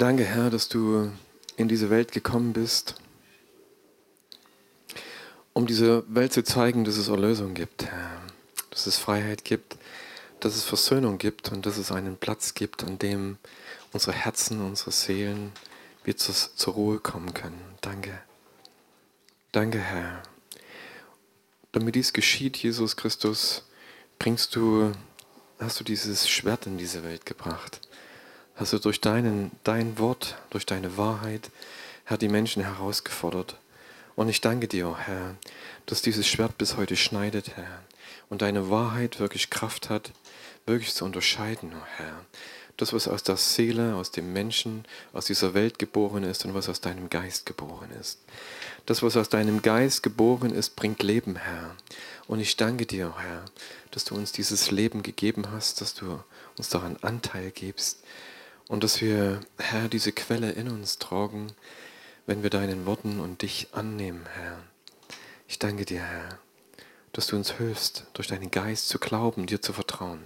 Danke, 0.00 0.24
Herr, 0.24 0.48
dass 0.48 0.70
du 0.70 1.12
in 1.58 1.68
diese 1.68 1.90
Welt 1.90 2.10
gekommen 2.10 2.54
bist, 2.54 2.94
um 5.52 5.66
dieser 5.66 6.02
Welt 6.08 6.32
zu 6.32 6.42
zeigen, 6.42 6.86
dass 6.86 6.96
es 6.96 7.08
Erlösung 7.08 7.52
gibt, 7.52 7.84
Herr, 7.84 8.22
dass 8.70 8.86
es 8.86 8.96
Freiheit 8.96 9.44
gibt, 9.44 9.76
dass 10.40 10.56
es 10.56 10.64
Versöhnung 10.64 11.18
gibt 11.18 11.52
und 11.52 11.66
dass 11.66 11.76
es 11.76 11.92
einen 11.92 12.16
Platz 12.16 12.54
gibt, 12.54 12.82
an 12.82 12.98
dem 12.98 13.36
unsere 13.92 14.12
Herzen, 14.12 14.64
unsere 14.64 14.90
Seelen 14.90 15.52
wieder 16.04 16.16
zur, 16.16 16.34
zur 16.34 16.72
Ruhe 16.72 16.98
kommen 16.98 17.34
können. 17.34 17.60
Danke. 17.82 18.18
Danke, 19.52 19.80
Herr. 19.80 20.22
Damit 21.72 21.94
dies 21.94 22.14
geschieht, 22.14 22.56
Jesus 22.56 22.96
Christus, 22.96 23.64
bringst 24.18 24.56
du, 24.56 24.92
hast 25.58 25.78
du 25.78 25.84
dieses 25.84 26.26
Schwert 26.26 26.64
in 26.64 26.78
diese 26.78 27.04
Welt 27.04 27.26
gebracht. 27.26 27.82
Hast 28.60 28.74
du 28.74 28.78
durch 28.78 29.00
deinen, 29.00 29.52
dein 29.64 29.98
Wort, 29.98 30.36
durch 30.50 30.66
deine 30.66 30.98
Wahrheit, 30.98 31.50
Herr, 32.04 32.18
die 32.18 32.28
Menschen 32.28 32.62
herausgefordert. 32.62 33.56
Und 34.16 34.28
ich 34.28 34.42
danke 34.42 34.68
dir, 34.68 34.98
Herr, 34.98 35.34
dass 35.86 36.02
dieses 36.02 36.28
Schwert 36.28 36.58
bis 36.58 36.76
heute 36.76 36.94
schneidet, 36.94 37.56
Herr, 37.56 37.82
und 38.28 38.42
deine 38.42 38.68
Wahrheit 38.68 39.18
wirklich 39.18 39.48
Kraft 39.48 39.88
hat, 39.88 40.12
wirklich 40.66 40.92
zu 40.92 41.06
unterscheiden, 41.06 41.72
oh 41.74 41.86
Herr. 41.96 42.26
Das, 42.76 42.92
was 42.92 43.08
aus 43.08 43.22
der 43.22 43.38
Seele, 43.38 43.94
aus 43.94 44.10
dem 44.10 44.34
Menschen, 44.34 44.84
aus 45.14 45.24
dieser 45.24 45.54
Welt 45.54 45.78
geboren 45.78 46.22
ist 46.22 46.44
und 46.44 46.52
was 46.52 46.68
aus 46.68 46.82
deinem 46.82 47.08
Geist 47.08 47.46
geboren 47.46 47.88
ist. 47.98 48.18
Das, 48.84 49.02
was 49.02 49.16
aus 49.16 49.30
deinem 49.30 49.62
Geist 49.62 50.02
geboren 50.02 50.50
ist, 50.50 50.76
bringt 50.76 51.02
Leben, 51.02 51.36
Herr. 51.36 51.76
Und 52.26 52.40
ich 52.40 52.58
danke 52.58 52.84
dir, 52.84 53.14
Herr, 53.16 53.42
dass 53.90 54.04
du 54.04 54.14
uns 54.14 54.32
dieses 54.32 54.70
Leben 54.70 55.02
gegeben 55.02 55.50
hast, 55.50 55.80
dass 55.80 55.94
du 55.94 56.22
uns 56.58 56.68
daran 56.68 56.98
Anteil 57.00 57.52
gibst 57.52 58.00
und 58.70 58.84
dass 58.84 59.00
wir, 59.00 59.40
Herr, 59.58 59.88
diese 59.88 60.12
Quelle 60.12 60.52
in 60.52 60.68
uns 60.68 60.98
tragen, 60.98 61.48
wenn 62.26 62.44
wir 62.44 62.50
deinen 62.50 62.86
Worten 62.86 63.18
und 63.18 63.42
dich 63.42 63.66
annehmen, 63.72 64.24
Herr. 64.32 64.58
Ich 65.48 65.58
danke 65.58 65.84
dir, 65.84 66.00
Herr, 66.00 66.38
dass 67.12 67.26
du 67.26 67.34
uns 67.34 67.50
hilfst, 67.50 68.06
durch 68.12 68.28
deinen 68.28 68.52
Geist 68.52 68.88
zu 68.88 69.00
glauben, 69.00 69.46
dir 69.46 69.60
zu 69.60 69.72
vertrauen. 69.72 70.22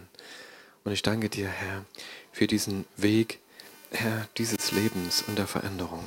Und 0.85 0.93
ich 0.93 1.01
danke 1.01 1.31
dir, 1.31 1.49
Herr, 1.49 1.87
für 2.33 2.47
diesen 2.47 2.85
Weg, 2.99 3.41
Herr, 3.91 4.29
dieses 4.37 4.73
Lebens 4.73 5.25
und 5.27 5.39
der 5.39 5.47
Veränderung. 5.47 6.05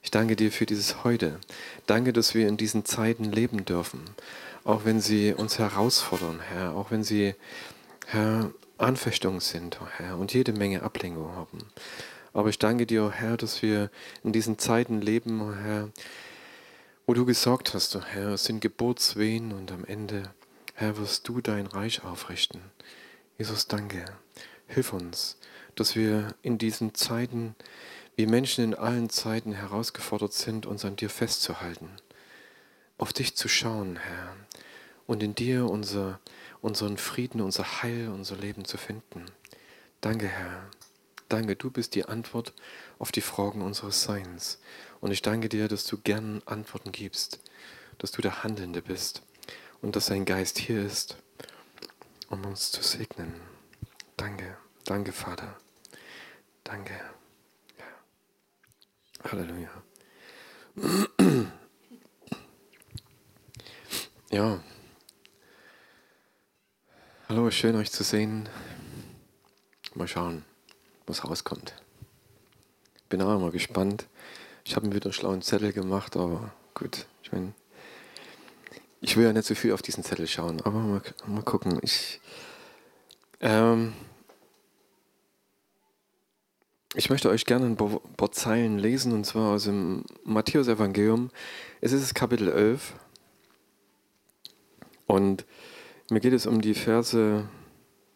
Ich 0.00 0.12
danke 0.12 0.36
dir 0.36 0.52
für 0.52 0.64
dieses 0.64 1.02
Heute. 1.02 1.40
Danke, 1.86 2.12
dass 2.12 2.34
wir 2.34 2.46
in 2.46 2.56
diesen 2.56 2.84
Zeiten 2.84 3.24
leben 3.24 3.64
dürfen, 3.64 4.04
auch 4.62 4.84
wenn 4.84 5.00
sie 5.00 5.34
uns 5.34 5.58
herausfordern, 5.58 6.38
Herr, 6.38 6.76
auch 6.76 6.92
wenn 6.92 7.02
sie, 7.02 7.34
Herr, 8.06 8.52
Anfechtungen 8.78 9.40
sind, 9.40 9.78
oh 9.82 9.86
Herr, 9.86 10.16
und 10.18 10.32
jede 10.32 10.52
Menge 10.52 10.82
Ablenkung 10.82 11.34
haben. 11.34 11.58
Aber 12.32 12.48
ich 12.48 12.58
danke 12.58 12.86
dir, 12.86 13.04
oh 13.04 13.10
Herr, 13.10 13.36
dass 13.36 13.62
wir 13.62 13.90
in 14.22 14.32
diesen 14.32 14.58
Zeiten 14.58 15.00
leben, 15.00 15.40
oh 15.40 15.54
Herr, 15.54 15.90
wo 17.06 17.14
du 17.14 17.24
gesagt 17.24 17.74
hast, 17.74 17.96
oh 17.96 18.02
Herr, 18.02 18.30
es 18.30 18.44
sind 18.44 18.60
Geburtswehen 18.60 19.52
und 19.52 19.72
am 19.72 19.84
Ende, 19.84 20.30
Herr, 20.74 20.96
wirst 20.98 21.28
du 21.28 21.40
dein 21.40 21.66
Reich 21.66 22.04
aufrichten. 22.04 22.60
Jesus, 23.38 23.66
danke. 23.66 24.04
Hilf 24.66 24.92
uns, 24.92 25.38
dass 25.74 25.96
wir 25.96 26.34
in 26.42 26.58
diesen 26.58 26.94
Zeiten 26.94 27.54
wie 28.16 28.26
Menschen 28.26 28.64
in 28.64 28.74
allen 28.74 29.10
Zeiten 29.10 29.52
herausgefordert 29.52 30.32
sind, 30.32 30.66
uns 30.66 30.84
an 30.84 30.96
dir 30.96 31.08
festzuhalten, 31.08 31.88
auf 32.98 33.12
dich 33.12 33.36
zu 33.36 33.48
schauen, 33.48 33.96
Herr, 33.96 34.34
und 35.06 35.22
in 35.22 35.36
dir 35.36 35.70
unser, 35.70 36.18
unseren 36.60 36.98
Frieden, 36.98 37.40
unser 37.40 37.82
Heil, 37.82 38.08
unser 38.08 38.36
Leben 38.36 38.64
zu 38.64 38.78
finden. 38.78 39.26
Danke, 40.00 40.28
Herr. 40.28 40.70
Danke, 41.28 41.56
du 41.56 41.70
bist 41.70 41.94
die 41.94 42.06
Antwort 42.06 42.54
auf 42.98 43.12
die 43.12 43.20
Fragen 43.20 43.62
unseres 43.62 44.02
Seins. 44.02 44.60
Und 45.00 45.10
ich 45.10 45.22
danke 45.22 45.48
dir, 45.48 45.68
dass 45.68 45.84
du 45.84 45.98
gern 45.98 46.42
Antworten 46.46 46.90
gibst, 46.90 47.40
dass 47.98 48.12
du 48.12 48.22
der 48.22 48.42
Handelnde 48.42 48.82
bist 48.82 49.22
und 49.82 49.94
dass 49.94 50.06
dein 50.06 50.24
Geist 50.24 50.58
hier 50.58 50.82
ist, 50.82 51.16
um 52.30 52.44
uns 52.44 52.72
zu 52.72 52.82
segnen. 52.82 53.34
Danke, 54.16 54.56
danke, 54.84 55.12
Vater. 55.12 55.56
Danke. 56.64 56.98
Halleluja. 59.24 59.70
Ja. 64.30 64.60
Hallo, 67.30 67.50
schön 67.50 67.76
euch 67.76 67.92
zu 67.92 68.04
sehen. 68.04 68.48
Mal 69.94 70.08
schauen, 70.08 70.46
was 71.06 71.28
rauskommt. 71.28 71.74
Bin 73.10 73.20
auch 73.20 73.36
immer 73.36 73.50
gespannt. 73.50 74.06
Ich 74.64 74.74
habe 74.74 74.86
mir 74.86 74.94
wieder 74.94 75.08
einen 75.08 75.12
schlauen 75.12 75.42
Zettel 75.42 75.74
gemacht, 75.74 76.16
aber 76.16 76.54
gut, 76.72 77.04
ich 77.22 77.30
meine, 77.30 77.52
ich 79.02 79.18
will 79.18 79.26
ja 79.26 79.34
nicht 79.34 79.44
so 79.46 79.54
viel 79.54 79.74
auf 79.74 79.82
diesen 79.82 80.04
Zettel 80.04 80.26
schauen, 80.26 80.62
aber 80.62 80.78
mal, 80.78 81.02
mal 81.26 81.42
gucken. 81.42 81.78
Ich, 81.82 82.18
ähm, 83.40 83.92
ich 86.94 87.10
möchte 87.10 87.28
euch 87.28 87.44
gerne 87.44 87.66
ein 87.66 87.76
paar 87.76 88.32
Zeilen 88.32 88.78
lesen, 88.78 89.12
und 89.12 89.24
zwar 89.24 89.52
aus 89.52 89.64
dem 89.64 90.06
Matthäus-Evangelium. 90.24 91.30
Es 91.82 91.92
ist 91.92 92.04
das 92.04 92.14
Kapitel 92.14 92.48
11. 92.48 92.94
Und 95.06 95.44
mir 96.10 96.20
geht 96.20 96.32
es 96.32 96.46
um 96.46 96.60
die 96.60 96.74
Verse 96.74 97.48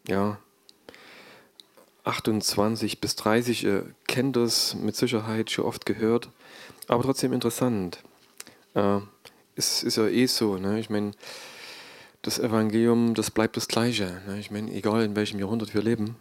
ja, 0.07 0.37
28 2.03 2.99
bis 2.99 3.15
30. 3.15 3.63
Ihr 3.63 3.85
kennt 4.07 4.35
das 4.35 4.75
mit 4.75 4.95
Sicherheit 4.95 5.51
schon 5.51 5.65
oft 5.65 5.85
gehört, 5.85 6.29
aber 6.87 7.03
trotzdem 7.03 7.33
interessant. 7.33 8.03
Äh, 8.73 8.99
es 9.55 9.83
ist 9.83 9.97
ja 9.97 10.07
eh 10.07 10.25
so. 10.25 10.57
Ne? 10.57 10.79
Ich 10.79 10.89
meine, 10.89 11.11
das 12.21 12.39
Evangelium, 12.39 13.13
das 13.13 13.31
bleibt 13.31 13.57
das 13.57 13.67
Gleiche. 13.67 14.21
Ne? 14.27 14.39
Ich 14.39 14.51
meine, 14.51 14.71
egal 14.73 15.03
in 15.03 15.15
welchem 15.15 15.39
Jahrhundert 15.39 15.73
wir 15.73 15.81
leben. 15.81 16.15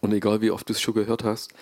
Und 0.00 0.12
egal 0.14 0.40
wie 0.40 0.50
oft 0.50 0.68
du 0.68 0.72
es 0.72 0.80
schon 0.80 0.94
gehört 0.94 1.24
hast, 1.24 1.52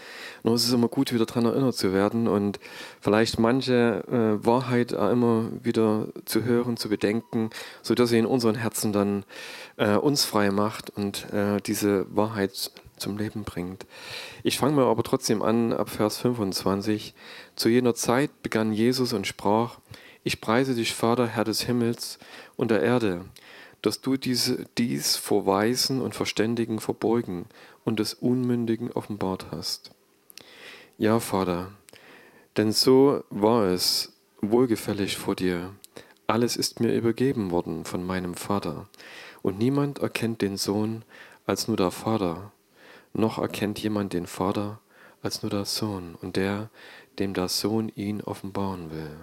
nur 0.44 0.54
es 0.54 0.64
ist 0.64 0.72
immer 0.72 0.88
gut, 0.88 1.12
wieder 1.12 1.26
daran 1.26 1.46
erinnert 1.46 1.74
zu 1.74 1.92
werden 1.92 2.28
und 2.28 2.60
vielleicht 3.00 3.38
manche 3.38 4.04
äh, 4.06 4.46
Wahrheit 4.46 4.94
auch 4.94 5.10
immer 5.10 5.50
wieder 5.62 6.06
zu 6.24 6.44
hören, 6.44 6.76
zu 6.76 6.88
bedenken, 6.88 7.50
sodass 7.82 8.10
sie 8.10 8.18
in 8.18 8.26
unseren 8.26 8.54
Herzen 8.54 8.92
dann 8.92 9.24
äh, 9.76 9.96
uns 9.96 10.24
frei 10.24 10.50
macht 10.52 10.90
und 10.90 11.32
äh, 11.32 11.60
diese 11.60 12.06
Wahrheit 12.14 12.70
zum 12.96 13.18
Leben 13.18 13.44
bringt. 13.44 13.86
Ich 14.42 14.58
fange 14.58 14.76
mal 14.76 14.86
aber 14.86 15.02
trotzdem 15.02 15.42
an 15.42 15.72
ab 15.72 15.90
Vers 15.90 16.18
25. 16.18 17.14
Zu 17.56 17.68
jener 17.68 17.94
Zeit 17.94 18.42
begann 18.42 18.72
Jesus 18.72 19.12
und 19.12 19.26
sprach, 19.26 19.78
ich 20.24 20.40
preise 20.40 20.74
dich, 20.74 20.94
Vater, 20.94 21.26
Herr 21.26 21.44
des 21.44 21.62
Himmels 21.62 22.18
und 22.56 22.70
der 22.70 22.82
Erde, 22.82 23.24
dass 23.82 24.00
du 24.00 24.16
diese, 24.16 24.66
dies 24.76 25.16
vor 25.16 25.46
Weisen 25.46 26.00
und 26.00 26.14
Verständigen 26.14 26.80
verborgen 26.80 27.46
und 27.88 27.98
des 27.98 28.12
Unmündigen 28.12 28.92
offenbart 28.92 29.46
hast. 29.50 29.92
Ja, 30.98 31.20
Vater, 31.20 31.72
denn 32.58 32.70
so 32.70 33.24
war 33.30 33.64
es 33.64 34.12
wohlgefällig 34.42 35.16
vor 35.16 35.34
dir. 35.34 35.74
Alles 36.26 36.58
ist 36.58 36.80
mir 36.80 36.94
übergeben 36.94 37.50
worden 37.50 37.86
von 37.86 38.04
meinem 38.04 38.34
Vater, 38.34 38.86
und 39.40 39.58
niemand 39.58 40.00
erkennt 40.00 40.42
den 40.42 40.58
Sohn 40.58 41.02
als 41.46 41.66
nur 41.66 41.78
der 41.78 41.90
Vater, 41.90 42.52
noch 43.14 43.38
erkennt 43.38 43.78
jemand 43.78 44.12
den 44.12 44.26
Vater 44.26 44.80
als 45.22 45.42
nur 45.42 45.48
der 45.48 45.64
Sohn 45.64 46.14
und 46.20 46.36
der, 46.36 46.68
dem 47.18 47.32
der 47.32 47.48
Sohn 47.48 47.90
ihn 47.94 48.20
offenbaren 48.20 48.90
will. 48.90 49.16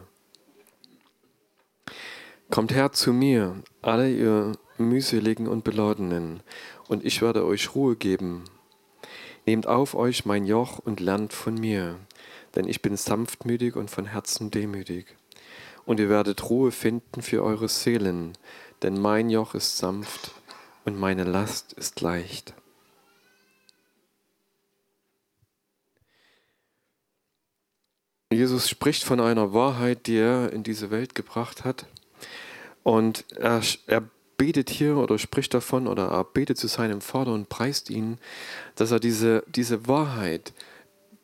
Kommt 2.49 2.73
her 2.73 2.91
zu 2.91 3.13
mir, 3.13 3.61
alle 3.83 4.11
ihr 4.11 4.53
mühseligen 4.79 5.47
und 5.47 5.63
beladenen, 5.63 6.41
und 6.87 7.05
ich 7.05 7.21
werde 7.21 7.45
euch 7.45 7.75
Ruhe 7.75 7.95
geben. 7.95 8.43
Nehmt 9.45 9.67
auf 9.67 9.93
euch 9.93 10.25
mein 10.25 10.45
Joch 10.45 10.79
und 10.79 10.99
lernt 10.99 11.31
von 11.31 11.53
mir, 11.55 11.99
denn 12.55 12.67
ich 12.67 12.81
bin 12.81 12.97
sanftmütig 12.97 13.75
und 13.75 13.91
von 13.91 14.05
Herzen 14.05 14.49
demütig. 14.49 15.15
Und 15.85 15.99
ihr 15.99 16.09
werdet 16.09 16.49
Ruhe 16.49 16.71
finden 16.71 17.21
für 17.21 17.43
eure 17.43 17.69
Seelen, 17.69 18.33
denn 18.81 18.99
mein 18.99 19.29
Joch 19.29 19.53
ist 19.53 19.77
sanft 19.77 20.31
und 20.83 20.99
meine 20.99 21.25
Last 21.25 21.73
ist 21.73 22.01
leicht. 22.01 22.55
Jesus 28.31 28.67
spricht 28.67 29.03
von 29.03 29.19
einer 29.19 29.53
Wahrheit, 29.53 30.07
die 30.07 30.17
er 30.17 30.51
in 30.51 30.63
diese 30.63 30.89
Welt 30.89 31.13
gebracht 31.13 31.63
hat 31.63 31.85
und 32.83 33.25
er, 33.37 33.61
er 33.85 34.03
betet 34.37 34.69
hier 34.69 34.97
oder 34.97 35.17
spricht 35.17 35.53
davon 35.53 35.87
oder 35.87 36.09
er 36.09 36.23
betet 36.23 36.57
zu 36.57 36.67
seinem 36.67 37.01
Vater 37.01 37.33
und 37.33 37.49
preist 37.49 37.89
ihn, 37.89 38.17
dass 38.75 38.91
er 38.91 38.99
diese, 38.99 39.43
diese 39.47 39.87
Wahrheit, 39.87 40.53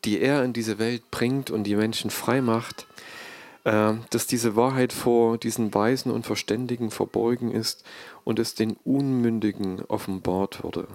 die 0.05 0.19
er 0.19 0.43
in 0.43 0.53
diese 0.53 0.79
Welt 0.79 1.11
bringt 1.11 1.51
und 1.51 1.63
die 1.63 1.75
Menschen 1.75 2.09
frei 2.09 2.41
macht, 2.41 2.87
äh, 3.63 3.93
dass 4.09 4.27
diese 4.27 4.55
Wahrheit 4.55 4.93
vor 4.93 5.37
diesen 5.37 5.73
Weisen 5.73 6.11
und 6.11 6.25
Verständigen 6.25 6.91
verborgen 6.91 7.51
ist 7.51 7.83
und 8.23 8.39
es 8.39 8.55
den 8.55 8.77
Unmündigen 8.83 9.81
offenbart 9.87 10.63
wurde. 10.63 10.87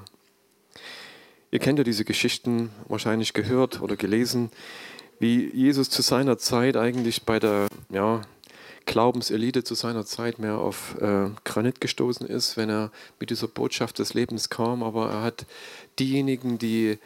Ihr 1.50 1.60
kennt 1.60 1.78
ja 1.78 1.84
diese 1.84 2.04
Geschichten 2.04 2.70
wahrscheinlich 2.88 3.32
gehört 3.32 3.80
oder 3.80 3.96
gelesen, 3.96 4.50
wie 5.18 5.48
Jesus 5.54 5.88
zu 5.90 6.02
seiner 6.02 6.38
Zeit 6.38 6.76
eigentlich 6.76 7.22
bei 7.22 7.38
der 7.38 7.68
ja, 7.88 8.22
Glaubenselite 8.86 9.64
zu 9.64 9.74
seiner 9.74 10.06
Zeit 10.06 10.38
mehr 10.38 10.58
auf 10.58 10.96
äh, 11.00 11.28
Granit 11.44 11.80
gestoßen 11.80 12.26
ist, 12.26 12.56
wenn 12.56 12.70
er 12.70 12.90
mit 13.20 13.30
dieser 13.30 13.48
Botschaft 13.48 13.98
des 13.98 14.14
Lebens 14.14 14.48
kam. 14.48 14.82
Aber 14.82 15.10
er 15.10 15.22
hat 15.22 15.46
diejenigen, 15.98 16.58
die 16.58 16.98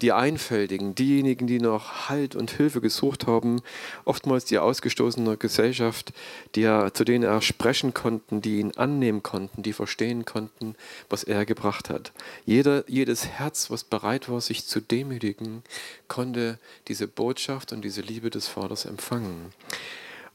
die 0.00 0.12
Einfältigen, 0.12 0.94
diejenigen, 0.94 1.46
die 1.46 1.58
nach 1.58 2.08
Halt 2.08 2.34
und 2.34 2.50
Hilfe 2.50 2.80
gesucht 2.80 3.26
haben, 3.26 3.60
oftmals 4.04 4.44
die 4.44 4.58
ausgestoßene 4.58 5.36
Gesellschaft, 5.36 6.12
die 6.54 6.62
er, 6.62 6.92
zu 6.94 7.04
denen 7.04 7.24
er 7.24 7.40
sprechen 7.42 7.94
konnten, 7.94 8.40
die 8.40 8.60
ihn 8.60 8.72
annehmen 8.76 9.22
konnten, 9.22 9.62
die 9.62 9.72
verstehen 9.72 10.24
konnten, 10.24 10.74
was 11.08 11.24
er 11.24 11.44
gebracht 11.44 11.90
hat. 11.90 12.12
Jeder, 12.44 12.84
jedes 12.88 13.26
Herz, 13.26 13.70
was 13.70 13.84
bereit 13.84 14.28
war, 14.28 14.40
sich 14.40 14.66
zu 14.66 14.80
demütigen, 14.80 15.62
konnte 16.08 16.58
diese 16.88 17.06
Botschaft 17.06 17.72
und 17.72 17.82
diese 17.82 18.00
Liebe 18.00 18.30
des 18.30 18.48
Vaters 18.48 18.86
empfangen. 18.86 19.52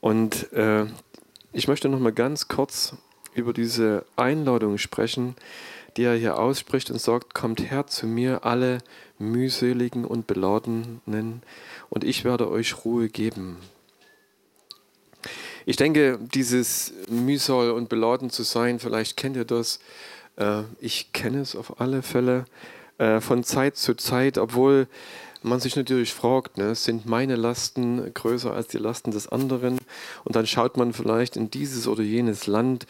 Und 0.02 0.52
äh, 0.54 0.86
ich 1.52 1.68
möchte 1.68 1.90
noch 1.90 2.00
mal 2.00 2.14
ganz 2.14 2.48
kurz 2.48 2.96
über 3.34 3.54
diese 3.54 4.06
Einladung 4.16 4.78
sprechen, 4.78 5.36
die 5.98 6.04
er 6.04 6.16
hier 6.16 6.40
ausspricht 6.40 6.92
und 6.92 7.02
sagt, 7.02 7.34
kommt 7.34 7.72
her 7.72 7.88
zu 7.88 8.08
mir 8.08 8.46
alle 8.46 8.80
mühseligen 9.18 10.06
und 10.06 10.28
beladenen 10.28 11.42
und 11.90 12.04
ich 12.04 12.24
werde 12.24 12.50
euch 12.50 12.86
Ruhe 12.86 13.10
geben. 13.10 13.58
Ich 15.66 15.76
denke, 15.76 16.20
dieses 16.34 16.94
mühsal 17.10 17.72
und 17.72 17.90
beladen 17.90 18.30
zu 18.30 18.44
sein, 18.44 18.80
vielleicht 18.80 19.18
kennt 19.18 19.36
ihr 19.36 19.46
das, 19.46 19.80
äh, 20.38 20.64
ich 20.80 21.12
kenne 21.14 21.42
es 21.42 21.56
auf 21.56 21.80
alle 21.82 22.02
Fälle 22.02 22.46
äh, 22.98 23.20
von 23.20 23.44
Zeit 23.44 23.78
zu 23.78 23.96
Zeit, 23.96 24.38
obwohl 24.38 24.88
man 25.42 25.60
sich 25.60 25.76
natürlich 25.76 26.14
fragt, 26.14 26.58
ne, 26.58 26.76
sind 26.76 27.06
meine 27.06 27.36
Lasten 27.36 28.14
größer 28.14 28.54
als 28.54 28.68
die 28.68 28.78
Lasten 28.78 29.12
des 29.12 29.28
anderen? 29.28 29.78
Und 30.24 30.36
dann 30.36 30.48
schaut 30.48 30.78
man 30.78 30.94
vielleicht 30.94 31.38
in 31.38 31.50
dieses 31.50 31.88
oder 31.88 32.04
jenes 32.04 32.48
Land, 32.48 32.86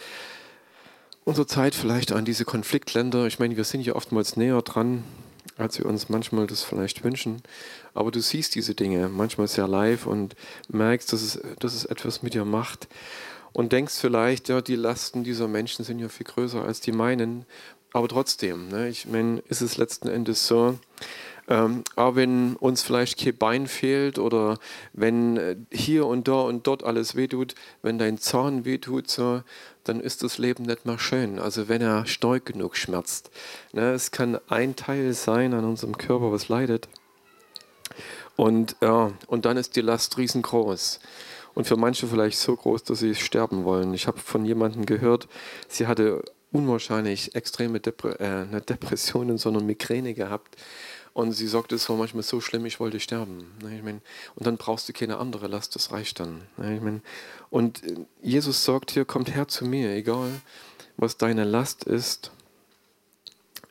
unsere 1.26 1.48
Zeit 1.48 1.76
vielleicht 1.76 2.12
an 2.12 2.26
diese 2.26 2.46
Konfliktländer. 2.46 3.28
Ich 3.28 3.40
meine, 3.40 3.56
wir 3.56 3.64
sind 3.64 3.82
ja 3.82 3.96
oftmals 3.96 4.36
näher 4.36 4.62
dran, 4.64 5.04
als 5.58 5.78
wir 5.78 5.86
uns 5.86 6.10
manchmal 6.10 6.48
das 6.48 6.64
vielleicht 6.64 7.04
wünschen. 7.04 7.44
Aber 7.94 8.12
du 8.12 8.22
siehst 8.22 8.56
diese 8.56 8.74
Dinge 8.74 9.10
manchmal 9.10 9.48
sehr 9.48 9.68
live 9.68 10.08
und 10.08 10.36
merkst, 10.70 11.12
dass 11.14 11.22
es, 11.22 11.40
dass 11.60 11.76
es 11.76 11.86
etwas 11.86 12.24
mit 12.24 12.34
dir 12.34 12.46
macht. 12.46 12.88
Und 13.52 13.72
denkst 13.74 13.96
vielleicht, 14.00 14.50
ja, 14.50 14.62
die 14.62 14.76
Lasten 14.76 15.24
dieser 15.24 15.48
Menschen 15.48 15.84
sind 15.84 16.00
ja 16.00 16.08
viel 16.08 16.26
größer 16.26 16.64
als 16.64 16.82
die 16.82 16.92
meinen. 16.92 17.46
Aber 17.94 18.08
trotzdem, 18.08 18.70
ne, 18.70 18.90
ich 18.90 19.08
meine, 19.08 19.40
ist 19.50 19.62
es 19.62 19.78
letzten 19.78 20.08
Endes 20.08 20.48
so, 20.48 20.78
ähm, 21.50 21.84
aber 21.96 22.16
wenn 22.16 22.56
uns 22.58 22.84
vielleicht 22.84 23.20
kein 23.20 23.36
Bein 23.36 23.68
fehlt 23.68 24.20
oder 24.20 24.60
wenn 24.94 25.38
äh, 25.38 25.56
hier 25.72 26.06
und 26.06 26.28
da 26.28 26.42
und 26.42 26.68
dort 26.68 26.84
alles 26.84 27.16
wehtut, 27.16 27.56
wenn 27.82 27.98
dein 27.98 28.20
Zahn 28.20 28.66
wehtut, 28.66 29.10
so, 29.10 29.42
dann 29.84 30.00
ist 30.00 30.22
das 30.22 30.38
Leben 30.38 30.64
nicht 30.64 30.86
mehr 30.86 31.00
schön. 31.00 31.40
Also 31.40 31.68
wenn 31.68 31.82
er 31.82 32.06
stark 32.06 32.46
genug 32.46 32.78
schmerzt. 32.78 33.32
Ne, 33.74 33.94
es 33.94 34.12
kann 34.12 34.40
ein 34.48 34.76
Teil 34.76 35.14
sein 35.14 35.56
an 35.56 35.66
unserem 35.66 35.98
Körper, 35.98 36.32
was 36.32 36.50
leidet. 36.50 36.88
Und, 38.36 38.76
ja, 38.82 39.12
und 39.26 39.46
dann 39.46 39.58
ist 39.58 39.76
die 39.76 39.82
Last 39.82 40.20
riesengroß. 40.20 41.00
Und 41.56 41.66
für 41.66 41.78
manche 41.78 42.06
vielleicht 42.06 42.38
so 42.38 42.56
groß, 42.56 42.84
dass 42.84 43.00
sie 43.00 43.16
sterben 43.16 43.66
wollen. 43.66 43.94
Ich 43.96 44.06
habe 44.06 44.20
von 44.20 44.46
jemandem 44.46 44.86
gehört, 44.86 45.28
sie 45.68 45.88
hatte 45.88 46.24
unwahrscheinlich 46.52 47.36
extreme 47.36 47.80
Depre 47.80 48.20
äh, 48.20 48.62
Depressionen, 48.62 49.38
sondern 49.38 49.66
Migräne 49.66 50.14
gehabt. 50.14 50.56
Und 51.20 51.34
sie 51.34 51.48
sagte, 51.48 51.76
es 51.76 51.90
war 51.90 51.98
manchmal 51.98 52.24
so 52.24 52.40
schlimm, 52.40 52.66
ich 52.66 52.80
wollte 52.80 52.98
sterben. 53.02 53.52
Ne, 53.62 53.76
ich 53.76 53.84
mein, 53.84 54.00
und 54.36 54.48
dann 54.48 54.56
brauchst 54.56 54.88
du 54.88 54.94
keine 54.94 55.18
andere 55.18 55.48
Last, 55.48 55.76
das 55.76 55.92
reicht 55.92 56.22
dann. 56.22 56.44
Ne, 56.56 56.78
ich 56.78 56.82
mein, 56.82 57.02
und 57.50 57.84
äh, 57.84 58.06
Jesus 58.22 58.64
sagt 58.64 58.92
hier, 58.92 59.04
kommt 59.04 59.36
her 59.36 59.50
zu 59.50 59.66
mir, 59.66 59.94
egal 59.94 60.32
was 60.96 61.18
deine 61.18 61.44
Last 61.44 61.84
ist, 61.84 62.32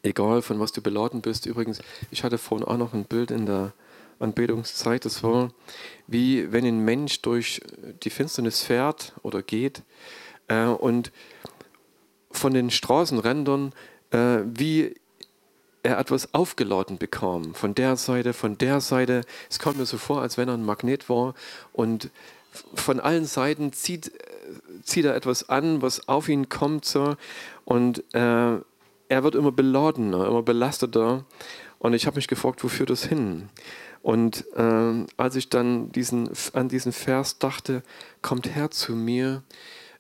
egal 0.03 0.43
von 0.43 0.61
was 0.61 0.73
du 0.73 0.83
beladen 0.83 1.23
bist. 1.23 1.47
Übrigens, 1.47 1.81
ich 2.11 2.23
hatte 2.23 2.37
vorhin 2.37 2.69
auch 2.69 2.77
noch 2.77 2.93
ein 2.93 3.07
Bild 3.07 3.31
in 3.31 3.47
der 3.47 3.73
Anbetungszeit, 4.19 5.07
das 5.07 5.23
war 5.23 5.51
wie 6.07 6.53
wenn 6.53 6.67
ein 6.67 6.85
Mensch 6.85 7.23
durch 7.23 7.63
die 8.03 8.11
Finsternis 8.11 8.61
fährt 8.61 9.15
oder 9.23 9.43
geht 9.43 9.85
äh, 10.49 10.67
und 10.67 11.13
von 12.31 12.53
den 12.53 12.69
Straßenrändern 12.69 13.73
äh, 14.11 14.41
wie 14.45 14.97
er 15.83 15.99
etwas 15.99 16.35
aufgeladen 16.35 16.99
bekam. 16.99 17.55
Von 17.55 17.75
der 17.75 17.97
Seite, 17.97 18.33
von 18.33 18.59
der 18.59 18.81
Seite. 18.81 19.23
Es 19.49 19.59
kommt 19.59 19.79
mir 19.79 19.87
so 19.87 19.99
vor, 19.99 20.21
als 20.21 20.37
wenn 20.37 20.49
er 20.49 20.55
ein 20.55 20.65
Magnet 20.65 21.09
war 21.09 21.35
und 21.73 22.11
von 22.75 23.01
allen 23.01 23.25
Seiten 23.25 23.73
zieht, 23.73 24.13
zieht 24.83 25.05
er 25.05 25.15
etwas 25.15 25.49
an, 25.49 25.83
was 25.83 26.09
auf 26.09 26.29
ihn 26.29 26.49
kommt. 26.49 26.85
So, 26.85 27.17
und 27.65 28.03
äh, 28.15 28.59
er 29.09 29.25
wird 29.25 29.35
immer 29.35 29.53
beladener, 29.53 30.27
immer 30.27 30.43
belasteter. 30.43 31.25
Und 31.79 31.95
ich 31.95 32.07
habe 32.07 32.17
mich 32.17 32.29
gefragt, 32.29 32.65
wo 32.65 32.69
führt 32.69 32.91
das 32.91 33.05
hin? 33.05 33.49
Und 34.03 34.45
äh, 34.57 35.07
als 35.17 35.37
ich 35.37 35.49
dann 35.49 35.93
diesen, 35.93 36.31
an 36.53 36.69
diesen 36.69 36.93
Vers 36.93 37.39
dachte, 37.39 37.83
kommt 38.23 38.55
her 38.55 38.71
zu 38.71 38.95
mir, 38.95 39.43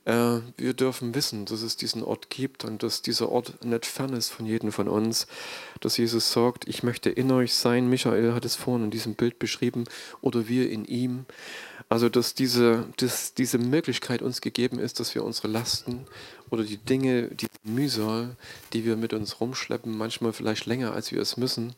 äh, 0.08 0.40
wir 0.56 0.72
dürfen 0.72 1.14
wissen, 1.14 1.44
dass 1.44 1.60
es 1.60 1.76
diesen 1.76 2.02
Ort 2.02 2.30
gibt 2.30 2.64
und 2.64 2.82
dass 2.82 3.02
dieser 3.02 3.30
Ort 3.30 3.62
nicht 3.62 3.84
fern 3.84 4.14
ist 4.14 4.30
von 4.30 4.46
jedem 4.46 4.72
von 4.72 4.88
uns. 4.88 5.26
Dass 5.80 5.98
Jesus 5.98 6.32
sagt, 6.32 6.66
ich 6.66 6.82
möchte 6.82 7.10
in 7.10 7.30
euch 7.30 7.52
sein. 7.52 7.88
Michael 7.88 8.32
hat 8.32 8.46
es 8.46 8.56
vorhin 8.56 8.86
in 8.86 8.90
diesem 8.90 9.14
Bild 9.14 9.38
beschrieben. 9.38 9.84
Oder 10.22 10.48
wir 10.48 10.70
in 10.70 10.86
ihm. 10.86 11.26
Also, 11.90 12.10
dass 12.10 12.34
diese, 12.34 12.86
dass 12.98 13.32
diese 13.32 13.56
Möglichkeit 13.56 14.20
uns 14.20 14.42
gegeben 14.42 14.78
ist, 14.78 15.00
dass 15.00 15.14
wir 15.14 15.24
unsere 15.24 15.48
Lasten 15.48 16.06
oder 16.50 16.62
die 16.62 16.76
Dinge, 16.76 17.28
die 17.28 17.46
Mühsal, 17.62 18.36
die 18.74 18.84
wir 18.84 18.96
mit 18.96 19.14
uns 19.14 19.40
rumschleppen, 19.40 19.96
manchmal 19.96 20.34
vielleicht 20.34 20.66
länger, 20.66 20.92
als 20.92 21.12
wir 21.12 21.20
es 21.20 21.38
müssen, 21.38 21.74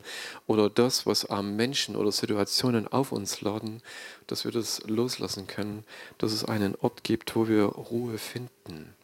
oder 0.48 0.68
das, 0.68 1.06
was 1.06 1.26
am 1.26 1.54
Menschen 1.54 1.94
oder 1.94 2.10
Situationen 2.10 2.88
auf 2.88 3.12
uns 3.12 3.40
laden, 3.40 3.82
dass 4.26 4.44
wir 4.44 4.50
das 4.50 4.82
loslassen 4.86 5.46
können, 5.46 5.84
dass 6.18 6.32
es 6.32 6.44
einen 6.44 6.74
Ort 6.80 7.04
gibt, 7.04 7.36
wo 7.36 7.46
wir 7.46 7.64
Ruhe 7.64 8.18
finden. 8.18 8.94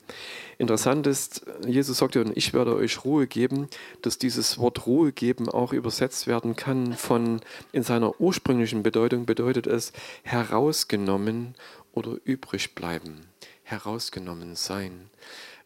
Interessant 0.59 1.07
ist, 1.07 1.45
Jesus 1.67 1.99
sagt 1.99 2.15
ja, 2.15 2.23
und 2.23 2.37
ich 2.37 2.55
werde 2.55 2.75
euch 2.75 3.05
Ruhe 3.05 3.27
geben, 3.27 3.69
dass 4.03 4.19
dieses 4.19 4.59
Wort 4.59 4.87
Ruhe 4.87 5.13
geben 5.13 5.49
auch 5.49 5.73
übersetzt 5.73 6.27
werden 6.27 6.57
kann 6.57 6.95
von 6.95 7.41
in 7.73 7.83
seiner 7.83 8.21
ursprünglichen 8.21 8.83
Bedeutung 8.83 9.27
bedeutet 9.27 9.67
es 9.67 9.93
herausgenommen 10.23 11.55
oder 11.93 12.17
übrig 12.25 12.75
bleiben, 12.75 13.27
herausgenommen 13.65 14.57
sein. 14.57 15.11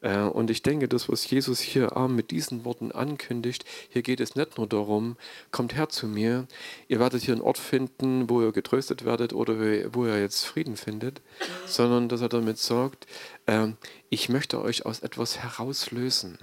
Äh, 0.03 0.21
und 0.21 0.51
ich 0.51 0.63
denke, 0.63 0.89
das, 0.89 1.09
was 1.09 1.29
Jesus 1.29 1.61
hier 1.61 1.93
mit 2.09 2.31
diesen 2.31 2.65
Worten 2.65 2.93
ankündigt, 2.93 3.65
hier 3.89 4.03
geht 4.03 4.21
es 4.21 4.35
nicht 4.35 4.59
nur 4.59 4.67
darum, 4.67 5.17
kommt 5.51 5.75
her 5.75 5.89
zu 5.89 6.07
mir, 6.07 6.47
ihr 6.89 7.01
werdet 7.01 7.23
hier 7.23 7.35
einen 7.35 7.43
Ort 7.43 7.59
finden, 7.59 8.29
wo 8.31 8.41
ihr 8.43 8.53
getröstet 8.53 9.05
werdet 9.05 9.33
oder 9.33 9.55
wo 9.93 10.07
ihr 10.07 10.21
jetzt 10.21 10.45
Frieden 10.45 10.77
findet, 10.77 11.21
sondern 11.67 12.09
dass 12.09 12.21
er 12.21 12.29
damit 12.29 12.59
sagt, 12.59 13.07
ähm, 13.47 13.77
ich 14.09 14.29
möchte 14.29 14.61
euch 14.61 14.87
aus 14.87 15.01
etwas 15.01 15.39
herauslösen. 15.39 16.39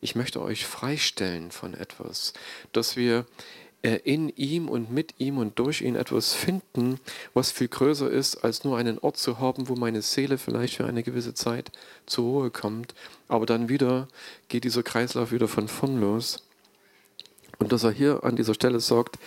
Ich 0.00 0.14
möchte 0.14 0.40
euch 0.40 0.64
freistellen 0.66 1.50
von 1.50 1.74
etwas, 1.74 2.32
dass 2.72 2.96
wir 2.96 3.26
in 3.82 4.28
ihm 4.36 4.68
und 4.68 4.90
mit 4.90 5.14
ihm 5.18 5.38
und 5.38 5.58
durch 5.58 5.80
ihn 5.80 5.96
etwas 5.96 6.34
finden, 6.34 7.00
was 7.32 7.50
viel 7.50 7.68
größer 7.68 8.10
ist, 8.10 8.44
als 8.44 8.64
nur 8.64 8.76
einen 8.76 8.98
Ort 8.98 9.16
zu 9.16 9.38
haben, 9.38 9.68
wo 9.68 9.74
meine 9.74 10.02
Seele 10.02 10.36
vielleicht 10.36 10.76
für 10.76 10.86
eine 10.86 11.02
gewisse 11.02 11.34
Zeit 11.34 11.72
zur 12.06 12.24
Ruhe 12.24 12.50
kommt. 12.50 12.94
Aber 13.28 13.46
dann 13.46 13.68
wieder 13.68 14.08
geht 14.48 14.64
dieser 14.64 14.82
Kreislauf 14.82 15.32
wieder 15.32 15.48
von 15.48 15.68
vorn 15.68 16.00
los. 16.00 16.42
Und 17.58 17.72
dass 17.72 17.84
er 17.84 17.92
hier 17.92 18.24
an 18.24 18.36
dieser 18.36 18.54
Stelle 18.54 18.80
sagt, 18.80 19.18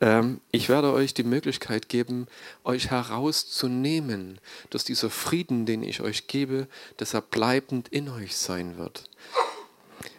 ähm, 0.00 0.40
ich 0.50 0.68
werde 0.68 0.92
euch 0.92 1.14
die 1.14 1.22
Möglichkeit 1.22 1.88
geben, 1.88 2.26
euch 2.64 2.90
herauszunehmen, 2.90 4.38
dass 4.70 4.84
dieser 4.84 5.10
Frieden, 5.10 5.66
den 5.66 5.82
ich 5.82 6.00
euch 6.00 6.26
gebe, 6.26 6.68
dass 6.96 7.14
er 7.14 7.22
bleibend 7.22 7.88
in 7.88 8.08
euch 8.08 8.36
sein 8.36 8.78
wird. 8.78 9.10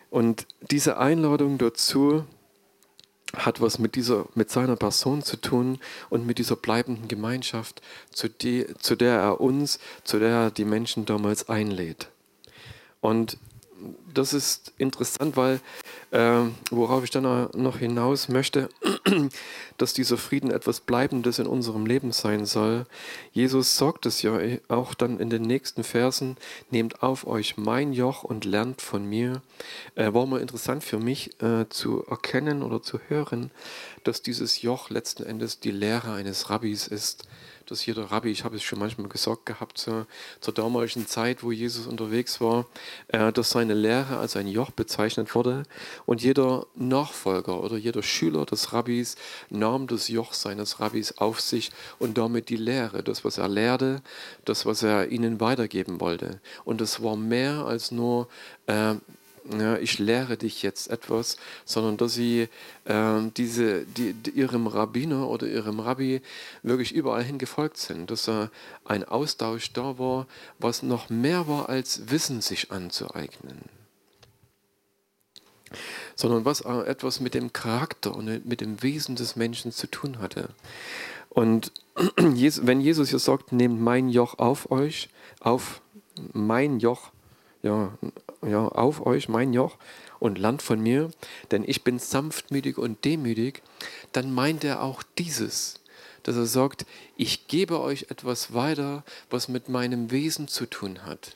Und 0.10 0.48
diese 0.72 0.98
Einladung 0.98 1.58
dazu, 1.58 2.26
hat 3.38 3.62
was 3.62 3.80
mit, 3.80 3.96
dieser, 3.96 4.26
mit 4.36 4.50
seiner 4.50 4.76
Person 4.76 5.24
zu 5.24 5.38
tun 5.38 5.80
und 6.10 6.26
mit 6.26 6.38
dieser 6.38 6.56
bleibenden 6.56 7.08
Gemeinschaft, 7.08 7.82
zu, 8.12 8.30
die, 8.30 8.66
zu 8.80 8.96
der 8.96 9.20
er 9.20 9.42
uns, 9.42 9.80
zu 10.04 10.20
der 10.20 10.30
er 10.30 10.52
die 10.52 10.66
Menschen 10.66 11.06
damals 11.06 11.50
einlädt. 11.50 12.10
Und 13.02 13.38
das 14.14 14.34
ist 14.34 14.74
interessant, 14.78 15.38
weil 15.38 15.60
äh, 16.16 16.50
worauf 16.72 17.04
ich 17.04 17.10
dann 17.10 17.50
noch 17.56 17.78
hinaus 17.78 18.30
möchte, 18.30 18.70
dass 19.78 19.94
dieser 19.94 20.18
Frieden 20.18 20.50
etwas 20.50 20.80
Bleibendes 20.80 21.40
in 21.40 21.46
unserem 21.46 21.86
Leben 21.86 22.14
sein 22.14 22.46
soll. 22.46 22.86
Jesus 23.34 23.76
sagt 23.76 24.06
es 24.06 24.22
ja 24.22 24.40
auch 24.70 24.94
dann 24.94 25.20
in 25.20 25.30
den 25.30 25.42
nächsten 25.42 25.84
Versen, 25.84 26.38
nehmt 26.72 27.04
auf 27.04 27.28
euch 27.28 27.58
mein 27.58 27.92
Joch 27.92 28.24
und 28.24 28.46
lernt 28.46 28.82
von 28.82 29.06
mir. 29.06 29.42
Äh, 29.96 30.14
war 30.14 30.26
mal 30.26 30.40
interessant 30.40 30.86
für 30.86 31.00
mich 31.00 31.42
äh, 31.42 31.68
zu 31.68 32.06
erkennen 32.06 32.64
oder 32.64 32.82
zu 32.82 33.00
hören, 33.10 33.52
dass 34.06 34.22
dieses 34.22 34.62
Joch 34.62 34.90
letzten 34.90 35.24
Endes 35.24 35.60
die 35.60 35.72
Lehre 35.72 36.14
eines 36.14 36.50
Rabbis 36.50 36.88
ist 36.88 37.28
dass 37.66 37.86
jeder 37.86 38.12
Rabbi, 38.12 38.30
ich 38.30 38.44
habe 38.44 38.56
es 38.56 38.64
schon 38.64 38.80
manchmal 38.80 39.08
gesagt 39.08 39.46
gehabt, 39.46 39.78
zur, 39.78 40.08
zur 40.40 40.54
damaligen 40.54 41.08
Zeit, 41.08 41.44
wo 41.44 41.52
Jesus 41.52 41.88
unterwegs 41.88 42.40
war, 42.42 42.66
äh, 43.08 43.32
dass 43.32 43.50
seine 43.50 43.74
Lehre 43.74 44.18
als 44.18 44.36
ein 44.36 44.48
Joch 44.48 44.72
bezeichnet 44.72 45.36
wurde. 45.36 45.64
Und 46.06 46.22
jeder 46.22 46.66
Nachfolger 46.76 47.62
oder 47.62 47.78
jeder 47.78 48.04
Schüler 48.04 48.46
des 48.46 48.74
Rabbis 48.74 49.16
nahm 49.50 49.88
das 49.88 50.08
Joch 50.08 50.34
seines 50.34 50.80
Rabbis 50.80 51.18
auf 51.18 51.42
sich 51.42 51.72
und 52.00 52.18
damit 52.18 52.50
die 52.50 52.58
Lehre, 52.58 53.04
das, 53.04 53.24
was 53.26 53.38
er 53.38 53.48
lehrte, 53.48 54.02
das, 54.46 54.66
was 54.66 54.84
er 54.84 55.10
ihnen 55.10 55.40
weitergeben 55.40 56.00
wollte. 56.00 56.40
Und 56.64 56.82
es 56.82 57.02
war 57.02 57.16
mehr 57.16 57.66
als 57.66 57.92
nur 57.92 58.28
äh, 58.68 58.96
ja, 59.50 59.78
ich 59.78 60.00
lehre 60.00 60.38
dich 60.38 60.64
jetzt 60.64 60.90
etwas, 60.90 61.38
sondern 61.66 61.98
dass 61.98 62.14
sie 62.14 62.48
äh, 62.86 63.22
diese, 63.38 63.86
die, 63.86 64.14
die, 64.14 64.32
ihrem 64.32 64.68
Rabbiner 64.68 65.28
oder 65.28 65.48
ihrem 65.48 65.80
Rabbi 65.80 66.22
wirklich 66.64 66.94
überall 66.94 67.24
hin 67.24 67.38
gefolgt 67.38 67.78
sind, 67.78 68.10
dass 68.10 68.28
äh, 68.28 68.48
ein 68.86 69.04
Austausch 69.04 69.72
da 69.74 70.00
war, 70.00 70.28
was 70.60 70.84
noch 70.84 71.10
mehr 71.10 71.48
war 71.48 71.70
als 71.70 72.10
Wissen 72.10 72.42
sich 72.42 72.72
anzueignen, 72.72 73.62
sondern 76.16 76.46
was 76.46 76.62
etwas 76.62 77.20
mit 77.20 77.34
dem 77.34 77.54
Charakter 77.54 78.16
und 78.16 78.46
mit 78.46 78.62
dem 78.62 78.82
Wesen 78.82 79.16
des 79.16 79.36
Menschen 79.36 79.72
zu 79.72 79.88
tun 79.88 80.20
hatte. 80.20 80.50
Und 81.30 81.72
wenn 82.16 82.82
Jesus 82.82 83.10
hier 83.10 83.20
sagt, 83.20 83.52
nehmt 83.52 83.80
mein 83.80 84.10
Joch 84.10 84.40
auf 84.40 84.72
euch, 84.72 85.10
auf 85.40 85.82
mein 86.34 86.80
Joch, 86.80 87.12
ja, 87.66 87.98
ja, 88.46 88.68
auf 88.68 89.06
euch 89.06 89.28
mein 89.28 89.52
Joch 89.52 89.78
und 90.20 90.38
lernt 90.38 90.62
von 90.62 90.80
mir, 90.80 91.10
denn 91.52 91.64
ich 91.66 91.84
bin 91.84 92.00
sanftmütig 92.00 92.78
und 92.78 93.04
demütig, 93.04 93.62
dann 94.12 94.34
meint 94.34 94.64
er 94.64 94.84
auch 94.84 95.04
dieses, 95.18 95.82
dass 96.24 96.36
er 96.36 96.46
sagt, 96.46 96.86
ich 97.18 97.48
gebe 97.48 97.82
euch 97.82 98.08
etwas 98.10 98.54
weiter, 98.54 99.04
was 99.30 99.48
mit 99.48 99.68
meinem 99.68 100.12
Wesen 100.12 100.48
zu 100.48 100.68
tun 100.68 101.06
hat. 101.06 101.36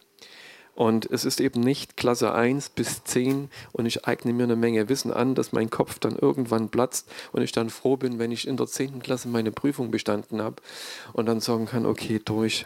Und 0.76 1.12
es 1.12 1.26
ist 1.26 1.42
eben 1.42 1.60
nicht 1.60 1.98
Klasse 1.98 2.34
1 2.34 2.70
bis 2.70 3.04
10 3.04 3.50
und 3.74 3.86
ich 3.86 4.08
eigne 4.08 4.32
mir 4.32 4.44
eine 4.44 4.56
Menge 4.56 4.88
Wissen 4.88 5.12
an, 5.12 5.36
dass 5.36 5.52
mein 5.52 5.70
Kopf 5.70 6.00
dann 6.00 6.16
irgendwann 6.16 6.70
platzt 6.70 7.12
und 7.34 7.42
ich 7.42 7.52
dann 7.52 7.70
froh 7.70 7.98
bin, 7.98 8.18
wenn 8.18 8.32
ich 8.32 8.48
in 8.48 8.56
der 8.56 8.68
10. 8.68 9.02
Klasse 9.02 9.28
meine 9.28 9.52
Prüfung 9.52 9.92
bestanden 9.92 10.42
habe 10.42 10.62
und 11.12 11.26
dann 11.26 11.42
sagen 11.42 11.66
kann, 11.66 11.86
okay, 11.86 12.22
durch, 12.24 12.64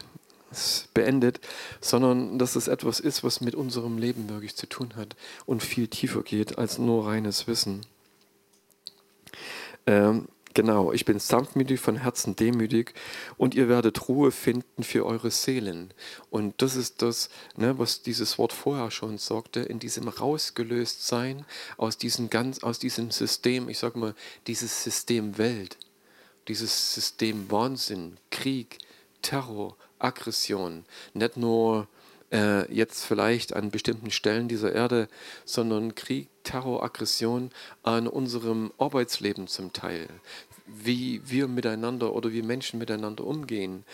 beendet, 0.94 1.40
sondern 1.80 2.38
dass 2.38 2.56
es 2.56 2.68
etwas 2.68 3.00
ist, 3.00 3.24
was 3.24 3.40
mit 3.40 3.54
unserem 3.54 3.98
Leben 3.98 4.28
wirklich 4.28 4.56
zu 4.56 4.66
tun 4.66 4.94
hat 4.96 5.16
und 5.46 5.62
viel 5.62 5.88
tiefer 5.88 6.22
geht 6.22 6.58
als 6.58 6.78
nur 6.78 7.06
reines 7.06 7.46
Wissen. 7.46 7.82
Ähm, 9.86 10.28
genau, 10.54 10.92
ich 10.92 11.04
bin 11.04 11.18
sanftmütig, 11.18 11.80
von 11.80 11.96
Herzen 11.96 12.36
demütig 12.36 12.94
und 13.36 13.54
ihr 13.54 13.68
werdet 13.68 14.08
Ruhe 14.08 14.30
finden 14.30 14.82
für 14.82 15.04
eure 15.04 15.30
Seelen. 15.30 15.92
Und 16.30 16.62
das 16.62 16.76
ist 16.76 17.02
das, 17.02 17.28
ne, 17.56 17.78
was 17.78 18.02
dieses 18.02 18.38
Wort 18.38 18.52
vorher 18.52 18.90
schon 18.90 19.18
sagte, 19.18 19.60
in 19.60 19.78
diesem 19.78 20.08
rausgelöst 20.08 21.06
sein 21.06 21.44
aus 21.76 21.98
diesem, 21.98 22.30
ganz, 22.30 22.62
aus 22.62 22.78
diesem 22.78 23.10
System, 23.10 23.68
ich 23.68 23.78
sage 23.78 23.98
mal, 23.98 24.14
dieses 24.46 24.84
System 24.84 25.36
Welt, 25.38 25.76
dieses 26.48 26.94
System 26.94 27.50
Wahnsinn, 27.50 28.16
Krieg, 28.30 28.78
Terror, 29.22 29.76
Aggression. 30.04 30.84
Nicht 31.14 31.36
nur 31.36 31.88
äh, 32.34 32.70
jetzt 32.72 33.04
vielleicht 33.04 33.54
an 33.54 33.70
bestimmten 33.70 34.10
Stellen 34.10 34.48
dieser 34.48 34.72
Erde, 34.72 35.08
sondern 35.44 35.94
Krieg, 35.94 36.28
Terror, 36.42 36.82
Aggression 36.82 37.50
an 37.82 38.06
unserem 38.06 38.72
Arbeitsleben 38.76 39.46
zum 39.46 39.72
Teil. 39.72 40.08
Wie 40.66 41.20
wir 41.26 41.46
miteinander 41.46 42.14
oder 42.14 42.32
wie 42.32 42.42
Menschen 42.42 42.78
miteinander 42.78 43.24
umgehen. 43.24 43.84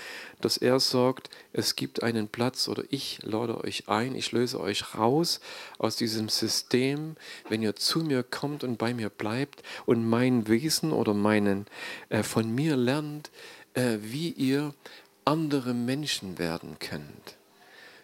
Dass 0.40 0.56
er 0.56 0.78
sagt, 0.80 1.28
es 1.52 1.74
gibt 1.76 2.02
einen 2.02 2.28
Platz 2.28 2.68
oder 2.68 2.84
ich 2.90 3.18
lade 3.22 3.62
euch 3.62 3.88
ein, 3.88 4.14
ich 4.14 4.32
löse 4.32 4.60
euch 4.60 4.94
raus 4.94 5.40
aus 5.78 5.96
diesem 5.96 6.28
System, 6.28 7.16
wenn 7.48 7.62
ihr 7.62 7.74
zu 7.76 8.00
mir 8.00 8.22
kommt 8.22 8.64
und 8.64 8.78
bei 8.78 8.94
mir 8.94 9.10
bleibt 9.10 9.62
und 9.84 10.08
mein 10.08 10.48
Wesen 10.48 10.92
oder 10.92 11.12
meinen 11.12 11.66
äh, 12.08 12.22
von 12.22 12.52
mir 12.54 12.76
lernt, 12.76 13.30
äh, 13.74 13.98
wie 14.00 14.30
ihr 14.30 14.74
andere 15.24 15.74
Menschen 15.74 16.38
werden 16.38 16.78
könnt, 16.78 17.36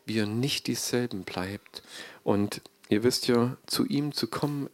wie 0.04 0.16
ihr 0.16 0.26
nicht 0.26 0.66
dieselben 0.66 1.24
bleibt. 1.24 1.82
Und 2.24 2.62
ihr 2.88 3.02
wisst 3.02 3.26
ja, 3.26 3.56
zu 3.66 3.84
ihm 3.84 4.12
zu 4.12 4.28
kommen, 4.28 4.68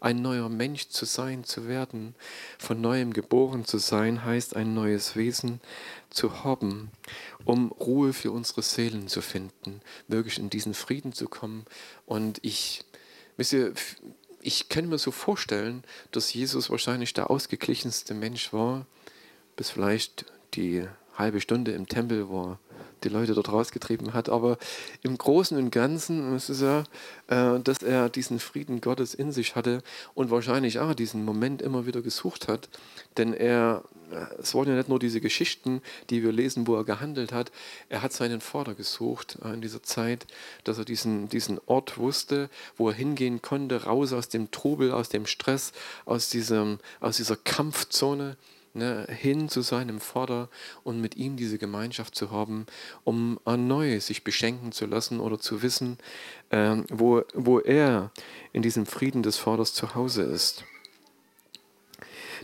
ein 0.00 0.22
neuer 0.22 0.48
Mensch 0.48 0.88
zu 0.88 1.04
sein, 1.04 1.44
zu 1.44 1.68
werden, 1.68 2.14
von 2.58 2.80
neuem 2.80 3.12
geboren 3.12 3.64
zu 3.64 3.78
sein, 3.78 4.24
heißt 4.24 4.56
ein 4.56 4.74
neues 4.74 5.16
Wesen 5.16 5.60
zu 6.10 6.44
haben, 6.44 6.90
um 7.44 7.72
Ruhe 7.72 8.12
für 8.12 8.30
unsere 8.30 8.62
Seelen 8.62 9.08
zu 9.08 9.20
finden, 9.20 9.80
wirklich 10.06 10.38
in 10.38 10.50
diesen 10.50 10.74
Frieden 10.74 11.12
zu 11.12 11.28
kommen. 11.28 11.66
Und 12.06 12.38
ich, 12.42 12.84
wisst 13.36 13.52
ihr, 13.52 13.74
ich 14.40 14.68
kann 14.68 14.88
mir 14.88 14.98
so 14.98 15.10
vorstellen, 15.10 15.84
dass 16.12 16.32
Jesus 16.32 16.70
wahrscheinlich 16.70 17.12
der 17.12 17.30
ausgeglichenste 17.30 18.14
Mensch 18.14 18.52
war, 18.52 18.86
bis 19.56 19.70
vielleicht 19.70 20.24
die 20.54 20.86
halbe 21.18 21.40
Stunde 21.40 21.72
im 21.72 21.86
Tempel, 21.88 22.28
wo 22.28 22.42
er 22.42 22.58
die 23.04 23.08
Leute 23.08 23.34
dort 23.34 23.50
rausgetrieben 23.50 24.14
hat. 24.14 24.28
Aber 24.28 24.58
im 25.02 25.16
Großen 25.16 25.56
und 25.56 25.70
Ganzen 25.70 26.34
ist 26.34 26.48
es 26.48 26.60
ja, 26.60 26.84
äh, 27.28 27.60
dass 27.60 27.82
er 27.82 28.08
diesen 28.08 28.38
Frieden 28.40 28.80
Gottes 28.80 29.14
in 29.14 29.32
sich 29.32 29.56
hatte 29.56 29.82
und 30.14 30.30
wahrscheinlich 30.30 30.78
auch 30.78 30.94
diesen 30.94 31.24
Moment 31.24 31.62
immer 31.62 31.86
wieder 31.86 32.02
gesucht 32.02 32.48
hat. 32.48 32.68
Denn 33.16 33.32
er, 33.32 33.84
äh, 34.10 34.40
es 34.40 34.54
waren 34.54 34.68
ja 34.68 34.74
nicht 34.74 34.88
nur 34.88 34.98
diese 34.98 35.20
Geschichten, 35.20 35.82
die 36.10 36.22
wir 36.22 36.32
lesen, 36.32 36.66
wo 36.66 36.76
er 36.76 36.84
gehandelt 36.84 37.32
hat. 37.32 37.52
Er 37.88 38.02
hat 38.02 38.12
seinen 38.12 38.40
Vater 38.40 38.74
gesucht 38.74 39.38
äh, 39.44 39.52
in 39.52 39.60
dieser 39.60 39.82
Zeit, 39.82 40.26
dass 40.64 40.78
er 40.78 40.84
diesen, 40.84 41.28
diesen 41.28 41.60
Ort 41.66 41.98
wusste, 41.98 42.50
wo 42.76 42.88
er 42.88 42.94
hingehen 42.94 43.42
konnte, 43.42 43.84
raus 43.84 44.12
aus 44.12 44.28
dem 44.28 44.50
Trubel, 44.50 44.92
aus 44.92 45.08
dem 45.08 45.26
Stress, 45.26 45.72
aus, 46.04 46.30
diesem, 46.30 46.78
aus 47.00 47.16
dieser 47.16 47.36
Kampfzone 47.36 48.36
ne, 48.74 49.06
hin 49.08 49.48
zu 49.48 49.62
seinem 49.62 50.00
Vater 50.00 50.48
und 50.84 51.00
mit 51.00 51.16
ihm 51.16 51.36
diese 51.36 51.58
Gemeinschaft 51.58 52.14
zu 52.14 52.30
haben, 52.30 52.66
um 53.04 53.38
erneut 53.44 54.02
sich 54.02 54.24
beschenken 54.24 54.72
zu 54.72 54.86
lassen 54.86 55.20
oder 55.20 55.38
zu 55.38 55.62
wissen, 55.62 55.98
äh, 56.50 56.76
wo, 56.90 57.22
wo 57.34 57.58
er 57.58 58.10
in 58.52 58.62
diesem 58.62 58.86
Frieden 58.86 59.22
des 59.22 59.36
Vaters 59.36 59.74
zu 59.74 59.94
Hause 59.94 60.22
ist. 60.22 60.64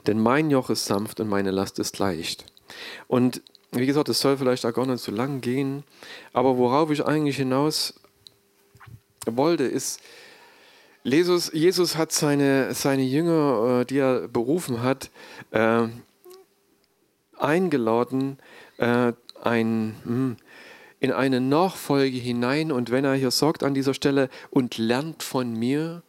Denn 0.06 0.18
mein 0.18 0.50
Joch 0.50 0.70
ist 0.70 0.84
sanft 0.84 1.20
und 1.20 1.28
meine 1.28 1.50
Last 1.50 1.78
ist 1.78 1.98
leicht. 1.98 2.46
Und 3.08 3.42
wie 3.72 3.86
gesagt, 3.86 4.08
es 4.08 4.20
soll 4.20 4.36
vielleicht 4.36 4.64
auch 4.66 4.72
gar 4.72 4.86
nicht 4.86 5.02
so 5.02 5.12
lang 5.12 5.40
gehen, 5.40 5.84
aber 6.32 6.56
worauf 6.56 6.90
ich 6.90 7.04
eigentlich 7.04 7.36
hinaus 7.36 7.94
wollte, 9.26 9.64
ist, 9.64 10.00
Jesus, 11.06 11.50
Jesus 11.52 11.96
hat 11.96 12.12
seine, 12.12 12.72
seine 12.72 13.02
Jünger, 13.02 13.80
äh, 13.80 13.84
die 13.84 13.98
er 13.98 14.26
berufen 14.26 14.82
hat, 14.82 15.10
äh, 15.50 15.86
eingeladen, 17.44 18.38
äh, 18.78 19.12
ein, 19.42 19.94
hm, 20.04 20.36
in 21.00 21.12
eine 21.12 21.40
Nachfolge 21.40 22.16
hinein. 22.16 22.72
Und 22.72 22.90
wenn 22.90 23.04
er 23.04 23.14
hier 23.14 23.30
sagt 23.30 23.62
an 23.62 23.74
dieser 23.74 23.94
Stelle, 23.94 24.30
und 24.50 24.78
lernt 24.78 25.22
von 25.22 25.52
mir, 25.52 26.02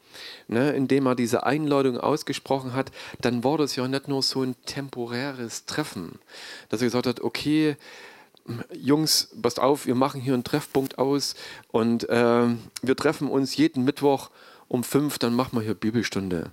ne, 0.48 0.72
indem 0.72 1.06
er 1.06 1.16
diese 1.16 1.46
Einladung 1.46 1.98
ausgesprochen 1.98 2.74
hat, 2.74 2.92
dann 3.22 3.44
war 3.44 3.58
das 3.58 3.76
ja 3.76 3.88
nicht 3.88 4.08
nur 4.08 4.24
so 4.24 4.42
ein 4.42 4.56
temporäres 4.66 5.66
Treffen, 5.66 6.20
dass 6.70 6.82
er 6.82 6.88
gesagt 6.88 7.08
hat, 7.08 7.20
okay, 7.22 7.76
Jungs, 8.74 9.30
passt 9.42 9.60
auf, 9.60 9.88
wir 9.88 9.96
machen 9.96 10.22
hier 10.22 10.36
einen 10.36 10.44
Treffpunkt 10.44 11.00
aus 11.00 11.36
und 11.72 12.08
äh, 12.10 12.48
wir 12.82 12.96
treffen 12.96 13.28
uns 13.28 13.58
jeden 13.58 13.84
Mittwoch 13.84 14.30
um 14.68 14.84
fünf, 14.84 15.18
dann 15.20 15.36
machen 15.36 15.58
wir 15.58 15.64
hier 15.64 15.74
Bibelstunde. 15.74 16.52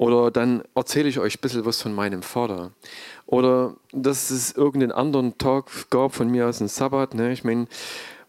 Oder 0.00 0.30
dann 0.30 0.62
erzähle 0.74 1.10
ich 1.10 1.18
euch 1.18 1.36
ein 1.36 1.42
bisschen 1.42 1.66
was 1.66 1.82
von 1.82 1.92
meinem 1.92 2.22
Vater. 2.22 2.70
Oder 3.26 3.76
dass 3.92 4.30
es 4.30 4.50
irgendeinen 4.50 4.92
anderen 4.92 5.36
Tag 5.36 5.90
gab 5.90 6.14
von 6.14 6.30
mir 6.30 6.48
aus, 6.48 6.58
einen 6.60 6.70
Sabbat. 6.70 7.12
Ne? 7.12 7.32
Ich 7.32 7.44
meine, 7.44 7.66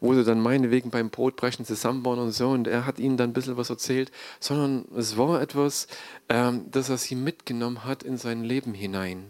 wo 0.02 0.14
sie 0.14 0.26
dann 0.26 0.42
meinetwegen 0.42 0.90
beim 0.90 1.10
Brotbrechen 1.10 1.64
zusammen 1.64 2.04
waren 2.04 2.20
und 2.20 2.34
so. 2.34 2.50
Und 2.50 2.68
er 2.68 2.86
hat 2.86 3.00
ihnen 3.00 3.16
dann 3.16 3.30
ein 3.30 3.34
bisschen 3.34 3.56
was 3.56 3.70
erzählt. 3.70 4.12
Sondern 4.42 4.84
es 4.98 5.18
war 5.18 5.42
etwas, 5.42 5.88
ähm, 6.28 6.66
dass 6.70 6.90
er 6.90 6.98
sie 6.98 7.16
mitgenommen 7.16 7.86
hat 7.86 8.04
in 8.04 8.18
sein 8.18 8.44
Leben 8.44 8.74
hinein. 8.74 9.28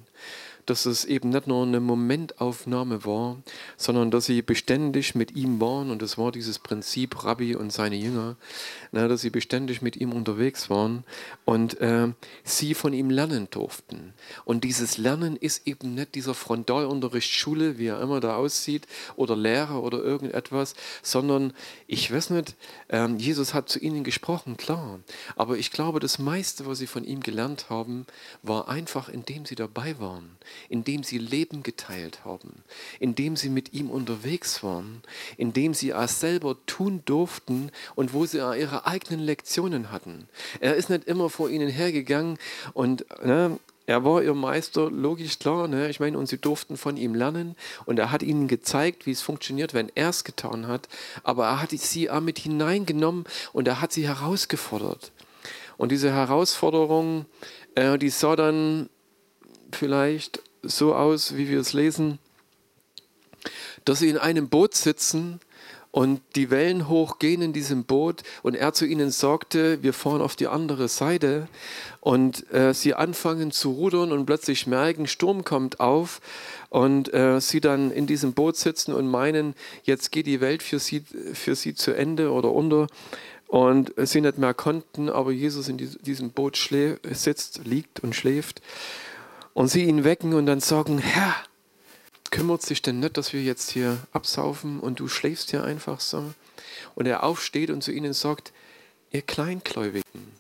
Dass 0.66 0.86
es 0.86 1.06
eben 1.06 1.30
nicht 1.30 1.48
nur 1.48 1.64
eine 1.64 1.80
Momentaufnahme 1.80 3.06
war, 3.06 3.38
sondern 3.78 4.12
dass 4.12 4.26
sie 4.26 4.42
beständig 4.42 5.16
mit 5.16 5.36
ihm 5.36 5.60
waren. 5.60 5.92
Und 5.92 6.02
das 6.02 6.18
war 6.18 6.32
dieses 6.32 6.60
Prinzip 6.60 7.24
Rabbi 7.24 7.56
und 7.56 7.72
seine 7.72 7.96
Jünger, 7.96 8.36
na, 8.92 9.08
dass 9.08 9.22
sie 9.22 9.30
beständig 9.30 9.82
mit 9.82 9.96
ihm 9.96 10.14
unterwegs 10.14 10.70
waren 10.70 11.04
und 11.46 11.80
äh, 11.82 12.10
sie 12.44 12.74
von 12.74 12.94
ihm 12.94 13.10
lernen 13.10 13.48
durften. 13.50 14.14
Und 14.46 14.64
dieses 14.64 14.98
Lernen 14.98 15.36
ist 15.36 15.68
eben 15.68 15.96
nicht 15.96 16.16
dieser 16.16 16.34
Frontalunterricht 16.34 17.32
Schule, 17.32 17.78
wie 17.78 17.88
er 17.88 18.02
immer 18.02 18.20
da 18.20 18.36
aussieht, 18.36 18.88
oder 19.16 19.36
Lehrer 19.36 19.84
oder 19.84 20.00
irgendetwas, 20.00 20.76
sondern 21.02 21.54
ich 21.88 22.12
weiß 22.12 22.32
nicht, 22.32 22.56
äh, 22.90 23.08
Jesus 23.18 23.54
hat 23.54 23.70
zu 23.70 23.80
ihnen 23.80 24.04
gesprochen, 24.04 24.58
klar, 24.58 25.00
aber 25.36 25.58
ich 25.58 25.72
glaube, 25.72 26.00
das 26.00 26.20
meiste, 26.20 26.66
was 26.66 26.80
sie 26.80 26.88
von 26.88 27.04
ihm 27.04 27.22
gelernt 27.22 27.70
haben, 27.70 28.06
war 28.44 28.68
einfach, 28.68 29.10
indem 29.10 29.46
sie 29.46 29.56
dabei 29.56 30.00
waren 30.00 30.38
indem 30.70 31.04
sie 31.04 31.18
Leben 31.18 31.64
geteilt 31.64 32.26
haben, 32.26 32.64
indem 33.00 33.36
sie 33.36 33.50
mit 33.50 33.74
ihm 33.74 33.90
unterwegs 33.90 34.64
waren, 34.64 35.02
indem 35.38 35.74
sie 35.74 35.92
es 35.92 36.20
selber 36.20 36.58
tun 36.66 37.02
durften 37.06 37.72
und 37.96 38.14
wo 38.14 38.26
sie 38.26 38.38
ihre 38.38 38.86
eigenen 38.86 39.20
Lektionen 39.20 39.92
hatten. 39.92 40.28
Er 40.60 40.76
ist 40.76 40.90
nicht 40.90 41.06
immer 41.06 41.30
vor 41.30 41.50
ihnen 41.50 41.70
hergegangen 41.70 42.38
und 42.74 43.06
ne, 43.24 43.60
er 43.88 44.06
war 44.06 44.24
ihr 44.24 44.34
Meister, 44.34 44.90
logisch 44.90 45.40
klar. 45.40 45.68
Ne? 45.68 45.90
Ich 45.90 46.00
meine, 46.00 46.18
und 46.18 46.28
sie 46.28 46.38
durften 46.38 46.78
von 46.78 46.98
ihm 46.98 47.14
lernen. 47.14 47.56
Und 47.86 48.00
er 48.00 48.12
hat 48.12 48.24
ihnen 48.24 48.48
gezeigt, 48.48 49.06
wie 49.06 49.12
es 49.12 49.22
funktioniert, 49.22 49.74
wenn 49.74 49.92
er 49.96 50.10
es 50.10 50.24
getan 50.24 50.68
hat. 50.68 50.88
Aber 51.24 51.48
er 51.48 51.62
hat 51.62 51.72
sie 51.72 52.10
auch 52.10 52.22
mit 52.22 52.40
hineingenommen 52.40 53.26
und 53.52 53.68
er 53.68 53.82
hat 53.82 53.92
sie 53.92 54.08
herausgefordert. 54.08 55.12
Und 55.78 55.92
diese 55.92 56.14
Herausforderung, 56.14 57.26
äh, 57.76 57.98
die 57.98 58.12
sah 58.12 58.36
dann 58.36 58.90
vielleicht 59.72 60.42
so 60.64 60.96
aus, 60.96 61.36
wie 61.36 61.50
wir 61.50 61.60
es 61.60 61.74
lesen, 61.74 62.20
dass 63.86 64.00
sie 64.00 64.10
in 64.10 64.18
einem 64.18 64.50
Boot 64.50 64.76
sitzen 64.76 65.40
und 65.92 66.22
die 66.36 66.50
Wellen 66.50 66.88
hochgehen 66.88 67.42
in 67.42 67.52
diesem 67.52 67.84
Boot 67.84 68.24
und 68.44 68.56
er 68.56 68.74
zu 68.74 68.86
ihnen 68.86 69.12
sagte, 69.12 69.84
wir 69.84 69.94
fahren 69.94 70.22
auf 70.22 70.38
die 70.38 70.48
andere 70.48 70.88
Seite. 70.88 71.50
Und 72.00 72.52
äh, 72.54 72.74
sie 72.74 72.94
anfangen 72.94 73.52
zu 73.52 73.72
rudern 73.72 74.12
und 74.12 74.26
plötzlich 74.26 74.68
merken, 74.68 75.06
Sturm 75.06 75.44
kommt 75.44 75.80
auf 75.82 76.22
und 76.70 77.14
äh, 77.14 77.42
sie 77.42 77.60
dann 77.60 77.92
in 77.92 78.08
diesem 78.08 78.34
Boot 78.34 78.56
sitzen 78.56 78.94
und 78.94 79.08
meinen, 79.08 79.54
jetzt 79.84 80.12
geht 80.12 80.28
die 80.28 80.40
Welt 80.40 80.64
für 80.64 80.80
sie, 80.80 81.04
für 81.34 81.56
sie 81.56 81.76
zu 81.76 81.92
Ende 81.92 82.32
oder 82.32 82.52
unter. 82.52 82.88
Und 83.48 83.94
sie 83.98 84.22
nicht 84.22 84.38
mehr 84.38 84.54
konnten, 84.54 85.10
aber 85.10 85.34
Jesus 85.34 85.68
in 85.68 85.78
diesem 85.78 86.32
Boot 86.32 86.56
sitzt, 87.12 87.66
liegt 87.66 88.00
und 88.00 88.16
schläft 88.16 88.62
und 89.54 89.68
sie 89.68 89.86
ihn 89.86 90.04
wecken 90.04 90.34
und 90.34 90.46
dann 90.46 90.60
sagen, 90.60 90.98
Herr, 90.98 91.36
kümmert 92.32 92.62
sich 92.62 92.82
denn 92.82 93.00
nicht, 93.00 93.18
dass 93.18 93.34
wir 93.34 93.44
jetzt 93.44 93.72
hier 93.72 93.98
absaufen 94.14 94.80
und 94.80 95.00
du 95.00 95.08
schläfst 95.08 95.52
hier 95.52 95.64
einfach 95.64 96.00
so? 96.00 96.34
Und 96.96 97.06
er 97.06 97.24
aufsteht 97.24 97.70
und 97.70 97.84
zu 97.84 97.92
ihnen 97.92 98.14
sagt, 98.14 98.54
ihr 99.12 99.22
Kleingläubigen, 99.22 100.32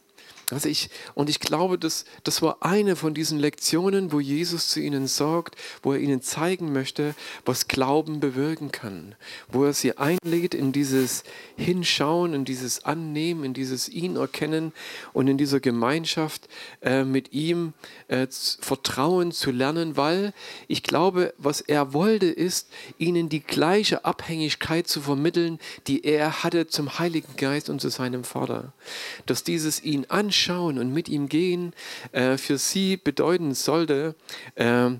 also 0.51 0.67
ich, 0.67 0.89
und 1.13 1.29
ich 1.29 1.39
glaube, 1.39 1.77
das, 1.77 2.05
das 2.23 2.41
war 2.41 2.57
eine 2.61 2.95
von 2.95 3.13
diesen 3.13 3.39
Lektionen, 3.39 4.11
wo 4.11 4.19
Jesus 4.19 4.67
zu 4.67 4.79
ihnen 4.79 5.07
sagt, 5.07 5.55
wo 5.81 5.93
er 5.93 5.99
ihnen 5.99 6.21
zeigen 6.21 6.73
möchte, 6.73 7.15
was 7.45 7.67
Glauben 7.67 8.19
bewirken 8.19 8.71
kann. 8.71 9.15
Wo 9.49 9.63
er 9.63 9.73
sie 9.73 9.97
einlädt 9.97 10.53
in 10.53 10.71
dieses 10.71 11.23
Hinschauen, 11.55 12.33
in 12.33 12.45
dieses 12.45 12.83
Annehmen, 12.83 13.45
in 13.45 13.53
dieses 13.53 13.87
ihn 13.87 14.17
erkennen 14.17 14.73
und 15.13 15.27
in 15.27 15.37
dieser 15.37 15.59
Gemeinschaft 15.59 16.49
äh, 16.81 17.03
mit 17.03 17.31
ihm 17.31 17.73
äh, 18.07 18.27
Vertrauen 18.59 19.31
zu 19.31 19.51
lernen, 19.51 19.95
weil 19.95 20.33
ich 20.67 20.83
glaube, 20.83 21.33
was 21.37 21.61
er 21.61 21.93
wollte, 21.93 22.27
ist, 22.27 22.67
ihnen 22.97 23.29
die 23.29 23.41
gleiche 23.41 24.05
Abhängigkeit 24.05 24.87
zu 24.87 25.01
vermitteln, 25.01 25.59
die 25.87 26.03
er 26.03 26.43
hatte 26.43 26.67
zum 26.67 26.99
Heiligen 26.99 27.35
Geist 27.37 27.69
und 27.69 27.79
zu 27.79 27.89
seinem 27.89 28.23
Vater. 28.23 28.73
Dass 29.25 29.43
dieses 29.43 29.83
ihn 29.83 30.05
anschaut, 30.09 30.40
schauen 30.41 30.79
und 30.79 30.93
mit 30.93 31.09
ihm 31.09 31.29
gehen 31.29 31.73
äh, 32.11 32.37
für 32.37 32.57
sie 32.57 32.97
bedeuten 32.97 33.53
sollte, 33.53 34.15
äh, 34.55 34.91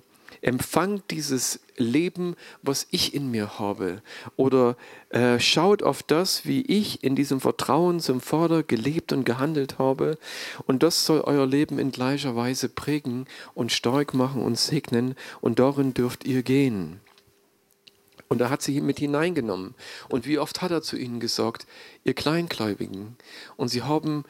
empfangt 0.42 1.12
dieses 1.12 1.60
Leben, 1.78 2.36
was 2.62 2.88
ich 2.92 3.14
in 3.14 3.30
mir 3.30 3.60
habe. 3.60 4.02
Oder 4.36 4.76
äh, 5.10 5.40
schaut 5.40 5.84
auf 5.84 6.04
das, 6.04 6.46
wie 6.46 6.62
ich 6.62 7.04
in 7.04 7.16
diesem 7.16 7.40
Vertrauen 7.40 8.00
zum 8.00 8.22
Vater 8.22 8.64
gelebt 8.64 9.14
und 9.14 9.24
gehandelt 9.24 9.78
habe. 9.78 10.18
Und 10.66 10.84
das 10.84 11.06
soll 11.06 11.22
euer 11.22 11.46
Leben 11.46 11.80
in 11.80 11.92
gleicher 11.92 12.36
Weise 12.36 12.70
prägen 12.70 13.26
und 13.54 13.72
stark 13.72 14.14
machen 14.14 14.42
und 14.42 14.58
segnen. 14.58 15.16
Und 15.42 15.60
darin 15.60 15.94
dürft 15.94 16.26
ihr 16.26 16.44
gehen. 16.44 17.00
Und 18.28 18.40
er 18.40 18.50
hat 18.50 18.62
sie 18.62 18.80
mit 18.80 19.00
hineingenommen. 19.00 19.76
Und 20.08 20.26
wie 20.26 20.40
oft 20.40 20.62
hat 20.62 20.72
er 20.72 20.82
zu 20.82 20.98
ihnen 20.98 21.20
gesagt, 21.20 21.68
ihr 22.06 22.14
Kleingläubigen. 22.14 23.18
Und 23.58 23.68
sie 23.68 23.84
haben 23.84 24.24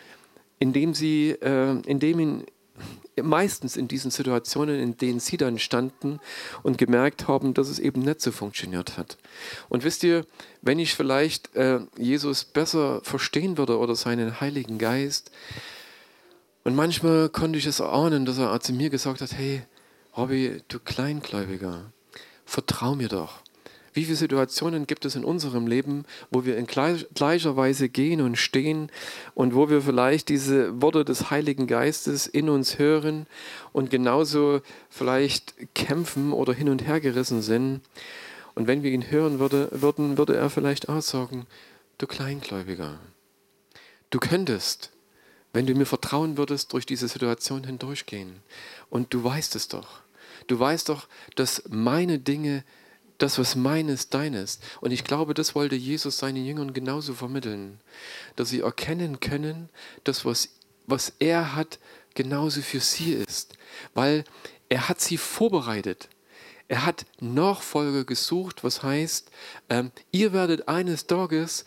indem 0.62 0.94
sie, 0.94 1.32
äh, 1.32 1.82
indem 1.88 2.20
ihn 2.20 2.46
meistens 3.22 3.76
in 3.76 3.88
diesen 3.88 4.12
Situationen, 4.12 4.80
in 4.80 4.96
denen 4.96 5.20
sie 5.20 5.36
dann 5.36 5.58
standen 5.60 6.20
und 6.64 6.78
gemerkt 6.78 7.28
haben, 7.28 7.54
dass 7.54 7.68
es 7.68 7.80
eben 7.80 8.02
nicht 8.02 8.22
so 8.22 8.32
funktioniert 8.32 8.98
hat. 8.98 9.18
Und 9.70 9.84
wisst 9.84 10.04
ihr, 10.04 10.26
wenn 10.62 10.80
ich 10.80 10.94
vielleicht 10.94 11.56
äh, 11.56 11.80
Jesus 11.98 12.46
besser 12.46 13.02
verstehen 13.04 13.58
würde 13.58 13.78
oder 13.80 13.96
seinen 13.96 14.40
Heiligen 14.40 14.78
Geist, 14.78 15.32
und 16.64 16.76
manchmal 16.76 17.30
konnte 17.30 17.58
ich 17.58 17.66
es 17.66 17.80
erahnen, 17.80 18.26
dass 18.26 18.38
er 18.38 18.60
zu 18.60 18.72
mir 18.72 18.92
gesagt 18.92 19.22
hat, 19.22 19.34
hey, 19.34 19.64
Robby, 20.16 20.62
du 20.68 20.78
Kleingläubiger, 20.78 21.92
vertrau 22.46 22.94
mir 22.94 23.08
doch. 23.08 23.40
Wie 23.94 24.06
viele 24.06 24.16
Situationen 24.16 24.88
gibt 24.88 25.04
es 25.04 25.16
in 25.16 25.26
unserem 25.26 25.68
Leben, 25.68 26.06
wo 26.30 26.46
wir 26.46 26.58
in 26.58 26.66
gleicher 26.66 27.58
Weise 27.58 27.90
gehen 27.90 28.22
und 28.22 28.38
stehen 28.38 28.90
und 29.36 29.54
wo 29.54 29.70
wir 29.70 29.82
vielleicht 29.82 30.30
diese 30.30 30.82
Worte 30.82 31.04
des 31.04 31.30
Heiligen 31.30 31.68
Geistes 31.68 32.26
in 32.26 32.50
uns 32.50 32.80
hören 32.80 33.28
und 33.74 33.90
genauso 33.90 34.62
vielleicht 34.90 35.56
kämpfen 35.76 36.32
oder 36.32 36.54
hin 36.54 36.70
und 36.70 36.88
her 36.88 37.02
gerissen 37.02 37.42
sind. 37.42 37.82
Und 38.56 38.68
wenn 38.68 38.84
wir 38.84 38.92
ihn 38.92 39.12
hören 39.12 39.40
würde, 39.40 39.68
würden, 39.72 40.18
würde 40.18 40.36
er 40.36 40.50
vielleicht 40.50 40.88
auch 40.88 41.02
sagen, 41.02 41.46
du 41.98 42.08
Kleingläubiger, 42.08 43.00
du 44.10 44.20
könntest, 44.20 44.92
wenn 45.54 45.66
du 45.66 45.76
mir 45.76 45.86
vertrauen 45.86 46.38
würdest, 46.38 46.72
durch 46.72 46.86
diese 46.86 47.10
Situation 47.10 47.66
hindurchgehen. 47.66 48.36
Und 48.90 49.14
du 49.14 49.24
weißt 49.24 49.56
es 49.56 49.68
doch. 49.68 50.00
Du 50.48 50.60
weißt 50.60 50.90
doch, 50.90 51.08
dass 51.36 51.64
meine 51.70 52.20
Dinge 52.20 52.64
das, 53.22 53.38
was 53.38 53.56
meines, 53.56 54.10
deines. 54.10 54.60
Und 54.80 54.92
ich 54.92 55.04
glaube, 55.04 55.34
das 55.34 55.54
wollte 55.56 55.76
Jesus 55.76 56.18
seinen 56.18 56.46
Jüngern 56.46 56.74
genauso 56.74 57.14
vermitteln, 57.14 57.80
dass 58.36 58.50
sie 58.50 58.62
erkennen 58.62 59.20
können, 59.20 59.70
dass 60.04 60.26
was, 60.26 60.50
was 60.88 61.14
er 61.20 61.56
hat, 61.56 61.80
genauso 62.16 62.62
für 62.62 62.80
sie 62.80 63.14
ist. 63.14 63.54
Weil 63.94 64.24
er 64.70 64.90
hat 64.90 65.02
sie 65.02 65.18
vorbereitet. 65.18 66.10
Er 66.68 66.86
hat 66.86 67.06
Nachfolger 67.20 68.06
gesucht, 68.06 68.64
was 68.64 68.82
heißt, 68.82 69.30
ähm, 69.70 69.92
ihr 70.12 70.32
werdet 70.34 70.68
eines 70.68 71.06
Tages 71.06 71.66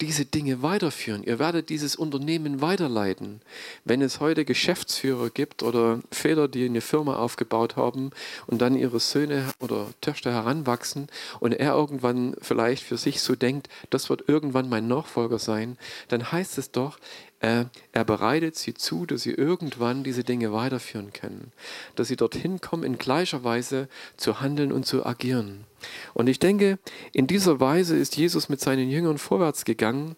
diese 0.00 0.24
Dinge 0.24 0.62
weiterführen. 0.62 1.22
Ihr 1.22 1.38
werdet 1.38 1.68
dieses 1.68 1.96
Unternehmen 1.96 2.60
weiterleiten. 2.60 3.40
Wenn 3.84 4.02
es 4.02 4.20
heute 4.20 4.44
Geschäftsführer 4.44 5.30
gibt 5.30 5.62
oder 5.62 6.00
Väter, 6.10 6.48
die 6.48 6.64
eine 6.64 6.80
Firma 6.80 7.16
aufgebaut 7.16 7.76
haben 7.76 8.10
und 8.46 8.60
dann 8.60 8.76
ihre 8.76 9.00
Söhne 9.00 9.52
oder 9.60 9.86
Töchter 10.00 10.32
heranwachsen 10.32 11.08
und 11.40 11.52
er 11.52 11.74
irgendwann 11.74 12.34
vielleicht 12.40 12.82
für 12.82 12.96
sich 12.96 13.20
so 13.20 13.34
denkt, 13.34 13.68
das 13.90 14.10
wird 14.10 14.28
irgendwann 14.28 14.68
mein 14.68 14.88
Nachfolger 14.88 15.38
sein, 15.38 15.78
dann 16.08 16.32
heißt 16.32 16.58
es 16.58 16.70
doch, 16.70 16.98
äh, 17.40 17.66
er 17.92 18.04
bereitet 18.04 18.56
sie 18.56 18.74
zu, 18.74 19.04
dass 19.06 19.22
sie 19.22 19.32
irgendwann 19.32 20.02
diese 20.02 20.24
Dinge 20.24 20.52
weiterführen 20.52 21.12
können, 21.12 21.52
dass 21.94 22.08
sie 22.08 22.16
dorthin 22.16 22.60
kommen, 22.60 22.84
in 22.84 22.96
gleicher 22.96 23.44
Weise 23.44 23.88
zu 24.16 24.40
handeln 24.40 24.72
und 24.72 24.86
zu 24.86 25.04
agieren. 25.04 25.66
Und 26.14 26.28
ich 26.28 26.38
denke, 26.38 26.78
in 27.12 27.26
dieser 27.26 27.60
Weise 27.60 27.96
ist 27.96 28.16
Jesus 28.16 28.48
mit 28.48 28.60
seinen 28.60 28.90
Jüngern 28.90 29.18
vorwärts 29.18 29.64
gegangen 29.64 30.16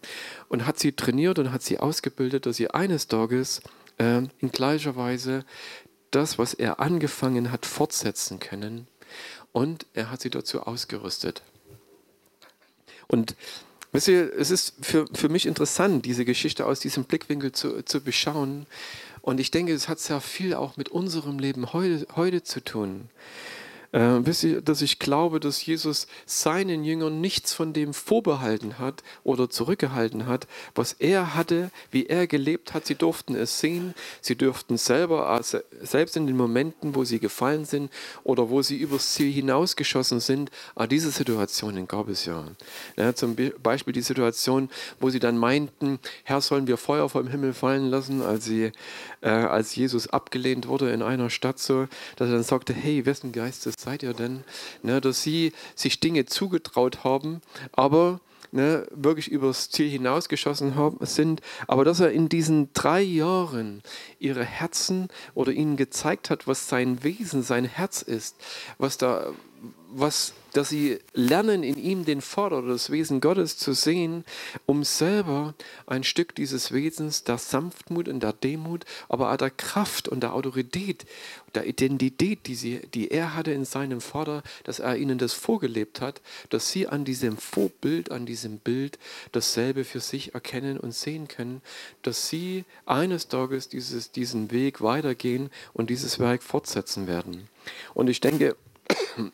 und 0.49 0.65
hat 0.65 0.79
sie 0.79 0.91
trainiert 0.91 1.39
und 1.39 1.51
hat 1.51 1.63
sie 1.63 1.79
ausgebildet, 1.79 2.45
dass 2.45 2.57
sie 2.57 2.69
eines 2.69 3.07
Tages 3.07 3.61
äh, 3.97 4.21
in 4.39 4.51
gleicher 4.51 4.95
Weise 4.95 5.45
das, 6.11 6.37
was 6.37 6.53
er 6.53 6.79
angefangen 6.79 7.51
hat, 7.51 7.65
fortsetzen 7.65 8.39
können. 8.39 8.87
Und 9.51 9.85
er 9.93 10.11
hat 10.11 10.21
sie 10.21 10.29
dazu 10.29 10.61
ausgerüstet. 10.61 11.41
Und 13.07 13.35
Wisst 13.93 14.09
ihr, 14.09 14.31
es 14.37 14.51
ist 14.51 14.75
für, 14.81 15.07
für 15.13 15.29
mich 15.29 15.45
interessant, 15.45 16.05
diese 16.05 16.25
Geschichte 16.25 16.65
aus 16.65 16.79
diesem 16.79 17.05
Blickwinkel 17.05 17.53
zu, 17.53 17.83
zu 17.83 18.01
beschauen. 18.01 18.67
Und 19.21 19.39
ich 19.39 19.49
denke, 19.49 19.73
es 19.73 19.87
hat 19.87 19.99
sehr 19.99 20.21
viel 20.21 20.53
auch 20.53 20.77
mit 20.77 20.89
unserem 20.89 21.39
Leben 21.39 21.73
heute, 21.73 22.05
heute 22.15 22.43
zu 22.43 22.63
tun. 22.63 23.09
Äh, 23.97 24.27
wisst 24.27 24.43
ihr, 24.43 24.61
dass 24.61 24.83
ich 24.83 24.99
glaube, 24.99 25.39
dass 25.39 25.65
Jesus 25.65 26.05
seinen 26.27 26.83
Jüngern 26.83 27.19
nichts 27.19 27.51
von 27.55 27.73
dem 27.73 27.95
vorbehalten 27.95 28.77
hat 28.77 29.01
oder 29.23 29.49
zurückgehalten 29.49 30.27
hat, 30.27 30.47
was 30.75 30.93
er 30.93 31.33
hatte, 31.33 31.71
wie 31.89 32.05
er 32.05 32.27
gelebt 32.27 32.75
hat. 32.75 32.85
Sie 32.85 32.93
durften 32.93 33.33
es 33.33 33.59
sehen, 33.59 33.95
sie 34.21 34.35
durften 34.35 34.77
selber, 34.77 35.29
also 35.29 35.57
selbst 35.81 36.15
in 36.15 36.27
den 36.27 36.37
Momenten, 36.37 36.93
wo 36.93 37.05
sie 37.05 37.17
gefallen 37.17 37.65
sind 37.65 37.91
oder 38.23 38.51
wo 38.51 38.61
sie 38.61 38.77
übers 38.77 39.13
Ziel 39.13 39.31
hinausgeschossen 39.31 40.19
sind, 40.19 40.51
ah, 40.75 40.85
diese 40.85 41.09
Situationen 41.09 41.87
gab 41.87 42.07
es 42.07 42.25
ja. 42.25 42.45
ja. 42.97 43.15
Zum 43.15 43.35
Beispiel 43.63 43.93
die 43.93 44.01
Situation, 44.01 44.69
wo 44.99 45.09
sie 45.09 45.19
dann 45.19 45.39
meinten, 45.39 45.97
Herr, 46.23 46.41
sollen 46.41 46.67
wir 46.67 46.77
Feuer 46.77 47.09
vom 47.09 47.29
Himmel 47.29 47.53
fallen 47.53 47.89
lassen, 47.89 48.21
als, 48.21 48.45
sie, 48.45 48.71
äh, 49.21 49.29
als 49.29 49.75
Jesus 49.75 50.07
abgelehnt 50.07 50.67
wurde 50.67 50.91
in 50.91 51.01
einer 51.01 51.31
Stadt 51.31 51.57
so, 51.57 51.87
dass 52.15 52.29
er 52.29 52.35
dann 52.35 52.43
sagte, 52.43 52.73
hey, 52.73 53.03
wessen 53.07 53.31
Geistes 53.31 53.86
seid 53.87 54.03
ihr 54.03 54.13
denn? 54.13 54.43
Ne, 54.83 54.99
dass 54.99 55.21
sie 55.21 55.53
sich 55.73 56.01
Dinge 56.01 56.25
zugetraut 56.25 57.05
haben, 57.05 57.39
aber 57.71 58.19
ne, 58.51 58.85
wirklich 58.91 59.31
übers 59.31 59.69
Ziel 59.69 59.89
hinausgeschossen 59.89 60.75
haben, 60.75 60.97
sind, 61.05 61.39
aber 61.67 61.85
dass 61.85 62.01
er 62.01 62.11
in 62.11 62.27
diesen 62.27 62.73
drei 62.73 63.01
Jahren 63.01 63.81
ihre 64.19 64.43
Herzen 64.43 65.07
oder 65.35 65.53
ihnen 65.53 65.77
gezeigt 65.77 66.29
hat, 66.29 66.47
was 66.47 66.67
sein 66.67 67.01
Wesen, 67.05 67.43
sein 67.43 67.63
Herz 67.63 68.01
ist, 68.01 68.35
was 68.77 68.97
da, 68.97 69.31
was 69.89 70.33
dass 70.57 70.69
sie 70.69 70.97
lernen, 71.13 71.61
in 71.61 71.77
ihm 71.77 72.03
den 72.03 72.19
Vater 72.19 72.59
oder 72.59 72.69
das 72.69 72.89
Wesen 72.89 73.21
Gottes 73.21 73.57
zu 73.57 73.73
sehen, 73.73 74.25
um 74.65 74.83
selber 74.83 75.53
ein 75.85 76.03
Stück 76.03 76.33
dieses 76.33 76.71
Wesens 76.71 77.23
der 77.23 77.37
Sanftmut 77.37 78.07
und 78.07 78.21
der 78.21 78.33
Demut, 78.33 78.85
aber 79.07 79.31
auch 79.31 79.37
der 79.37 79.51
Kraft 79.51 80.07
und 80.07 80.21
der 80.21 80.33
Autorität, 80.33 81.05
der 81.53 81.67
Identität, 81.67 82.47
die, 82.47 82.55
sie, 82.55 82.79
die 82.93 83.11
er 83.11 83.35
hatte 83.35 83.51
in 83.51 83.65
seinem 83.65 84.01
Vater, 84.01 84.41
dass 84.63 84.79
er 84.79 84.97
ihnen 84.97 85.19
das 85.19 85.33
vorgelebt 85.33 86.01
hat, 86.01 86.21
dass 86.49 86.71
sie 86.71 86.87
an 86.87 87.05
diesem 87.05 87.37
Vorbild, 87.37 88.11
an 88.11 88.25
diesem 88.25 88.57
Bild 88.57 88.97
dasselbe 89.33 89.83
für 89.83 89.99
sich 89.99 90.33
erkennen 90.33 90.79
und 90.79 90.93
sehen 90.93 91.27
können, 91.27 91.61
dass 92.01 92.29
sie 92.29 92.65
eines 92.87 93.27
Tages 93.27 93.69
dieses, 93.69 94.11
diesen 94.11 94.49
Weg 94.49 94.81
weitergehen 94.81 95.51
und 95.73 95.91
dieses 95.91 96.17
Werk 96.17 96.41
fortsetzen 96.41 97.05
werden. 97.05 97.47
Und 97.93 98.09
ich 98.09 98.21
denke, 98.21 98.55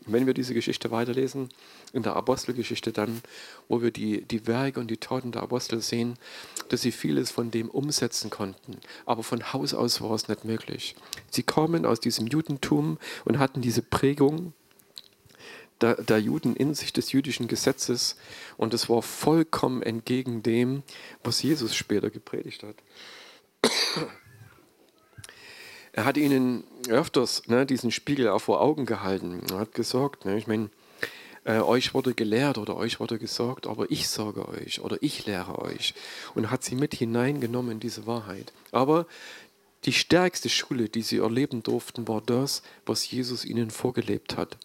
wenn 0.06 0.26
wir 0.26 0.34
diese 0.34 0.54
Geschichte 0.54 0.92
weiterlesen, 0.92 1.50
in 1.94 2.04
der 2.04 2.16
Apostelgeschichte 2.16 2.92
dann, 2.92 3.22
wo 3.68 3.82
wir 3.82 3.92
die, 3.92 4.22
die 4.24 4.48
Werke 4.48 4.80
und 4.80 4.90
die 4.90 4.98
Taten 4.98 5.32
der 5.32 5.44
Apostel 5.44 5.82
sehen, 5.82 6.18
dass 6.70 6.82
sie 6.82 6.92
vieles 6.92 7.32
von 7.32 7.52
dem 7.52 7.70
umsetzen 7.70 8.30
konnten. 8.30 8.78
Aber 9.06 9.24
von 9.24 9.54
Haus 9.54 9.74
aus 9.74 10.02
war 10.02 10.12
es 10.12 10.28
nicht 10.28 10.46
möglich. 10.46 10.96
Sie 11.30 11.44
kamen 11.44 11.86
aus 11.86 12.00
diesem 12.00 12.28
Judentum 12.28 12.98
und 13.26 13.40
hatten 13.40 13.62
diese 13.62 13.82
Prägung 13.82 14.54
der, 15.82 16.02
der 16.02 16.20
Juden 16.20 16.56
in 16.56 16.74
sich 16.74 16.94
des 16.94 17.12
jüdischen 17.12 17.48
Gesetzes 17.48 18.16
und 18.58 18.74
es 18.74 18.90
war 18.90 19.02
vollkommen 19.02 19.84
entgegen 19.84 20.44
dem, 20.44 20.84
was 21.24 21.44
Jesus 21.44 21.76
später 21.76 22.10
gepredigt 22.10 22.64
hat. 22.64 22.76
Er 25.94 26.06
hat 26.06 26.18
ihnen 26.18 26.64
öfters 26.90 27.48
ne, 27.48 27.66
diesen 27.66 27.92
Spiegel 27.92 28.28
auch 28.28 28.40
vor 28.40 28.62
Augen 28.62 28.86
gehalten. 28.86 29.42
Er 29.52 29.60
hat 29.60 29.74
gesagt, 29.74 30.26
ne, 30.26 30.38
ich 30.38 30.48
meine, 30.48 30.70
äh, 31.46 31.60
euch 31.60 31.94
wurde 31.94 32.16
gelehrt 32.16 32.58
oder 32.58 32.76
euch 32.76 33.00
wurde 33.00 33.20
gesagt, 33.20 33.68
aber 33.68 33.92
ich 33.92 34.10
sage 34.10 34.48
euch 34.48 34.82
oder 34.82 34.98
ich 35.02 35.26
lehre 35.28 35.60
euch. 35.60 35.94
Und 36.34 36.50
hat 36.50 36.64
sie 36.64 36.76
mit 36.76 36.96
hineingenommen 36.96 37.74
in 37.74 37.80
diese 37.80 38.08
Wahrheit. 38.08 38.52
Aber 38.72 39.06
die 39.86 39.94
stärkste 39.94 40.50
Schule, 40.50 40.90
die 40.90 41.04
sie 41.04 41.18
erleben 41.18 41.62
durften, 41.62 42.08
war 42.08 42.22
das, 42.26 42.64
was 42.86 43.10
Jesus 43.10 43.46
ihnen 43.46 43.70
vorgelebt 43.70 44.36
hat. 44.36 44.58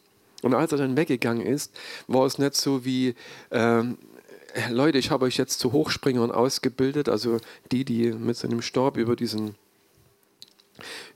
Und 0.43 0.55
als 0.55 0.73
er 0.73 0.79
dann 0.79 0.97
weggegangen 0.97 1.45
ist, 1.45 1.77
war 2.07 2.25
es 2.25 2.38
nicht 2.38 2.55
so 2.55 2.85
wie, 2.85 3.14
ähm, 3.51 3.99
Leute, 4.71 4.97
ich 4.97 5.11
habe 5.11 5.27
euch 5.27 5.37
jetzt 5.37 5.59
zu 5.59 5.73
Hochspringern 5.73 6.31
ausgebildet, 6.31 7.09
also 7.09 7.38
die, 7.71 7.85
die 7.85 8.12
mit 8.12 8.37
so 8.37 8.49
einem 8.49 8.62
Stab 8.62 8.97
über 8.97 9.14
diesen 9.14 9.57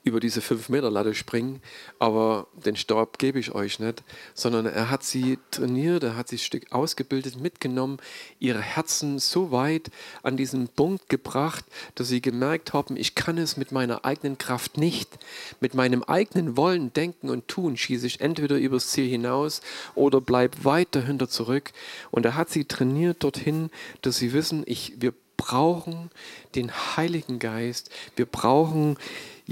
über 0.04 0.20
diese 0.20 0.40
5-Meter-Latte 0.40 1.14
springen, 1.14 1.60
aber 1.98 2.46
den 2.64 2.76
Stab 2.76 3.18
gebe 3.18 3.38
ich 3.38 3.54
euch 3.54 3.78
nicht, 3.78 4.02
sondern 4.34 4.66
er 4.66 4.90
hat 4.90 5.04
sie 5.04 5.38
trainiert, 5.50 6.02
er 6.02 6.16
hat 6.16 6.28
sie 6.28 6.36
ein 6.36 6.40
Stück 6.40 6.72
ausgebildet, 6.72 7.40
mitgenommen, 7.40 7.98
ihre 8.38 8.60
Herzen 8.60 9.18
so 9.18 9.50
weit 9.52 9.90
an 10.22 10.36
diesen 10.36 10.68
Punkt 10.68 11.08
gebracht, 11.08 11.64
dass 11.94 12.08
sie 12.08 12.20
gemerkt 12.20 12.72
haben, 12.72 12.96
ich 12.96 13.14
kann 13.14 13.38
es 13.38 13.56
mit 13.56 13.72
meiner 13.72 14.04
eigenen 14.04 14.38
Kraft 14.38 14.78
nicht. 14.78 15.18
Mit 15.60 15.74
meinem 15.74 16.02
eigenen 16.02 16.56
Wollen, 16.56 16.92
Denken 16.92 17.30
und 17.30 17.48
Tun 17.48 17.76
schieße 17.76 18.06
ich 18.06 18.20
entweder 18.20 18.56
übers 18.56 18.88
Ziel 18.88 19.08
hinaus 19.08 19.60
oder 19.94 20.20
bleib 20.20 20.64
weit 20.64 20.88
dahinter 20.92 21.28
zurück. 21.28 21.72
Und 22.10 22.24
er 22.26 22.36
hat 22.36 22.50
sie 22.50 22.64
trainiert 22.64 23.22
dorthin, 23.22 23.70
dass 24.02 24.16
sie 24.16 24.32
wissen, 24.32 24.62
ich, 24.66 24.94
wir 24.98 25.12
brauchen 25.36 26.10
den 26.54 26.70
Heiligen 26.70 27.38
Geist, 27.38 27.90
wir 28.16 28.26
brauchen 28.26 28.96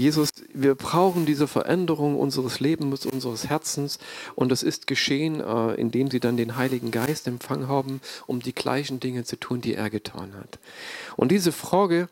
Jesus, 0.01 0.31
wir 0.51 0.73
brauchen 0.73 1.27
diese 1.27 1.47
Veränderung 1.47 2.17
unseres 2.17 2.59
Lebens, 2.59 3.05
unseres 3.05 3.47
Herzens 3.49 3.99
und 4.33 4.49
das 4.49 4.63
ist 4.63 4.87
geschehen, 4.87 5.41
äh, 5.41 5.75
indem 5.75 6.09
sie 6.09 6.19
dann 6.19 6.37
den 6.37 6.57
Heiligen 6.57 6.89
Geist 6.89 7.27
empfangen 7.27 7.67
haben, 7.67 8.01
um 8.25 8.39
die 8.39 8.53
gleichen 8.53 8.99
Dinge 8.99 9.25
zu 9.25 9.39
tun, 9.39 9.61
die 9.61 9.75
er 9.75 9.91
getan 9.91 10.33
hat. 10.33 10.57
Und 11.17 11.31
diese 11.31 11.51
Frage, 11.51 12.09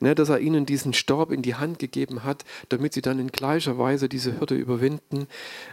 ne, 0.00 0.14
dass 0.14 0.28
er 0.28 0.40
ihnen 0.40 0.66
diesen 0.66 0.92
Staub 0.92 1.32
in 1.32 1.40
die 1.40 1.54
Hand 1.54 1.78
gegeben 1.78 2.24
hat, 2.24 2.44
damit 2.68 2.92
sie 2.92 3.00
dann 3.00 3.18
in 3.18 3.28
gleicher 3.28 3.78
Weise 3.78 4.10
diese 4.10 4.38
Hürde 4.38 4.56
überwinden, 4.56 5.26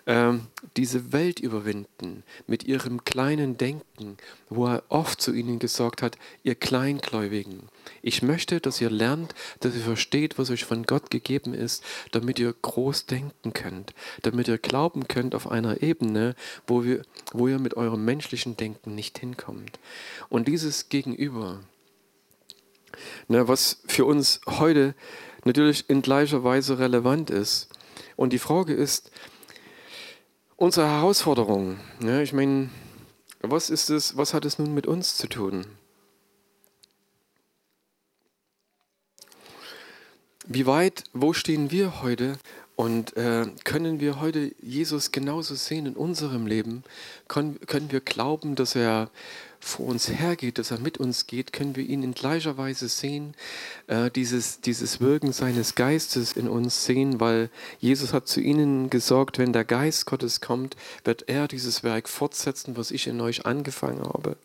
äh, 0.06 0.36
diese 0.78 1.12
Welt 1.12 1.42
überwinden 1.42 2.24
mit 2.48 2.64
ihrem 2.64 3.04
kleinen 3.04 3.58
Denken, 3.58 4.16
wo 4.50 4.68
er 4.68 4.84
oft 4.88 5.20
zu 5.20 5.34
ihnen 5.34 5.60
gesagt 5.60 6.02
hat, 6.02 6.18
ihr 6.44 6.56
Kleingläubigen, 6.56 7.64
ich 8.02 8.22
möchte, 8.22 8.62
dass 8.62 8.80
ihr 8.80 8.90
lernt, 8.90 9.36
dass 9.60 9.76
ihr 9.76 9.82
versteht, 9.82 10.38
was 10.38 10.50
euch 10.50 10.64
von 10.66 10.84
Gott 10.84 11.10
gegeben 11.12 11.54
ist, 11.58 11.84
damit 12.12 12.40
ihr 12.40 12.54
groß 12.54 13.06
denken 13.06 13.54
könnt, 13.54 13.94
damit 14.22 14.48
ihr 14.48 14.58
glauben 14.58 15.08
könnt 15.08 15.36
auf 15.36 15.50
einer 15.50 15.82
Ebene, 15.82 16.36
wo, 16.66 16.84
wir, 16.84 17.02
wo 17.34 17.48
ihr 17.48 17.60
mit 17.60 17.76
eurem 17.76 18.06
menschlichen 18.06 18.58
Denken 18.58 18.96
nicht 18.96 19.20
hinkommt. 19.20 19.80
Und 20.30 20.48
dieses 20.48 20.90
Gegenüber, 20.90 21.60
ne, 23.28 23.48
was 23.48 23.82
für 23.88 24.06
uns 24.06 24.42
heute 24.46 24.96
natürlich 25.46 25.90
in 25.90 26.02
gleicher 26.02 26.44
Weise 26.44 26.80
relevant 26.80 27.30
ist. 27.30 27.70
Und 28.16 28.34
die 28.34 28.40
Frage 28.40 28.74
ist, 28.74 29.12
unsere 30.56 30.88
Herausforderung, 30.88 31.80
ne, 32.00 32.24
ich 32.24 32.34
meine, 32.34 32.70
was 33.42 33.70
ist 33.70 33.90
es, 33.90 34.18
was 34.18 34.34
hat 34.34 34.46
es 34.46 34.60
nun 34.60 34.74
mit 34.74 34.88
uns 34.88 35.16
zu 35.16 35.28
tun? 35.28 35.66
Wie 40.50 40.66
weit, 40.66 41.04
wo 41.12 41.34
stehen 41.34 41.72
wir 41.72 42.02
heute 42.02 42.38
und 42.78 43.18
äh, 43.18 43.48
können 43.66 44.00
wir 44.00 44.22
heute 44.22 44.56
Jesus 44.62 45.12
genauso 45.12 45.56
sehen 45.56 45.86
in 45.86 45.98
unserem 45.98 46.48
Leben? 46.48 46.84
Können, 47.28 47.60
können 47.68 47.92
wir 47.92 48.00
glauben, 48.00 48.56
dass 48.56 48.74
er 48.74 49.10
vor 49.60 49.88
uns 49.88 50.10
hergeht, 50.10 50.58
dass 50.58 50.72
er 50.72 50.80
mit 50.80 50.98
uns 50.98 51.28
geht, 51.28 51.54
können 51.54 51.76
wir 51.76 51.84
ihn 51.84 52.04
in 52.04 52.14
gleicher 52.14 52.58
Weise 52.58 52.88
sehen, 52.88 53.34
äh, 53.88 54.10
dieses, 54.12 54.62
dieses 54.62 55.02
Wirken 55.02 55.34
seines 55.34 55.76
Geistes 55.76 56.34
in 56.34 56.48
uns 56.48 56.86
sehen, 56.86 57.20
weil 57.20 57.50
Jesus 57.80 58.14
hat 58.14 58.28
zu 58.28 58.40
ihnen 58.40 58.90
gesagt, 58.90 59.40
wenn 59.40 59.54
der 59.54 59.66
Geist 59.66 60.06
Gottes 60.06 60.42
kommt, 60.42 60.76
wird 61.04 61.28
er 61.28 61.48
dieses 61.48 61.84
Werk 61.84 62.08
fortsetzen, 62.08 62.78
was 62.78 62.92
ich 62.92 63.08
in 63.08 63.20
euch 63.22 63.46
angefangen 63.46 64.04
habe. 64.04 64.38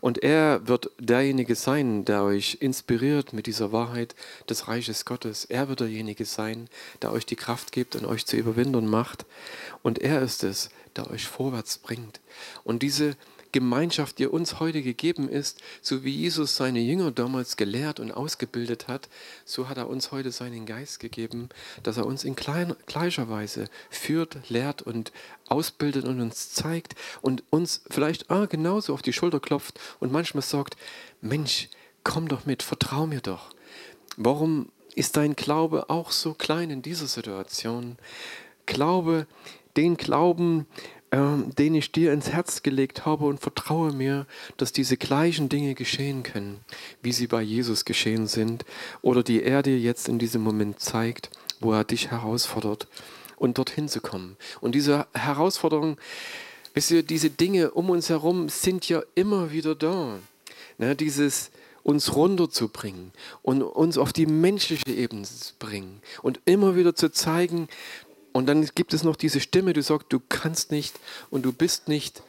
Und 0.00 0.22
er 0.22 0.66
wird 0.66 0.90
derjenige 0.98 1.54
sein, 1.54 2.04
der 2.04 2.22
euch 2.22 2.58
inspiriert 2.60 3.32
mit 3.32 3.46
dieser 3.46 3.72
Wahrheit 3.72 4.14
des 4.48 4.68
Reiches 4.68 5.04
Gottes. 5.04 5.44
Er 5.44 5.68
wird 5.68 5.80
derjenige 5.80 6.24
sein, 6.24 6.68
der 7.02 7.12
euch 7.12 7.26
die 7.26 7.36
Kraft 7.36 7.72
gibt 7.72 7.96
und 7.96 8.06
euch 8.06 8.26
zu 8.26 8.36
überwinden 8.36 8.86
macht. 8.88 9.26
Und 9.82 9.98
er 9.98 10.22
ist 10.22 10.44
es, 10.44 10.70
der 10.96 11.10
euch 11.10 11.26
vorwärts 11.26 11.78
bringt. 11.78 12.20
Und 12.62 12.82
diese 12.82 13.16
Gemeinschaft, 13.54 14.18
die 14.18 14.26
uns 14.26 14.58
heute 14.58 14.82
gegeben 14.82 15.28
ist, 15.28 15.62
so 15.80 16.02
wie 16.02 16.10
Jesus 16.10 16.56
seine 16.56 16.80
Jünger 16.80 17.12
damals 17.12 17.56
gelehrt 17.56 18.00
und 18.00 18.10
ausgebildet 18.10 18.88
hat, 18.88 19.08
so 19.44 19.68
hat 19.68 19.76
er 19.76 19.88
uns 19.88 20.10
heute 20.10 20.32
seinen 20.32 20.66
Geist 20.66 20.98
gegeben, 20.98 21.50
dass 21.84 21.96
er 21.96 22.04
uns 22.04 22.24
in 22.24 22.34
gleicher 22.34 23.28
Weise 23.28 23.66
führt, 23.90 24.50
lehrt 24.50 24.82
und 24.82 25.12
ausbildet 25.46 26.04
und 26.04 26.20
uns 26.20 26.50
zeigt 26.50 26.96
und 27.22 27.44
uns 27.50 27.82
vielleicht 27.88 28.28
ah, 28.28 28.46
genauso 28.46 28.92
auf 28.92 29.02
die 29.02 29.12
Schulter 29.12 29.38
klopft 29.38 29.78
und 30.00 30.10
manchmal 30.10 30.42
sagt, 30.42 30.76
Mensch, 31.20 31.68
komm 32.02 32.26
doch 32.26 32.46
mit, 32.46 32.64
vertrau 32.64 33.06
mir 33.06 33.20
doch. 33.20 33.50
Warum 34.16 34.68
ist 34.96 35.16
dein 35.16 35.36
Glaube 35.36 35.90
auch 35.90 36.10
so 36.10 36.34
klein 36.34 36.70
in 36.70 36.82
dieser 36.82 37.06
Situation? 37.06 37.98
Glaube, 38.66 39.28
den 39.76 39.96
Glauben, 39.96 40.66
ähm, 41.14 41.54
den 41.56 41.76
ich 41.76 41.92
dir 41.92 42.12
ins 42.12 42.30
Herz 42.30 42.64
gelegt 42.64 43.06
habe 43.06 43.26
und 43.26 43.38
vertraue 43.38 43.92
mir, 43.92 44.26
dass 44.56 44.72
diese 44.72 44.96
gleichen 44.96 45.48
Dinge 45.48 45.76
geschehen 45.76 46.24
können, 46.24 46.58
wie 47.02 47.12
sie 47.12 47.28
bei 47.28 47.40
Jesus 47.40 47.84
geschehen 47.84 48.26
sind 48.26 48.64
oder 49.00 49.22
die 49.22 49.44
er 49.44 49.62
dir 49.62 49.78
jetzt 49.78 50.08
in 50.08 50.18
diesem 50.18 50.42
Moment 50.42 50.80
zeigt, 50.80 51.30
wo 51.60 51.72
er 51.72 51.84
dich 51.84 52.10
herausfordert 52.10 52.88
und 53.36 53.58
dorthin 53.58 53.88
zu 53.88 54.00
kommen. 54.00 54.36
Und 54.60 54.74
diese 54.74 55.06
Herausforderung, 55.14 55.98
wisst 56.74 56.90
ihr, 56.90 57.04
diese 57.04 57.30
Dinge 57.30 57.70
um 57.70 57.90
uns 57.90 58.08
herum 58.08 58.48
sind 58.48 58.88
ja 58.88 59.00
immer 59.14 59.52
wieder 59.52 59.76
da. 59.76 60.18
Ne, 60.78 60.96
dieses 60.96 61.52
uns 61.84 62.16
runterzubringen 62.16 63.12
und 63.42 63.62
uns 63.62 63.98
auf 63.98 64.12
die 64.12 64.26
menschliche 64.26 64.90
Ebene 64.90 65.22
zu 65.22 65.52
bringen 65.58 66.00
und 66.22 66.40
immer 66.46 66.74
wieder 66.74 66.96
zu 66.96 67.12
zeigen, 67.12 67.68
und 68.34 68.46
dann 68.46 68.68
gibt 68.74 68.92
es 68.92 69.04
noch 69.04 69.14
diese 69.14 69.38
Stimme, 69.38 69.74
die 69.74 69.82
sagt, 69.82 70.12
du 70.12 70.20
kannst 70.28 70.72
nicht 70.72 70.98
und 71.30 71.44
du 71.44 71.52
bist 71.52 71.86
nicht. 71.86 72.20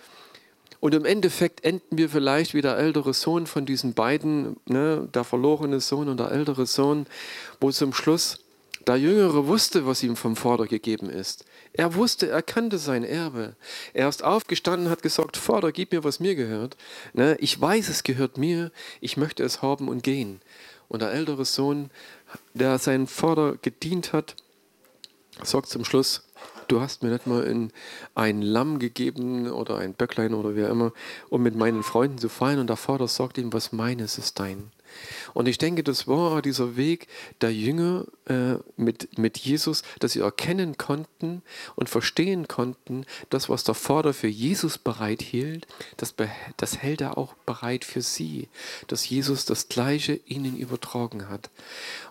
Und 0.79 0.93
im 0.93 1.03
Endeffekt 1.03 1.65
enden 1.65 1.97
wir 1.97 2.09
vielleicht 2.09 2.53
wie 2.53 2.61
der 2.61 2.77
ältere 2.77 3.11
Sohn 3.15 3.47
von 3.47 3.65
diesen 3.65 3.95
beiden, 3.95 4.55
ne, 4.67 5.09
der 5.11 5.23
verlorene 5.23 5.79
Sohn 5.79 6.07
und 6.07 6.19
der 6.19 6.29
ältere 6.29 6.67
Sohn, 6.67 7.07
wo 7.59 7.71
zum 7.71 7.91
Schluss 7.91 8.37
der 8.85 8.97
Jüngere 8.97 9.47
wusste, 9.47 9.87
was 9.87 10.03
ihm 10.03 10.15
vom 10.15 10.35
Vater 10.35 10.67
gegeben 10.67 11.09
ist. 11.09 11.43
Er 11.73 11.95
wusste, 11.95 12.29
er 12.29 12.43
kannte 12.43 12.77
sein 12.77 13.03
Erbe. 13.03 13.55
Er 13.95 14.07
ist 14.07 14.23
aufgestanden, 14.23 14.91
hat 14.91 15.01
gesagt, 15.01 15.37
Vater, 15.37 15.71
gib 15.71 15.91
mir, 15.91 16.03
was 16.03 16.19
mir 16.19 16.35
gehört. 16.35 16.77
Ne, 17.13 17.35
ich 17.39 17.59
weiß, 17.59 17.89
es 17.89 18.03
gehört 18.03 18.37
mir, 18.37 18.71
ich 19.01 19.17
möchte 19.17 19.43
es 19.43 19.63
haben 19.63 19.89
und 19.89 20.03
gehen. 20.03 20.39
Und 20.87 21.01
der 21.01 21.13
ältere 21.13 21.45
Sohn, 21.45 21.89
der 22.53 22.77
seinen 22.77 23.07
Vater 23.07 23.57
gedient 23.59 24.13
hat, 24.13 24.35
sagt 25.43 25.69
zum 25.69 25.85
Schluss, 25.85 26.23
du 26.67 26.81
hast 26.81 27.03
mir 27.03 27.09
nicht 27.09 27.27
mal 27.27 27.45
ein, 27.45 27.71
ein 28.15 28.41
Lamm 28.41 28.79
gegeben 28.79 29.49
oder 29.51 29.77
ein 29.77 29.93
Böcklein 29.93 30.33
oder 30.33 30.55
wie 30.55 30.61
immer, 30.61 30.93
um 31.29 31.43
mit 31.43 31.55
meinen 31.55 31.83
Freunden 31.83 32.17
zu 32.17 32.29
feiern. 32.29 32.59
Und 32.59 32.67
der 32.67 32.77
Vater 32.77 33.07
sagt 33.07 33.37
ihm, 33.37 33.53
was 33.53 33.71
meines 33.71 34.17
ist 34.17 34.39
dein. 34.39 34.71
Und 35.33 35.47
ich 35.47 35.57
denke, 35.57 35.83
das 35.83 36.07
war 36.07 36.41
dieser 36.41 36.77
Weg 36.77 37.07
der 37.41 37.53
Jünger 37.53 38.05
äh, 38.25 38.55
mit, 38.77 39.17
mit 39.17 39.37
Jesus, 39.37 39.83
dass 39.99 40.13
sie 40.13 40.21
erkennen 40.21 40.77
konnten 40.77 41.41
und 41.75 41.89
verstehen 41.89 42.47
konnten, 42.47 43.05
das, 43.29 43.49
was 43.49 43.63
der 43.63 43.75
Vater 43.75 44.13
für 44.13 44.27
Jesus 44.27 44.77
bereithielt, 44.77 45.67
das, 45.97 46.15
das 46.57 46.77
hält 46.77 47.01
er 47.01 47.17
auch 47.17 47.33
bereit 47.45 47.85
für 47.85 48.01
sie, 48.01 48.47
dass 48.87 49.09
Jesus 49.09 49.45
das 49.45 49.69
Gleiche 49.69 50.19
ihnen 50.25 50.57
übertragen 50.57 51.29
hat. 51.29 51.49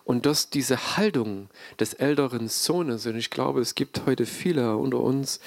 Und 0.03 0.25
dass 0.25 0.49
diese 0.49 0.97
Haltung 0.97 1.49
des 1.79 1.93
älteren 1.93 2.47
Sohnes, 2.47 3.05
und 3.05 3.17
ich 3.17 3.29
glaube, 3.29 3.61
es 3.61 3.75
gibt 3.75 4.05
heute 4.05 4.25
viele 4.25 4.77
unter 4.77 4.99
uns, 4.99 5.39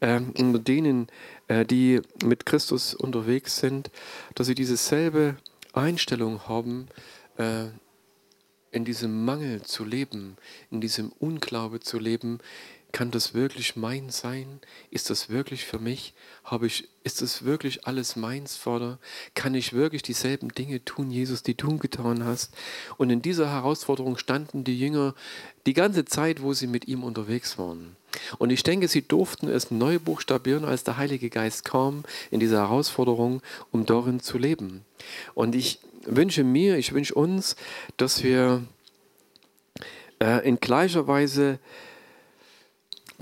äh, 0.00 0.20
unter 0.38 0.58
denen, 0.58 1.08
äh, 1.48 1.64
die 1.64 2.00
mit 2.24 2.46
Christus 2.46 2.94
unterwegs 2.94 3.56
sind, 3.58 3.90
dass 4.34 4.46
sie 4.46 4.54
dieselbe 4.54 5.36
Einstellung 5.74 6.48
haben, 6.48 6.88
äh, 7.36 7.66
in 8.70 8.84
diesem 8.84 9.24
Mangel 9.24 9.62
zu 9.62 9.84
leben, 9.84 10.36
in 10.70 10.80
diesem 10.80 11.12
Unglaube 11.12 11.80
zu 11.80 11.98
leben, 11.98 12.40
kann 12.94 13.10
das 13.10 13.34
wirklich 13.34 13.74
mein 13.74 14.10
sein? 14.10 14.60
Ist 14.90 15.10
das 15.10 15.28
wirklich 15.28 15.64
für 15.64 15.80
mich? 15.80 16.14
Habe 16.44 16.68
ich, 16.68 16.88
ist 17.02 17.22
das 17.22 17.44
wirklich 17.44 17.88
alles 17.88 18.14
meins, 18.14 18.56
Vater? 18.56 19.00
Kann 19.34 19.54
ich 19.56 19.72
wirklich 19.72 20.02
dieselben 20.02 20.50
Dinge 20.50 20.84
tun, 20.84 21.10
Jesus, 21.10 21.42
die 21.42 21.56
du 21.56 21.76
getan 21.78 22.24
hast? 22.24 22.54
Und 22.96 23.10
in 23.10 23.20
dieser 23.20 23.50
Herausforderung 23.50 24.16
standen 24.16 24.62
die 24.62 24.78
Jünger 24.78 25.14
die 25.66 25.74
ganze 25.74 26.04
Zeit, 26.04 26.40
wo 26.40 26.52
sie 26.52 26.68
mit 26.68 26.86
ihm 26.86 27.02
unterwegs 27.02 27.58
waren. 27.58 27.96
Und 28.38 28.50
ich 28.50 28.62
denke, 28.62 28.88
sie 28.88 29.02
durften 29.02 29.48
es 29.48 29.70
neu 29.70 29.98
buchstabieren, 29.98 30.64
als 30.64 30.84
der 30.84 30.96
Heilige 30.96 31.30
Geist 31.30 31.64
kam 31.64 32.04
in 32.30 32.40
dieser 32.40 32.58
Herausforderung, 32.58 33.42
um 33.70 33.86
darin 33.86 34.20
zu 34.20 34.38
leben. 34.38 34.84
Und 35.34 35.54
ich 35.54 35.78
wünsche 36.04 36.44
mir, 36.44 36.76
ich 36.76 36.92
wünsche 36.92 37.14
uns, 37.14 37.56
dass 37.96 38.22
wir 38.22 38.62
äh, 40.20 40.46
in 40.46 40.60
gleicher 40.60 41.06
Weise 41.06 41.58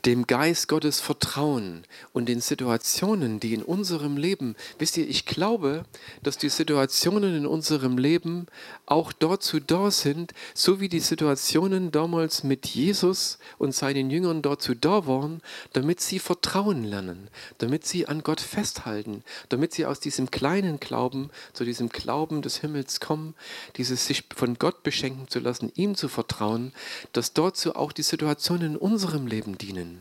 dem 0.04 0.26
Geist 0.26 0.66
Gottes 0.66 0.98
vertrauen 1.00 1.84
und 2.12 2.28
den 2.28 2.40
Situationen, 2.40 3.38
die 3.38 3.54
in 3.54 3.62
unserem 3.62 4.16
Leben, 4.16 4.56
wisst 4.78 4.96
ihr, 4.96 5.08
ich 5.08 5.26
glaube, 5.26 5.84
dass 6.24 6.38
die 6.38 6.48
Situationen 6.48 7.36
in 7.36 7.46
unserem 7.46 7.98
Leben 7.98 8.46
auch 8.86 9.12
dazu 9.12 9.60
da 9.60 9.92
sind, 9.92 10.32
so 10.54 10.80
wie 10.80 10.88
die 10.88 11.00
Situationen 11.00 11.92
damals 11.92 12.42
mit 12.42 12.66
Jesus 12.66 13.38
und 13.58 13.74
seinen 13.74 14.10
Jüngern 14.10 14.42
dazu 14.42 14.74
da 14.74 15.06
waren, 15.06 15.40
damit 15.72 16.00
sie 16.00 16.18
Vertrauen 16.18 16.82
lernen, 16.82 17.28
damit 17.58 17.86
sie 17.86 18.08
an 18.08 18.24
Gott 18.24 18.40
festhalten, 18.40 19.22
damit 19.50 19.72
sie 19.72 19.86
aus 19.86 20.00
diesem 20.00 20.32
kleinen 20.32 20.80
Glauben 20.80 21.30
zu 21.52 21.64
diesem 21.64 21.88
Glauben 21.88 22.42
des 22.42 22.56
Himmels 22.56 22.98
kommen, 22.98 23.34
dieses 23.76 24.06
sich 24.06 24.24
von 24.34 24.58
Gott 24.58 24.82
beschenken 24.82 25.28
zu 25.28 25.38
lassen, 25.38 25.70
ihm 25.76 25.94
zu 25.94 26.08
vertrauen, 26.08 26.72
dass 27.12 27.34
dazu 27.34 27.76
auch 27.76 27.92
die 27.92 28.02
Situationen 28.02 28.72
in 28.72 28.76
unserem 28.76 29.26
Leben 29.28 29.58
dienen. 29.58 29.91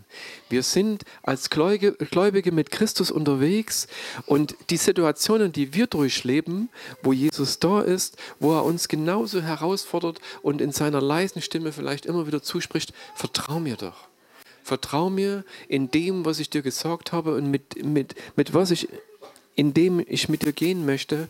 Wir 0.49 0.63
sind 0.63 1.04
als 1.23 1.49
Gläubige 1.49 2.51
mit 2.51 2.71
Christus 2.71 3.12
unterwegs 3.12 3.88
und 4.25 4.56
die 4.69 4.77
Situationen, 4.77 5.51
die 5.51 5.73
wir 5.73 5.88
durchleben, 5.88 6.69
wo 7.04 7.13
Jesus 7.13 7.60
da 7.60 7.82
ist, 7.82 8.17
wo 8.39 8.54
er 8.54 8.65
uns 8.65 8.88
genauso 8.88 9.41
herausfordert 9.41 10.19
und 10.41 10.62
in 10.62 10.71
seiner 10.71 11.01
leisen 11.01 11.41
Stimme 11.41 11.71
vielleicht 11.71 12.06
immer 12.06 12.27
wieder 12.27 12.41
zuspricht, 12.41 12.93
vertrau 13.15 13.60
mir 13.60 13.77
doch. 13.77 14.08
Vertrau 14.63 15.10
mir 15.10 15.43
in 15.67 15.89
dem, 15.89 16.25
was 16.25 16.39
ich 16.39 16.49
dir 16.49 16.62
gesagt 16.62 17.12
habe 17.12 17.36
und 17.36 17.49
mit, 17.49 17.84
mit, 17.84 18.15
mit 18.36 18.54
was 18.54 18.71
ich 18.71 18.88
in 19.55 19.73
dem 19.73 20.03
ich 20.07 20.29
mit 20.29 20.43
dir 20.43 20.53
gehen 20.53 20.85
möchte, 20.85 21.27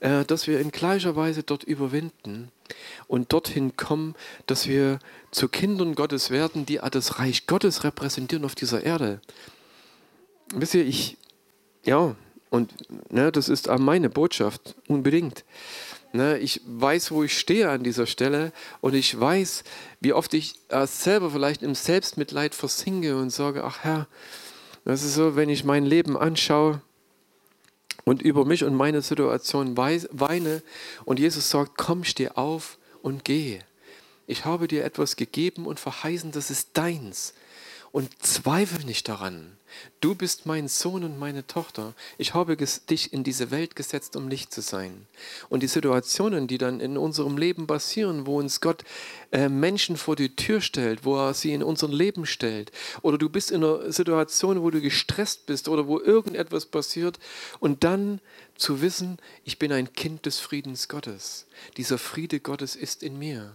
äh, 0.00 0.24
dass 0.24 0.46
wir 0.46 0.60
in 0.60 0.70
gleicher 0.70 1.16
Weise 1.16 1.42
dort 1.42 1.64
überwinden 1.64 2.50
und 3.06 3.32
dorthin 3.32 3.76
kommen, 3.76 4.14
dass 4.46 4.66
wir 4.66 4.98
zu 5.30 5.48
Kindern 5.48 5.94
Gottes 5.94 6.30
werden, 6.30 6.66
die 6.66 6.80
das 6.90 7.18
Reich 7.18 7.46
Gottes 7.46 7.84
repräsentieren 7.84 8.44
auf 8.44 8.54
dieser 8.54 8.82
Erde. 8.82 9.20
Wisst 10.54 10.74
ihr, 10.74 10.86
ich, 10.86 11.16
ja, 11.84 12.14
und 12.50 12.72
ne, 13.10 13.32
das 13.32 13.48
ist 13.48 13.68
meine 13.78 14.10
Botschaft, 14.10 14.74
unbedingt. 14.86 15.44
Ne, 16.12 16.36
ich 16.38 16.60
weiß, 16.66 17.10
wo 17.10 17.24
ich 17.24 17.38
stehe 17.38 17.70
an 17.70 17.82
dieser 17.82 18.06
Stelle 18.06 18.52
und 18.82 18.94
ich 18.94 19.18
weiß, 19.18 19.64
wie 20.00 20.12
oft 20.12 20.34
ich 20.34 20.56
äh, 20.68 20.86
selber 20.86 21.30
vielleicht 21.30 21.62
im 21.62 21.74
Selbstmitleid 21.74 22.54
versinke 22.54 23.16
und 23.16 23.30
sage, 23.30 23.64
ach 23.64 23.78
Herr, 23.80 24.06
das 24.84 25.02
ist 25.02 25.14
so, 25.14 25.36
wenn 25.36 25.48
ich 25.48 25.64
mein 25.64 25.86
Leben 25.86 26.18
anschaue, 26.18 26.82
und 28.04 28.22
über 28.22 28.44
mich 28.44 28.64
und 28.64 28.74
meine 28.74 29.02
Situation 29.02 29.76
weine 29.76 30.62
und 31.04 31.18
Jesus 31.18 31.50
sagt, 31.50 31.72
komm, 31.76 32.04
steh 32.04 32.28
auf 32.28 32.78
und 33.02 33.24
geh. 33.24 33.60
Ich 34.26 34.44
habe 34.44 34.68
dir 34.68 34.84
etwas 34.84 35.16
gegeben 35.16 35.66
und 35.66 35.80
verheißen, 35.80 36.32
das 36.32 36.50
ist 36.50 36.70
deins. 36.74 37.34
Und 37.92 38.10
zweifel 38.22 38.84
nicht 38.86 39.06
daran. 39.08 39.58
Du 40.00 40.14
bist 40.14 40.46
mein 40.46 40.66
Sohn 40.66 41.04
und 41.04 41.18
meine 41.18 41.46
Tochter. 41.46 41.94
Ich 42.16 42.32
habe 42.32 42.56
dich 42.56 43.12
in 43.12 43.22
diese 43.22 43.50
Welt 43.50 43.76
gesetzt, 43.76 44.16
um 44.16 44.28
Licht 44.28 44.52
zu 44.52 44.62
sein. 44.62 45.06
Und 45.50 45.62
die 45.62 45.68
Situationen, 45.68 46.46
die 46.46 46.56
dann 46.56 46.80
in 46.80 46.96
unserem 46.96 47.36
Leben 47.36 47.66
passieren, 47.66 48.26
wo 48.26 48.38
uns 48.38 48.62
Gott 48.62 48.82
äh, 49.30 49.50
Menschen 49.50 49.98
vor 49.98 50.16
die 50.16 50.34
Tür 50.34 50.62
stellt, 50.62 51.04
wo 51.04 51.16
er 51.16 51.34
sie 51.34 51.52
in 51.52 51.62
unser 51.62 51.88
Leben 51.88 52.24
stellt, 52.24 52.72
oder 53.02 53.18
du 53.18 53.28
bist 53.28 53.50
in 53.50 53.62
einer 53.62 53.92
Situation, 53.92 54.62
wo 54.62 54.70
du 54.70 54.80
gestresst 54.80 55.44
bist 55.44 55.68
oder 55.68 55.86
wo 55.86 56.00
irgendetwas 56.00 56.66
passiert, 56.66 57.18
und 57.60 57.84
dann 57.84 58.20
zu 58.56 58.80
wissen, 58.80 59.18
ich 59.44 59.58
bin 59.58 59.70
ein 59.70 59.92
Kind 59.92 60.24
des 60.24 60.38
Friedens 60.38 60.88
Gottes. 60.88 61.46
Dieser 61.76 61.98
Friede 61.98 62.40
Gottes 62.40 62.74
ist 62.74 63.02
in 63.02 63.18
mir. 63.18 63.54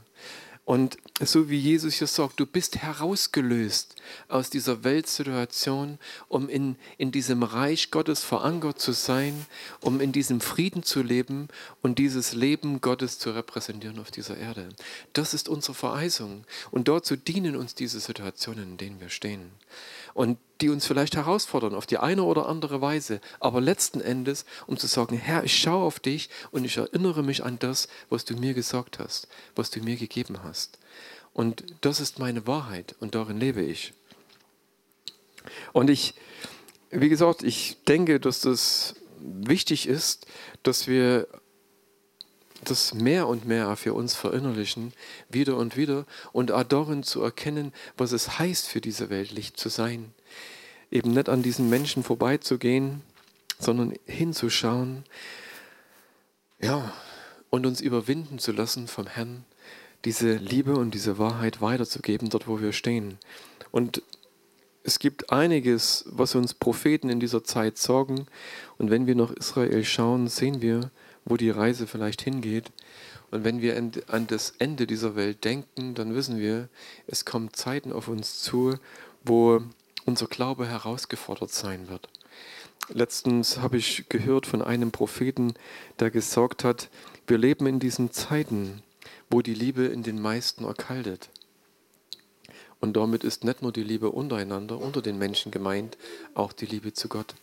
Und 0.68 0.98
so 1.22 1.50
wie 1.50 1.58
Jesus 1.58 1.94
hier 1.94 2.08
sagt, 2.08 2.42
du 2.42 2.46
bist 2.46 2.76
herausgelöst 2.76 3.96
aus 4.28 4.50
dieser 4.50 4.84
Weltsituation, 4.84 5.98
um 6.28 6.50
in, 6.50 6.76
in 6.98 7.14
diesem 7.14 7.42
Reich 7.44 7.90
Gottes 7.90 8.26
verankert 8.26 8.78
zu 8.78 8.92
sein, 8.92 9.46
um 9.80 10.02
in 10.02 10.12
diesem 10.12 10.42
Frieden 10.42 10.84
zu 10.84 11.02
leben 11.02 11.48
und 11.82 12.00
dieses 12.00 12.34
Leben 12.34 12.82
Gottes 12.82 13.18
zu 13.18 13.32
repräsentieren 13.32 13.98
auf 13.98 14.12
dieser 14.12 14.36
Erde. 14.36 14.68
Das 15.14 15.34
ist 15.34 15.48
unsere 15.48 15.74
Verheißung. 15.74 16.44
Und 16.70 16.90
dazu 16.90 17.16
dienen 17.16 17.56
uns 17.56 17.74
diese 17.74 18.02
Situationen, 18.02 18.72
in 18.72 18.78
denen 18.78 19.00
wir 19.00 19.10
stehen 19.10 19.52
und 20.18 20.40
die 20.62 20.70
uns 20.70 20.88
vielleicht 20.88 21.16
herausfordern 21.16 21.76
auf 21.76 21.86
die 21.86 22.00
eine 22.00 22.24
oder 22.24 22.48
andere 22.48 22.82
Weise, 22.82 23.22
aber 23.40 23.62
letzten 23.62 24.02
Endes, 24.02 24.46
um 24.66 24.76
zu 24.76 24.88
sagen, 24.88 25.16
Herr, 25.16 25.44
ich 25.44 25.56
schaue 25.56 25.86
auf 25.86 26.00
dich 26.00 26.32
und 26.50 26.66
ich 26.66 26.78
erinnere 26.78 27.22
mich 27.22 27.46
an 27.46 27.60
das, 27.60 27.88
was 28.10 28.26
du 28.26 28.34
mir 28.34 28.56
gesagt 28.56 28.98
hast, 28.98 29.28
was 29.56 29.70
du 29.70 29.80
mir 29.80 29.96
gegeben 29.96 30.40
hast. 30.44 30.80
Und 31.34 31.66
das 31.82 32.00
ist 32.00 32.18
meine 32.18 32.48
Wahrheit 32.48 32.96
und 33.00 33.14
darin 33.14 33.40
lebe 33.40 33.62
ich. 33.62 33.94
Und 35.72 35.88
ich, 35.92 36.16
wie 36.90 37.10
gesagt, 37.10 37.44
ich 37.44 37.78
denke, 37.88 38.20
dass 38.20 38.42
das 38.42 38.96
wichtig 39.20 39.88
ist, 39.88 40.26
dass 40.64 40.88
wir 40.88 41.28
das 42.64 42.94
mehr 42.94 43.28
und 43.28 43.46
mehr 43.46 43.76
für 43.76 43.94
uns 43.94 44.16
verinnerlichen, 44.16 44.94
wieder 45.30 45.58
und 45.58 45.78
wieder, 45.78 46.06
und 46.32 46.50
darin 46.50 47.04
zu 47.04 47.22
erkennen, 47.22 47.74
was 47.98 48.12
es 48.12 48.40
heißt, 48.40 48.68
für 48.68 48.82
diese 48.82 49.10
Welt 49.10 49.32
Licht 49.32 49.58
zu 49.58 49.70
sein. 49.70 50.14
Eben 50.92 51.12
nicht 51.12 51.30
an 51.30 51.44
diesen 51.44 51.70
Menschen 51.70 52.04
vorbeizugehen, 52.04 53.02
sondern 53.60 53.94
hinzuschauen, 54.06 55.04
ja, 56.60 56.94
und 57.50 57.66
uns 57.66 57.82
überwinden 57.82 58.40
zu 58.40 58.52
lassen 58.52 58.88
vom 58.88 59.08
Herrn, 59.08 59.46
diese 60.06 60.36
Liebe 60.36 60.76
und 60.76 60.94
diese 60.94 61.18
Wahrheit 61.18 61.62
weiterzugeben, 61.62 62.30
dort 62.30 62.48
wo 62.48 62.62
wir 62.62 62.74
stehen. 62.74 63.18
Und 63.72 64.02
es 64.84 65.00
gibt 65.00 65.32
einiges, 65.32 66.06
was 66.08 66.36
uns 66.36 66.54
Propheten 66.54 67.10
in 67.10 67.20
dieser 67.20 67.44
Zeit 67.44 67.78
sorgen. 67.78 68.28
Und 68.78 68.90
wenn 68.90 69.06
wir 69.06 69.16
nach 69.16 69.32
Israel 69.32 69.84
schauen, 69.84 70.28
sehen 70.28 70.62
wir, 70.62 70.92
wo 71.28 71.38
die 71.38 71.50
Reise 71.50 71.88
vielleicht 71.88 72.22
hingeht. 72.22 72.72
Und 73.32 73.44
wenn 73.44 73.62
wir 73.62 73.76
an 74.08 74.28
das 74.28 74.54
Ende 74.60 74.88
dieser 74.88 75.16
Welt 75.16 75.44
denken, 75.44 75.96
dann 75.96 76.16
wissen 76.16 76.40
wir, 76.40 76.70
es 77.08 77.26
kommen 77.26 77.54
Zeiten 77.54 77.92
auf 77.92 78.08
uns 78.08 78.42
zu, 78.42 78.76
wo 79.24 79.62
unser 80.06 80.28
Glaube 80.28 80.68
herausgefordert 80.68 81.52
sein 81.52 81.90
wird. 81.90 82.08
Letztens 82.90 83.58
habe 83.58 83.78
ich 83.78 84.08
gehört 84.08 84.48
von 84.48 84.62
einem 84.62 84.92
Propheten, 84.92 85.56
der 86.00 86.10
gesagt 86.10 86.64
hat, 86.64 86.90
wir 87.28 87.38
leben 87.38 87.68
in 87.68 87.80
diesen 87.80 88.14
Zeiten, 88.14 88.82
wo 89.30 89.42
die 89.42 89.54
Liebe 89.54 89.86
in 89.86 90.04
den 90.04 90.22
meisten 90.22 90.64
erkaltet. 90.64 91.30
Und 92.80 92.96
damit 92.96 93.26
ist 93.26 93.44
nicht 93.44 93.62
nur 93.62 93.74
die 93.74 93.84
Liebe 93.84 94.12
untereinander, 94.12 94.80
unter 94.80 95.02
den 95.02 95.18
Menschen 95.18 95.52
gemeint, 95.52 95.98
auch 96.34 96.54
die 96.54 96.68
Liebe 96.68 96.94
zu 96.94 97.10
Gott. 97.10 97.36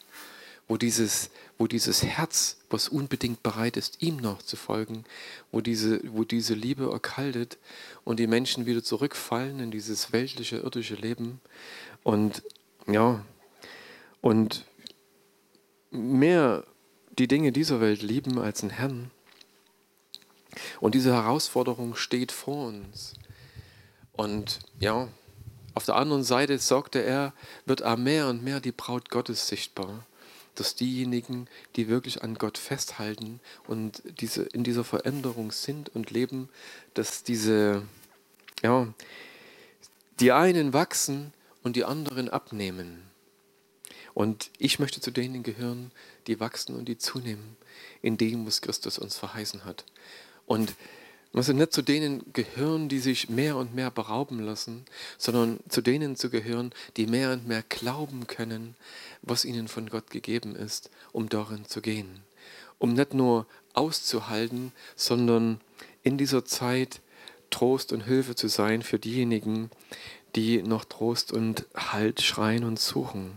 Wo 0.66 0.77
dieses, 0.79 1.31
wo 1.59 1.66
dieses 1.66 2.03
Herz, 2.03 2.57
was 2.70 2.88
unbedingt 2.88 3.42
bereit 3.42 3.77
ist, 3.77 4.03
ihm 4.03 4.16
nachzufolgen, 4.16 5.05
wo 5.53 5.61
diese, 5.61 6.00
wo 6.14 6.24
diese 6.24 6.55
Liebe 6.55 6.90
erkaltet 6.90 7.59
und 8.05 8.18
die 8.18 8.27
Menschen 8.27 8.64
wieder 8.64 8.83
zurückfallen 8.83 9.61
in 9.61 9.70
dieses 9.70 10.12
weltliche, 10.12 10.57
irdische 10.57 10.94
Leben. 10.94 11.40
Und 12.03 12.42
ja, 12.87 13.24
und 14.20 14.64
mehr 15.90 16.64
die 17.18 17.29
Dinge 17.29 17.53
dieser 17.53 17.81
Welt 17.81 18.03
lieben 18.03 18.38
als 18.38 18.61
den 18.61 18.70
Herrn. 18.70 19.11
Und 20.81 20.94
diese 20.94 21.12
Herausforderung 21.12 21.94
steht 21.94 22.33
vor 22.33 22.68
uns. 22.68 23.14
Und 24.12 24.61
ja, 24.79 25.09
auf 25.74 25.85
der 25.85 25.96
anderen 25.96 26.22
Seite, 26.22 26.59
sagte 26.59 27.00
er, 27.00 27.33
wird 27.66 27.83
auch 27.83 27.96
mehr 27.96 28.29
und 28.29 28.44
mehr 28.44 28.61
die 28.61 28.72
Braut 28.72 29.11
Gottes 29.11 29.48
sichtbar. 29.48 30.07
Dass 30.54 30.74
diejenigen, 30.74 31.48
die 31.76 31.88
wirklich 31.88 32.22
an 32.22 32.36
Gott 32.36 32.58
festhalten 32.58 33.40
und 33.66 34.02
diese, 34.20 34.42
in 34.42 34.64
dieser 34.64 34.84
Veränderung 34.84 35.50
sind 35.52 35.88
und 35.94 36.10
leben, 36.10 36.48
dass 36.94 37.22
diese, 37.22 37.82
ja, 38.62 38.86
die 40.20 40.32
einen 40.32 40.72
wachsen 40.72 41.32
und 41.62 41.76
die 41.76 41.84
anderen 41.84 42.28
abnehmen. 42.28 43.02
Und 44.14 44.50
ich 44.58 44.78
möchte 44.78 45.00
zu 45.00 45.10
denen 45.10 45.42
gehören, 45.42 45.90
die 46.28 46.38
wachsen 46.38 46.76
und 46.76 46.84
die 46.84 46.98
zunehmen, 46.98 47.56
in 48.00 48.16
dem, 48.16 48.46
was 48.46 48.60
Christus 48.60 48.98
uns 48.98 49.16
verheißen 49.16 49.64
hat. 49.64 49.84
Und 50.46 50.74
also 51.35 51.53
nicht 51.53 51.73
zu 51.73 51.83
denen 51.83 52.33
gehören, 52.33 52.88
die 52.88 53.01
sich 53.01 53.29
mehr 53.29 53.57
und 53.57 53.75
mehr 53.75 53.90
berauben 53.90 54.38
lassen, 54.38 54.85
sondern 55.18 55.59
zu 55.68 55.81
denen 55.81 56.16
zu 56.16 56.31
gehören, 56.31 56.73
die 56.97 57.07
mehr 57.07 57.33
und 57.33 57.49
mehr 57.49 57.64
glauben 57.68 58.27
können, 58.27 58.77
was 59.23 59.44
ihnen 59.44 59.66
von 59.66 59.88
Gott 59.90 60.11
gegeben 60.11 60.55
ist, 60.55 60.90
um 61.12 61.29
darin 61.29 61.66
zu 61.66 61.81
gehen. 61.81 62.20
Um 62.79 62.94
nicht 62.94 63.14
nur 63.14 63.47
auszuhalten, 63.73 64.73
sondern 64.94 65.61
in 66.03 66.18
dieser 66.18 66.44
Zeit 66.44 67.01
Trost 67.51 67.92
und 67.92 68.03
Hilfe 68.03 68.35
zu 68.35 68.49
sein 68.49 68.83
für 68.83 68.99
diejenigen, 68.99 69.70
die 70.37 70.62
noch 70.62 70.85
Trost 70.85 71.33
und 71.33 71.66
Halt 71.75 72.20
schreien 72.23 72.64
und 72.64 72.79
suchen. 72.79 73.33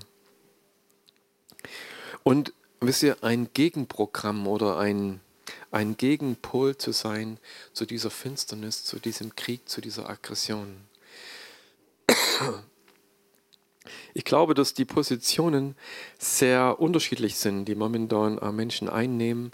Und 2.24 2.54
wisst 2.80 3.04
ihr, 3.04 3.18
ein 3.24 3.50
Gegenprogramm 3.54 4.48
oder 4.48 4.78
ein 4.78 5.20
ein 5.72 5.98
Gegenpol 5.98 6.78
zu 6.78 6.92
sein 6.92 7.40
zu 7.74 7.86
dieser 7.86 8.10
Finsternis, 8.10 8.84
zu 8.84 9.00
diesem 9.00 9.36
Krieg, 9.36 9.68
zu 9.68 9.82
dieser 9.82 10.10
Aggression. 10.10 10.78
Ich 14.14 14.26
glaube, 14.26 14.54
dass 14.54 14.74
die 14.74 14.86
Positionen 14.86 15.76
sehr 16.18 16.80
unterschiedlich 16.80 17.38
sind, 17.38 17.66
die 17.66 17.76
momentan 17.76 18.40
Menschen 18.56 18.90
einnehmen, 18.90 19.52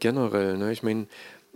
generell. 0.00 0.56
Ne? 0.56 0.72
Ich 0.72 0.82
meine, 0.82 1.06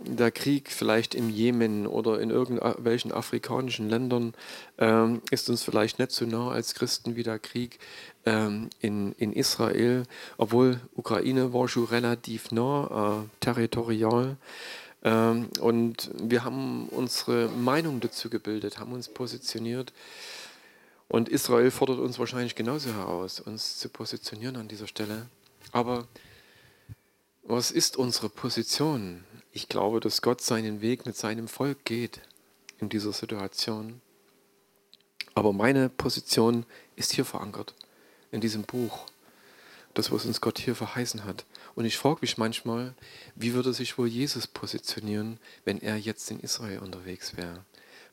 der 0.05 0.31
Krieg 0.31 0.71
vielleicht 0.71 1.15
im 1.15 1.29
Jemen 1.29 1.87
oder 1.87 2.19
in 2.19 2.29
irgendwelchen 2.29 3.11
afrikanischen 3.11 3.89
Ländern 3.89 4.33
ähm, 4.77 5.21
ist 5.31 5.49
uns 5.49 5.63
vielleicht 5.63 5.99
nicht 5.99 6.11
so 6.11 6.25
nah 6.25 6.51
als 6.51 6.75
Christen 6.75 7.15
wie 7.15 7.23
der 7.23 7.39
Krieg 7.39 7.79
ähm, 8.25 8.69
in, 8.79 9.13
in 9.13 9.33
Israel, 9.33 10.03
obwohl 10.37 10.79
Ukraine 10.95 11.53
war 11.53 11.67
schon 11.67 11.85
relativ 11.85 12.51
nah, 12.51 13.23
äh, 13.23 13.29
territorial. 13.39 14.37
Ähm, 15.03 15.49
und 15.59 16.11
wir 16.15 16.43
haben 16.43 16.87
unsere 16.89 17.49
Meinung 17.49 17.99
dazu 17.99 18.29
gebildet, 18.29 18.79
haben 18.79 18.93
uns 18.93 19.09
positioniert. 19.09 19.93
Und 21.09 21.29
Israel 21.29 21.69
fordert 21.71 21.99
uns 21.99 22.17
wahrscheinlich 22.17 22.55
genauso 22.55 22.93
heraus, 22.93 23.39
uns 23.39 23.77
zu 23.77 23.89
positionieren 23.89 24.55
an 24.55 24.67
dieser 24.67 24.87
Stelle. 24.87 25.27
Aber 25.71 26.07
was 27.43 27.71
ist 27.71 27.97
unsere 27.97 28.29
Position? 28.29 29.23
Ich 29.55 29.69
glaube, 29.69 29.99
dass 29.99 30.23
Gott 30.23 30.41
seinen 30.41 30.81
Weg 30.81 31.05
mit 31.05 31.15
seinem 31.15 31.47
Volk 31.47 31.85
geht 31.85 32.21
in 32.79 32.89
dieser 32.89 33.13
Situation. 33.13 34.01
Aber 35.35 35.53
meine 35.53 35.89
Position 35.89 36.65
ist 36.95 37.13
hier 37.13 37.23
verankert, 37.23 37.75
in 38.31 38.41
diesem 38.41 38.63
Buch. 38.63 39.05
Das, 39.93 40.11
was 40.11 40.25
uns 40.25 40.41
Gott 40.41 40.57
hier 40.57 40.75
verheißen 40.75 41.23
hat. 41.23 41.45
Und 41.75 41.85
ich 41.85 41.97
frage 41.97 42.21
mich 42.21 42.39
manchmal, 42.39 42.95
wie 43.35 43.53
würde 43.53 43.73
sich 43.73 43.99
wohl 43.99 44.07
Jesus 44.07 44.47
positionieren, 44.47 45.39
wenn 45.65 45.79
er 45.79 45.97
jetzt 45.97 46.31
in 46.31 46.39
Israel 46.39 46.79
unterwegs 46.79 47.37
wäre? 47.37 47.63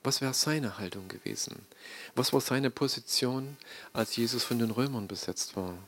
Was 0.02 0.20
wäre 0.20 0.34
seine 0.34 0.76
Haltung 0.76 1.08
gewesen? 1.08 1.64
Was 2.14 2.34
war 2.34 2.42
seine 2.42 2.68
Position, 2.70 3.56
als 3.94 4.14
Jesus 4.14 4.44
von 4.44 4.58
den 4.58 4.72
Römern 4.72 5.08
besetzt 5.08 5.56
war? 5.56 5.78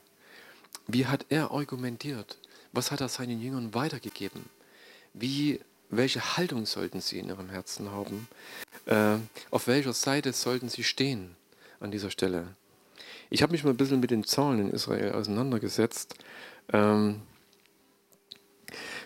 Wie 0.86 1.04
hat 1.04 1.26
er 1.28 1.50
argumentiert? 1.50 2.38
Was 2.72 2.90
hat 2.90 3.02
er 3.02 3.10
seinen 3.10 3.42
Jüngern 3.42 3.74
weitergegeben? 3.74 4.48
Wie, 5.14 5.61
welche 5.90 6.37
Haltung 6.37 6.66
sollten 6.66 7.01
sie 7.01 7.18
in 7.18 7.29
ihrem 7.29 7.51
Herzen 7.51 7.90
haben? 7.90 8.29
Äh, 8.87 9.16
auf 9.51 9.66
welcher 9.66 9.92
Seite 9.92 10.33
sollten 10.33 10.68
sie 10.68 10.85
stehen 10.85 11.37
an 11.81 11.90
dieser 11.90 12.11
Stelle? 12.11 12.48
Ich 13.31 13.42
habe 13.42 13.53
mich 13.53 13.64
mal 13.64 13.70
ein 13.70 13.77
bisschen 13.77 14.01
mit 14.01 14.11
den 14.11 14.25
Zahlen 14.25 14.61
in 14.61 14.70
Israel 14.70 15.12
auseinandergesetzt. 15.12 16.14
Ähm, 16.72 17.22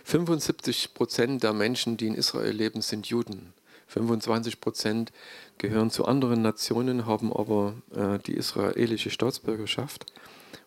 75 0.04 0.94
Prozent 0.94 1.42
der 1.42 1.52
Menschen, 1.52 1.96
die 1.96 2.06
in 2.06 2.14
Israel 2.14 2.52
leben, 2.52 2.82
sind 2.82 3.06
Juden. 3.06 3.52
25 3.88 4.60
Prozent 4.60 5.12
gehören 5.58 5.90
zu 5.90 6.04
anderen 6.04 6.42
Nationen, 6.42 7.06
haben 7.06 7.32
aber 7.32 7.74
äh, 7.94 8.18
die 8.20 8.34
israelische 8.34 9.10
Staatsbürgerschaft. 9.10 10.06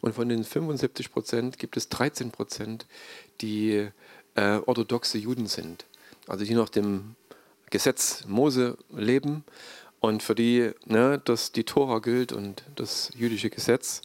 Und 0.01 0.15
von 0.15 0.29
den 0.29 0.43
75 0.43 1.11
Prozent 1.11 1.59
gibt 1.59 1.75
es 1.77 1.89
13 1.89 2.31
Prozent, 2.31 2.85
die 3.41 3.89
äh, 4.39 4.61
orthodoxe 4.65 5.17
Juden 5.17 5.47
sind. 5.47 5.85
Also 6.27 6.45
die 6.45 6.55
nach 6.55 6.69
dem 6.69 7.15
Gesetz 7.69 8.23
Mose 8.25 8.77
leben 8.89 9.43
und 9.99 10.23
für 10.23 10.33
die 10.33 10.71
ne, 10.85 11.21
dass 11.25 11.51
die 11.51 11.65
Tora 11.65 11.99
gilt 11.99 12.31
und 12.31 12.63
das 12.75 13.11
jüdische 13.15 13.49
Gesetz. 13.49 14.01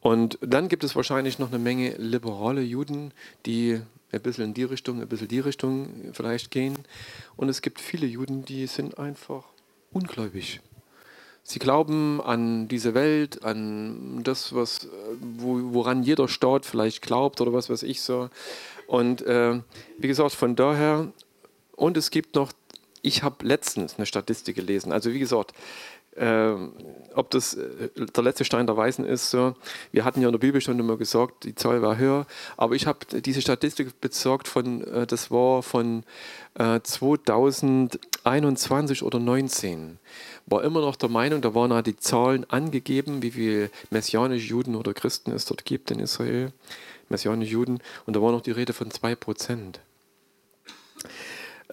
Und 0.00 0.38
dann 0.40 0.68
gibt 0.68 0.84
es 0.84 0.96
wahrscheinlich 0.96 1.38
noch 1.38 1.48
eine 1.48 1.58
Menge 1.58 1.96
liberale 1.98 2.62
Juden, 2.62 3.12
die 3.44 3.80
ein 4.12 4.22
bisschen 4.22 4.44
in 4.44 4.54
die 4.54 4.62
Richtung, 4.62 5.02
ein 5.02 5.08
bisschen 5.08 5.28
die 5.28 5.40
Richtung 5.40 6.12
vielleicht 6.12 6.50
gehen. 6.50 6.78
Und 7.36 7.48
es 7.48 7.60
gibt 7.60 7.80
viele 7.80 8.06
Juden, 8.06 8.44
die 8.44 8.66
sind 8.66 8.98
einfach 8.98 9.44
ungläubig. 9.92 10.60
Sie 11.42 11.58
glauben 11.58 12.20
an 12.20 12.66
diese 12.66 12.94
Welt, 12.94 13.44
an 13.44 14.22
das, 14.24 14.54
was, 14.54 14.88
wo, 15.20 15.74
woran 15.74 16.02
jeder 16.02 16.26
Staat 16.26 16.66
vielleicht 16.66 17.02
glaubt 17.02 17.40
oder 17.40 17.52
was 17.52 17.70
weiß 17.70 17.82
ich 17.84 18.00
so. 18.00 18.30
Und 18.86 19.22
äh, 19.22 19.60
wie 19.98 20.08
gesagt, 20.08 20.32
von 20.32 20.56
daher, 20.56 21.12
und 21.74 21.96
es 21.96 22.10
gibt 22.10 22.34
noch, 22.34 22.52
ich 23.02 23.22
habe 23.22 23.46
letztens 23.46 23.96
eine 23.96 24.06
Statistik 24.06 24.56
gelesen. 24.56 24.92
Also 24.92 25.12
wie 25.12 25.18
gesagt, 25.18 25.52
äh, 26.16 26.54
ob 27.14 27.30
das 27.30 27.54
äh, 27.54 27.88
der 28.14 28.24
letzte 28.24 28.44
Stein 28.44 28.66
der 28.66 28.76
Weisen 28.76 29.04
ist. 29.04 29.30
So. 29.30 29.54
Wir 29.92 30.04
hatten 30.04 30.20
ja 30.20 30.28
in 30.28 30.32
der 30.32 30.38
Bibelstunde 30.38 30.82
immer 30.82 30.96
gesagt, 30.96 31.44
die 31.44 31.54
Zahl 31.54 31.82
war 31.82 31.98
höher, 31.98 32.26
aber 32.56 32.74
ich 32.74 32.86
habe 32.86 33.20
diese 33.20 33.42
Statistik 33.42 34.00
besorgt 34.00 34.48
von, 34.48 34.82
äh, 34.84 35.06
das 35.06 35.30
war 35.30 35.62
von 35.62 36.04
2021 36.58 39.02
oder 39.02 39.18
2019. 39.18 39.98
War 40.46 40.64
immer 40.64 40.80
noch 40.80 40.96
der 40.96 41.10
Meinung, 41.10 41.42
da 41.42 41.54
waren 41.54 41.84
die 41.84 41.98
Zahlen 41.98 42.48
angegeben, 42.48 43.20
wie 43.20 43.32
viele 43.32 43.68
messianische 43.90 44.48
Juden 44.48 44.74
oder 44.74 44.94
Christen 44.94 45.32
es 45.32 45.44
dort 45.44 45.66
gibt 45.66 45.90
in 45.90 45.98
Israel, 45.98 46.50
messianische 47.08 47.52
Juden, 47.52 47.80
und 48.06 48.16
da 48.16 48.22
war 48.22 48.32
noch 48.32 48.42
die 48.42 48.50
Rede 48.50 48.72
von 48.72 48.90
2 48.90 49.14
Prozent. 49.14 49.80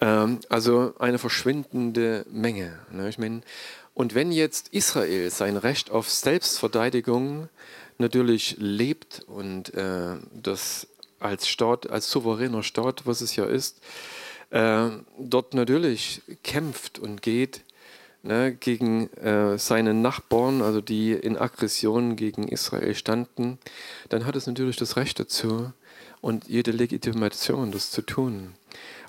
Ähm, 0.00 0.40
also 0.48 0.94
eine 0.98 1.18
verschwindende 1.18 2.26
Menge. 2.30 2.78
Ne? 2.90 3.08
Ich 3.08 3.18
meine, 3.18 3.42
und 3.94 4.14
wenn 4.14 4.32
jetzt 4.32 4.68
Israel 4.68 5.30
sein 5.30 5.56
Recht 5.56 5.90
auf 5.90 6.10
Selbstverteidigung 6.10 7.48
natürlich 7.98 8.56
lebt 8.58 9.22
und 9.26 9.72
äh, 9.74 10.16
das 10.32 10.88
als 11.20 11.48
Staat, 11.48 11.88
als 11.88 12.10
souveräner 12.10 12.62
Staat, 12.62 13.06
was 13.06 13.20
es 13.20 13.36
ja 13.36 13.44
ist, 13.44 13.80
äh, 14.50 14.88
dort 15.18 15.54
natürlich 15.54 16.22
kämpft 16.42 16.98
und 16.98 17.22
geht, 17.22 17.62
ne, 18.24 18.54
gegen 18.54 19.12
äh, 19.14 19.58
seine 19.58 19.94
Nachbarn, 19.94 20.62
also 20.62 20.80
die 20.80 21.12
in 21.12 21.36
Aggression 21.36 22.16
gegen 22.16 22.48
Israel 22.48 22.94
standen, 22.94 23.58
dann 24.08 24.26
hat 24.26 24.34
es 24.34 24.46
natürlich 24.46 24.76
das 24.76 24.96
Recht 24.96 25.20
dazu 25.20 25.72
und 26.20 26.48
jede 26.48 26.72
Legitimation, 26.72 27.70
das 27.70 27.90
zu 27.90 28.02
tun. 28.02 28.54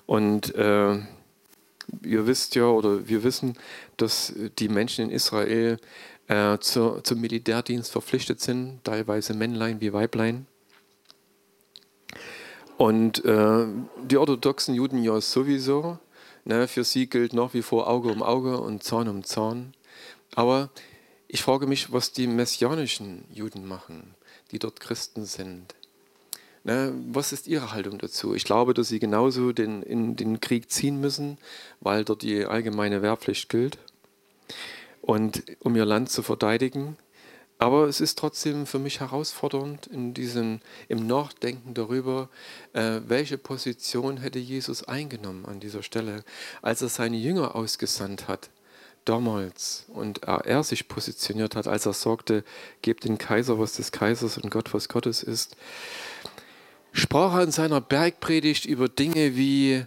Und 0.04 0.54
äh, 0.54 0.94
ihr 2.02 2.26
wisst 2.26 2.54
ja 2.54 2.66
oder 2.66 3.08
wir 3.08 3.24
wissen, 3.24 3.58
dass 3.96 4.32
die 4.58 4.68
Menschen 4.68 5.06
in 5.06 5.10
Israel 5.10 5.78
äh, 6.28 6.58
zu, 6.58 7.00
zum 7.02 7.20
Militärdienst 7.20 7.90
verpflichtet 7.90 8.40
sind, 8.40 8.84
teilweise 8.84 9.34
Männlein 9.34 9.80
wie 9.80 9.92
Weiblein. 9.92 10.46
Und 12.76 13.24
äh, 13.24 13.66
die 14.04 14.18
orthodoxen 14.18 14.74
Juden 14.74 15.02
ja 15.02 15.20
sowieso. 15.20 15.98
Ne, 16.46 16.68
für 16.68 16.84
sie 16.84 17.08
gilt 17.08 17.32
nach 17.32 17.54
wie 17.54 17.62
vor 17.62 17.88
Auge 17.88 18.08
um 18.08 18.22
Auge 18.22 18.60
und 18.60 18.84
Zorn 18.84 19.08
um 19.08 19.24
Zorn. 19.24 19.74
Aber 20.36 20.70
ich 21.26 21.42
frage 21.42 21.66
mich, 21.66 21.92
was 21.92 22.12
die 22.12 22.28
messianischen 22.28 23.24
Juden 23.32 23.66
machen, 23.66 24.14
die 24.52 24.60
dort 24.60 24.78
Christen 24.78 25.24
sind. 25.24 25.74
Ne, 26.62 26.94
was 27.08 27.32
ist 27.32 27.48
ihre 27.48 27.72
Haltung 27.72 27.98
dazu? 27.98 28.32
Ich 28.32 28.44
glaube, 28.44 28.74
dass 28.74 28.86
sie 28.86 29.00
genauso 29.00 29.50
den, 29.52 29.82
in 29.82 30.14
den 30.14 30.40
Krieg 30.40 30.70
ziehen 30.70 31.00
müssen, 31.00 31.38
weil 31.80 32.04
dort 32.04 32.22
die 32.22 32.44
allgemeine 32.44 33.02
Wehrpflicht 33.02 33.48
gilt. 33.48 33.78
Und 35.02 35.42
um 35.58 35.74
ihr 35.74 35.84
Land 35.84 36.10
zu 36.10 36.22
verteidigen. 36.22 36.96
Aber 37.58 37.86
es 37.86 38.00
ist 38.00 38.18
trotzdem 38.18 38.66
für 38.66 38.78
mich 38.78 39.00
herausfordernd 39.00 39.86
in 39.86 40.12
diesem, 40.12 40.60
im 40.88 41.06
Nachdenken 41.06 41.72
darüber, 41.72 42.28
äh, 42.74 43.00
welche 43.06 43.38
Position 43.38 44.18
hätte 44.18 44.38
Jesus 44.38 44.84
eingenommen 44.84 45.46
an 45.46 45.58
dieser 45.60 45.82
Stelle, 45.82 46.22
als 46.60 46.82
er 46.82 46.88
seine 46.88 47.16
Jünger 47.16 47.56
ausgesandt 47.56 48.28
hat, 48.28 48.50
damals, 49.06 49.86
und 49.88 50.24
er, 50.24 50.44
er 50.44 50.62
sich 50.64 50.88
positioniert 50.88 51.56
hat, 51.56 51.66
als 51.66 51.86
er 51.86 51.94
sagte, 51.94 52.44
gebt 52.82 53.04
den 53.04 53.16
Kaiser, 53.16 53.58
was 53.58 53.76
des 53.76 53.90
Kaisers 53.90 54.36
und 54.36 54.50
Gott, 54.50 54.74
was 54.74 54.88
Gottes 54.88 55.22
ist, 55.22 55.56
sprach 56.92 57.34
er 57.34 57.44
in 57.44 57.52
seiner 57.52 57.80
Bergpredigt 57.80 58.66
über 58.66 58.88
Dinge 58.88 59.34
wie, 59.34 59.86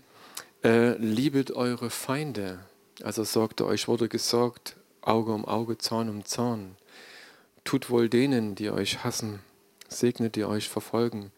äh, 0.63 0.97
liebet 0.97 1.51
eure 1.51 1.89
Feinde. 1.89 2.59
Also 3.03 3.21
er 3.21 3.25
sagte, 3.25 3.65
euch 3.65 3.87
wurde 3.87 4.09
gesagt, 4.09 4.75
Auge 5.01 5.33
um 5.33 5.45
Auge, 5.45 5.77
Zahn 5.77 6.09
um 6.09 6.25
Zahn. 6.25 6.75
Tut 7.63 7.89
wohl 7.89 8.09
denen, 8.09 8.55
die 8.55 8.69
euch 8.69 9.03
hassen, 9.03 9.39
segnet, 9.87 10.35
die 10.35 10.45
euch 10.45 10.69
verfolgen. 10.69 11.31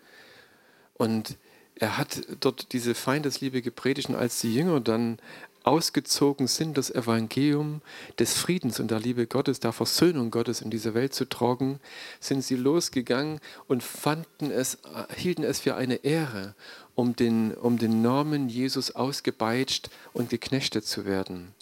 Und 0.94 1.38
er 1.76 1.98
hat 1.98 2.22
dort 2.40 2.74
diese 2.74 2.94
Feindesliebe 2.94 3.62
gepredigt 3.62 4.10
und 4.10 4.16
als 4.16 4.40
die 4.40 4.54
Jünger 4.54 4.80
dann 4.82 5.18
ausgezogen 5.64 6.48
sind, 6.48 6.78
das 6.78 6.90
Evangelium 6.90 7.82
des 8.20 8.34
Friedens 8.34 8.80
und 8.80 8.92
der 8.92 9.00
Liebe 9.00 9.28
Gottes, 9.28 9.60
der 9.60 9.74
Versöhnung 9.74 10.32
Gottes 10.32 10.62
in 10.62 10.72
diese 10.72 10.94
Welt 10.94 11.14
zu 11.14 11.26
tragen, 11.26 11.80
sind 12.20 12.44
sie 12.44 12.56
losgegangen 12.56 13.40
und 13.68 13.84
fanden 13.84 14.52
es, 14.52 14.80
hielten 15.16 15.44
es 15.44 15.60
für 15.60 15.76
eine 15.76 15.96
Ehre, 15.96 16.56
um 16.96 17.16
den, 17.16 17.54
um 17.54 17.78
den 17.78 18.02
Namen 18.02 18.50
Jesus 18.50 18.92
ausgepeitscht 18.92 19.90
und 20.14 20.30
geknechtet 20.30 20.86
zu 20.86 21.06
werden. 21.06 21.54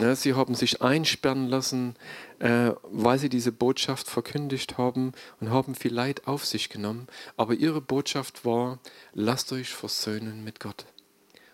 Ja, 0.00 0.16
sie 0.16 0.32
haben 0.32 0.54
sich 0.54 0.80
einsperren 0.80 1.48
lassen, 1.48 1.94
äh, 2.38 2.72
weil 2.84 3.18
sie 3.18 3.28
diese 3.28 3.52
Botschaft 3.52 4.08
verkündigt 4.08 4.78
haben 4.78 5.12
und 5.40 5.50
haben 5.50 5.74
viel 5.74 5.92
Leid 5.92 6.26
auf 6.26 6.46
sich 6.46 6.70
genommen. 6.70 7.06
Aber 7.36 7.52
ihre 7.52 7.82
Botschaft 7.82 8.46
war, 8.46 8.78
lasst 9.12 9.52
euch 9.52 9.68
versöhnen 9.68 10.42
mit 10.42 10.58
Gott. 10.58 10.86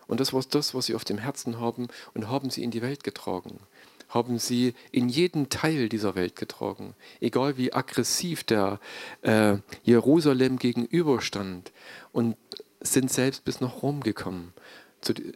Und 0.07 0.21
das 0.21 0.31
war 0.31 0.41
das, 0.49 0.73
was 0.73 0.85
sie 0.85 0.95
auf 0.95 1.03
dem 1.03 1.17
Herzen 1.17 1.59
haben 1.59 1.89
und 2.13 2.29
haben 2.29 2.49
sie 2.49 2.63
in 2.63 2.71
die 2.71 2.81
Welt 2.81 3.03
getragen. 3.03 3.59
Haben 4.07 4.39
sie 4.39 4.73
in 4.93 5.09
jeden 5.09 5.49
Teil 5.49 5.89
dieser 5.89 6.15
Welt 6.15 6.37
getragen. 6.37 6.95
Egal 7.19 7.57
wie 7.57 7.73
aggressiv 7.73 8.45
der 8.45 8.79
äh, 9.23 9.57
Jerusalem 9.83 10.57
gegenüberstand. 10.57 11.73
Und 12.13 12.37
sind 12.79 13.11
selbst 13.11 13.43
bis 13.43 13.59
nach 13.59 13.81
Rom 13.81 14.01
gekommen. 14.01 14.53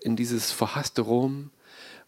In 0.02 0.16
dieses 0.16 0.52
verhasste 0.52 1.02
Rom, 1.02 1.52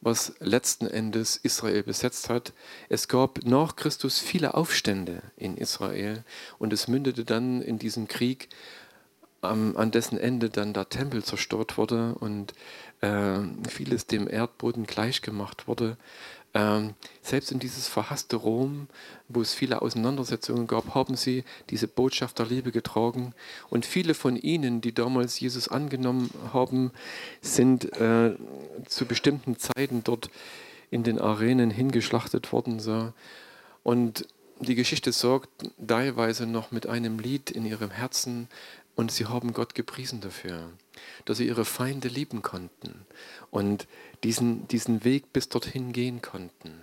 was 0.01 0.33
letzten 0.39 0.87
Endes 0.87 1.37
Israel 1.37 1.83
besetzt 1.83 2.29
hat. 2.29 2.53
Es 2.89 3.07
gab 3.07 3.45
nach 3.45 3.75
Christus 3.75 4.19
viele 4.19 4.53
Aufstände 4.53 5.21
in 5.37 5.57
Israel 5.57 6.23
und 6.59 6.73
es 6.73 6.87
mündete 6.87 7.23
dann 7.23 7.61
in 7.61 7.79
diesem 7.79 8.07
Krieg, 8.07 8.49
ähm, 9.43 9.75
an 9.77 9.91
dessen 9.91 10.17
Ende 10.17 10.49
dann 10.49 10.73
der 10.73 10.89
Tempel 10.89 11.23
zerstört 11.23 11.77
wurde 11.77 12.15
und 12.15 12.53
äh, 13.01 13.39
vieles 13.69 14.07
dem 14.07 14.27
Erdboden 14.29 14.85
gleichgemacht 14.85 15.67
wurde. 15.67 15.97
Ähm, 16.55 16.93
selbst 17.23 17.51
in 17.51 17.59
dieses 17.59 17.87
verhasste 17.87 18.35
Rom, 18.35 18.87
wo 19.27 19.41
es 19.41 19.53
viele 19.53 19.81
Auseinandersetzungen 19.81 20.67
gab, 20.67 20.93
haben 20.93 21.15
sie 21.15 21.43
diese 21.69 21.87
Botschaft 21.87 22.37
der 22.37 22.45
Liebe 22.45 22.71
getragen. 22.71 23.33
Und 23.69 23.85
viele 23.85 24.13
von 24.13 24.35
ihnen, 24.35 24.79
die 24.79 24.93
damals 24.93 25.39
Jesus 25.39 25.67
angenommen 25.67 26.29
haben, 26.53 26.91
sind 27.41 27.91
äh, 27.99 28.35
zu 28.87 29.05
bestimmten 29.05 29.57
Zeiten 29.57 30.03
dort 30.03 30.29
in 30.91 31.03
den 31.03 31.19
Arenen 31.19 31.71
hingeschlachtet 31.71 32.51
worden. 32.51 32.79
So. 32.79 33.13
Und 33.81 34.27
die 34.59 34.75
Geschichte 34.75 35.11
sorgt 35.11 35.49
teilweise 35.85 36.45
noch 36.45 36.71
mit 36.71 36.85
einem 36.85 37.17
Lied 37.17 37.49
in 37.49 37.65
ihrem 37.65 37.89
Herzen 37.89 38.47
und 38.95 39.11
sie 39.11 39.25
haben 39.25 39.53
Gott 39.53 39.75
gepriesen 39.75 40.21
dafür, 40.21 40.69
dass 41.25 41.37
sie 41.37 41.47
ihre 41.47 41.65
Feinde 41.65 42.07
lieben 42.07 42.41
konnten 42.41 43.05
und 43.51 43.87
diesen, 44.23 44.67
diesen 44.67 45.03
Weg 45.03 45.33
bis 45.33 45.49
dorthin 45.49 45.93
gehen 45.93 46.21
konnten. 46.21 46.79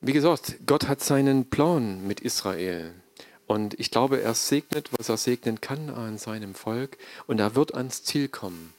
Wie 0.00 0.12
gesagt, 0.12 0.56
Gott 0.66 0.88
hat 0.88 1.02
seinen 1.02 1.50
Plan 1.50 2.06
mit 2.06 2.20
Israel. 2.20 2.94
Und 3.46 3.78
ich 3.78 3.90
glaube, 3.90 4.22
er 4.22 4.34
segnet, 4.34 4.90
was 4.96 5.10
er 5.10 5.18
segnen 5.18 5.60
kann 5.60 5.90
an 5.90 6.16
seinem 6.16 6.54
Volk. 6.54 6.96
Und 7.26 7.38
er 7.38 7.54
wird 7.54 7.74
ans 7.74 8.02
Ziel 8.04 8.28
kommen. 8.28 8.72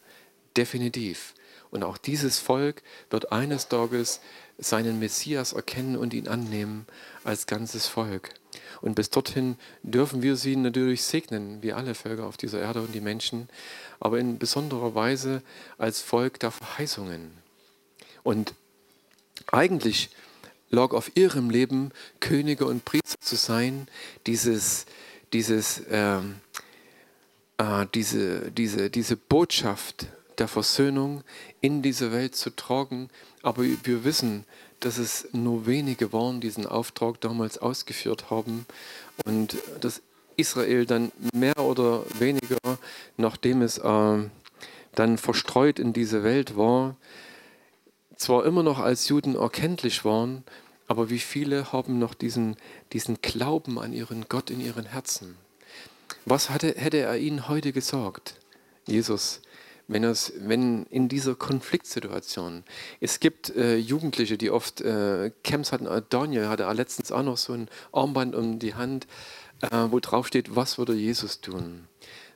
Definitiv. 0.57 1.36
Und 1.70 1.84
auch 1.84 1.97
dieses 1.97 2.39
Volk 2.39 2.82
wird 3.09 3.32
eines 3.32 3.68
Tages 3.68 4.20
seinen 4.57 4.97
Messias 4.97 5.53
erkennen 5.53 5.95
und 5.95 6.14
ihn 6.14 6.28
annehmen 6.28 6.88
als 7.24 7.45
ganzes 7.45 7.86
Volk. 7.86 8.30
Und 8.82 8.96
bis 8.96 9.10
dorthin 9.10 9.58
dürfen 9.84 10.22
wir 10.22 10.36
sie 10.36 10.56
natürlich 10.56 11.04
segnen, 11.04 11.62
wie 11.62 11.74
alle 11.74 11.94
Völker 11.94 12.26
auf 12.26 12.38
dieser 12.38 12.60
Erde 12.60 12.82
und 12.82 12.94
die 12.94 13.02
Menschen, 13.02 13.48
aber 14.00 14.20
in 14.20 14.40
besonderer 14.40 14.96
Weise 14.96 15.44
als 15.78 16.02
Volk 16.02 16.40
der 16.40 16.52
Verheißungen. 16.52 17.32
Und 18.24 18.54
eigentlich 19.52 20.10
lag 20.70 20.92
auf 20.92 21.16
ihrem 21.16 21.50
Leben, 21.50 21.92
Könige 22.20 22.66
und 22.66 22.86
Priester 22.86 23.20
zu 23.20 23.36
sein, 23.36 23.88
dieses, 24.26 24.86
dieses, 25.34 25.84
ähm, 25.90 26.38
äh, 27.58 27.86
diese, 27.94 28.52
diese, 28.52 28.90
diese 28.90 29.18
Botschaft 29.18 30.08
der 30.38 30.48
Versöhnung 30.48 31.24
in 31.60 31.82
diese 31.82 32.12
Welt 32.12 32.36
zu 32.36 32.50
tragen. 32.56 33.10
Aber 33.44 33.64
wir 33.64 34.04
wissen, 34.04 34.46
dass 34.82 34.98
es 34.98 35.28
nur 35.32 35.66
wenige 35.66 36.12
waren, 36.12 36.42
die 36.42 36.48
diesen 36.48 36.66
Auftrag 36.66 37.22
damals 37.22 37.58
ausgeführt 37.58 38.30
haben 38.30 38.66
und 39.26 39.56
dass 39.80 40.02
Israel 40.36 40.86
dann 40.86 41.12
mehr 41.34 41.58
oder 41.60 42.04
weniger, 42.20 42.58
nachdem 43.18 43.62
es 43.62 43.78
äh, 43.78 44.18
dann 44.96 45.18
verstreut 45.18 45.80
in 45.80 45.94
diese 45.94 46.24
Welt 46.24 46.58
war, 46.58 46.96
zwar 48.18 48.46
immer 48.46 48.64
noch 48.64 48.80
als 48.80 49.08
Juden 49.08 49.36
erkenntlich 49.36 50.04
waren, 50.04 50.44
aber 50.88 51.10
wie 51.10 51.20
viele 51.20 51.72
haben 51.72 52.00
noch 52.00 52.14
diesen, 52.14 52.58
diesen 52.92 53.22
Glauben 53.22 53.80
an 53.80 53.94
ihren 53.94 54.28
Gott 54.28 54.50
in 54.50 54.60
ihren 54.60 54.86
Herzen? 54.86 55.38
Was 56.26 56.50
hatte, 56.50 56.74
hätte 56.76 56.98
er 56.98 57.18
ihnen 57.18 57.48
heute 57.48 57.72
gesagt, 57.72 58.36
Jesus? 58.86 59.42
Wenn, 59.92 60.06
es, 60.06 60.32
wenn 60.38 60.86
in 60.86 61.10
dieser 61.10 61.36
Konfliktsituation, 61.36 62.64
es 63.02 63.20
gibt 63.20 63.54
äh, 63.56 63.76
Jugendliche, 63.76 64.38
die 64.38 64.50
oft 64.50 64.80
äh, 64.80 65.32
Camps 65.44 65.74
hatten, 65.74 65.86
äh, 65.86 66.02
Daniel 66.10 66.48
hatte 66.48 66.72
letztens 66.72 67.12
auch 67.12 67.24
noch 67.24 67.38
so 67.38 67.54
ein 67.54 67.68
Armband 67.92 68.34
um 68.34 68.58
die 68.58 68.74
Hand, 68.76 69.06
äh, 69.60 69.88
wo 69.89 70.00
drauf 70.00 70.28
steht, 70.28 70.56
was 70.56 70.78
würde 70.78 70.94
Jesus 70.94 71.42
tun? 71.42 71.88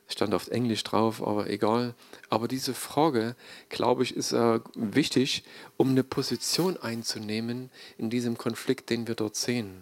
Stand 0.08 0.34
auf 0.34 0.50
Englisch 0.50 0.84
drauf, 0.84 1.26
aber 1.26 1.50
egal. 1.50 1.96
Aber 2.30 2.48
diese 2.48 2.74
Frage, 2.74 3.36
glaube 3.70 4.04
ich, 4.04 4.16
ist 4.16 4.34
äh, 4.34 4.60
wichtig, 4.76 5.44
um 5.78 5.92
eine 5.92 6.04
Position 6.04 6.78
einzunehmen 6.78 7.72
in 7.98 8.10
diesem 8.10 8.38
Konflikt, 8.38 8.90
den 8.90 9.08
wir 9.08 9.16
dort 9.16 9.38
sehen. 9.38 9.82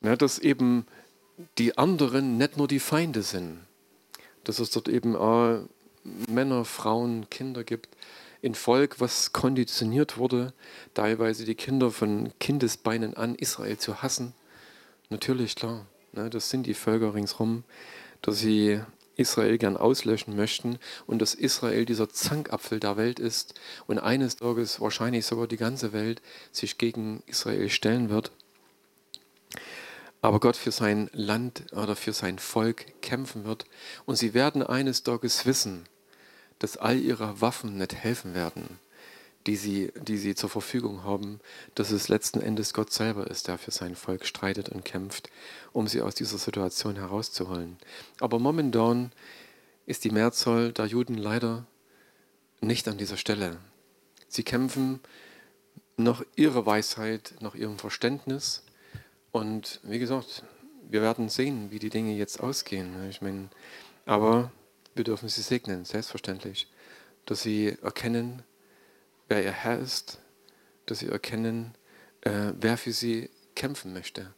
Ja, 0.00 0.16
dass 0.16 0.38
eben 0.38 0.86
die 1.58 1.76
anderen 1.76 2.38
nicht 2.38 2.56
nur 2.56 2.66
die 2.66 2.80
Feinde 2.80 3.22
sind 3.22 3.60
dass 4.44 4.58
es 4.58 4.70
dort 4.70 4.88
eben 4.88 5.16
auch 5.16 5.60
Männer, 6.28 6.64
Frauen, 6.64 7.28
Kinder 7.30 7.64
gibt, 7.64 7.88
in 8.42 8.54
Volk, 8.54 9.00
was 9.00 9.32
konditioniert 9.32 10.16
wurde, 10.16 10.52
teilweise 10.94 11.44
die 11.44 11.54
Kinder 11.54 11.90
von 11.90 12.32
Kindesbeinen 12.40 13.14
an 13.14 13.34
Israel 13.34 13.76
zu 13.76 14.02
hassen. 14.02 14.34
Natürlich, 15.10 15.56
klar, 15.56 15.86
ne, 16.12 16.30
das 16.30 16.50
sind 16.50 16.66
die 16.66 16.74
Völker 16.74 17.14
ringsherum, 17.14 17.64
dass 18.22 18.38
sie 18.38 18.80
Israel 19.16 19.58
gern 19.58 19.76
auslöschen 19.76 20.34
möchten 20.34 20.78
und 21.06 21.20
dass 21.20 21.34
Israel 21.34 21.84
dieser 21.84 22.08
Zankapfel 22.08 22.80
der 22.80 22.96
Welt 22.96 23.18
ist 23.18 23.54
und 23.86 23.98
eines 23.98 24.36
Tages 24.36 24.80
wahrscheinlich 24.80 25.26
sogar 25.26 25.46
die 25.46 25.58
ganze 25.58 25.92
Welt 25.92 26.22
sich 26.52 26.78
gegen 26.78 27.22
Israel 27.26 27.68
stellen 27.68 28.08
wird. 28.08 28.32
Aber 30.22 30.40
Gott 30.40 30.56
für 30.56 30.72
sein 30.72 31.08
Land 31.12 31.72
oder 31.72 31.96
für 31.96 32.12
sein 32.12 32.38
Volk 32.38 33.00
kämpfen 33.00 33.44
wird 33.44 33.64
und 34.04 34.16
sie 34.16 34.34
werden 34.34 34.62
eines 34.62 35.02
Tages 35.02 35.46
wissen, 35.46 35.84
dass 36.58 36.76
all 36.76 36.98
ihre 36.98 37.40
Waffen 37.40 37.78
nicht 37.78 37.94
helfen 37.94 38.34
werden, 38.34 38.78
die 39.46 39.56
sie, 39.56 39.92
die 39.96 40.18
sie 40.18 40.34
zur 40.34 40.50
Verfügung 40.50 41.04
haben, 41.04 41.40
dass 41.74 41.90
es 41.90 42.08
letzten 42.08 42.40
Endes 42.40 42.74
Gott 42.74 42.92
selber 42.92 43.28
ist, 43.28 43.48
der 43.48 43.56
für 43.56 43.70
sein 43.70 43.96
Volk 43.96 44.26
streitet 44.26 44.68
und 44.68 44.84
kämpft, 44.84 45.30
um 45.72 45.88
sie 45.88 46.02
aus 46.02 46.14
dieser 46.14 46.36
Situation 46.36 46.96
herauszuholen. 46.96 47.78
Aber 48.20 48.38
momentan 48.38 49.12
ist 49.86 50.04
die 50.04 50.10
Mehrzahl 50.10 50.72
der 50.72 50.86
Juden 50.86 51.16
leider 51.16 51.66
nicht 52.60 52.86
an 52.88 52.98
dieser 52.98 53.16
Stelle. 53.16 53.56
Sie 54.28 54.44
kämpfen 54.44 55.00
nach 55.96 56.22
ihrer 56.36 56.66
Weisheit, 56.66 57.34
nach 57.40 57.54
ihrem 57.54 57.78
Verständnis. 57.78 58.62
Und 59.32 59.80
wie 59.82 59.98
gesagt, 59.98 60.44
wir 60.88 61.02
werden 61.02 61.28
sehen, 61.28 61.70
wie 61.70 61.78
die 61.78 61.90
Dinge 61.90 62.14
jetzt 62.14 62.40
ausgehen. 62.40 63.08
Ich 63.08 63.22
meine, 63.22 63.48
aber 64.06 64.50
wir 64.94 65.04
dürfen 65.04 65.28
sie 65.28 65.42
segnen, 65.42 65.84
selbstverständlich, 65.84 66.68
dass 67.26 67.42
sie 67.42 67.76
erkennen, 67.82 68.42
wer 69.28 69.44
ihr 69.44 69.52
Herr 69.52 69.78
ist, 69.78 70.18
dass 70.86 70.98
sie 70.98 71.08
erkennen, 71.08 71.74
äh, 72.22 72.52
wer 72.58 72.76
für 72.76 72.92
sie 72.92 73.30
kämpfen 73.54 73.92
möchte 73.92 74.34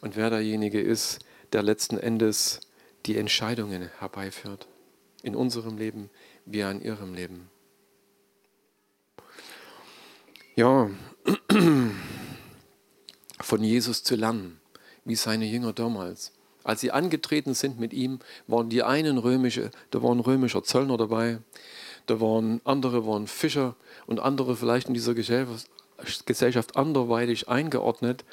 und 0.00 0.16
wer 0.16 0.30
derjenige 0.30 0.80
ist, 0.80 1.18
der 1.52 1.62
letzten 1.62 1.98
Endes 1.98 2.60
die 3.06 3.16
Entscheidungen 3.16 3.90
herbeiführt. 3.98 4.68
In 5.22 5.34
unserem 5.34 5.78
Leben 5.78 6.10
wie 6.44 6.60
in 6.60 6.80
ihrem 6.80 7.14
Leben. 7.14 7.50
Ja, 10.54 10.88
von 13.40 13.62
Jesus 13.62 14.02
zu 14.02 14.16
lernen, 14.16 14.60
wie 15.04 15.16
seine 15.16 15.46
Jünger 15.46 15.72
damals. 15.72 16.32
Als 16.64 16.80
sie 16.80 16.90
angetreten 16.90 17.54
sind 17.54 17.78
mit 17.80 17.92
ihm, 17.92 18.18
waren 18.46 18.68
die 18.68 18.82
einen 18.82 19.18
römische, 19.18 19.70
da 19.90 20.02
war 20.02 20.14
ein 20.14 20.20
römischer 20.20 20.62
Zöllner 20.62 20.96
dabei, 20.96 21.38
da 22.06 22.20
waren 22.20 22.60
andere 22.64 23.06
waren 23.06 23.26
Fischer 23.26 23.76
und 24.06 24.20
andere 24.20 24.56
vielleicht 24.56 24.88
in 24.88 24.94
dieser 24.94 25.14
Gesellschaft 25.14 26.76
anderweitig 26.76 27.48
eingeordnet. 27.48 28.24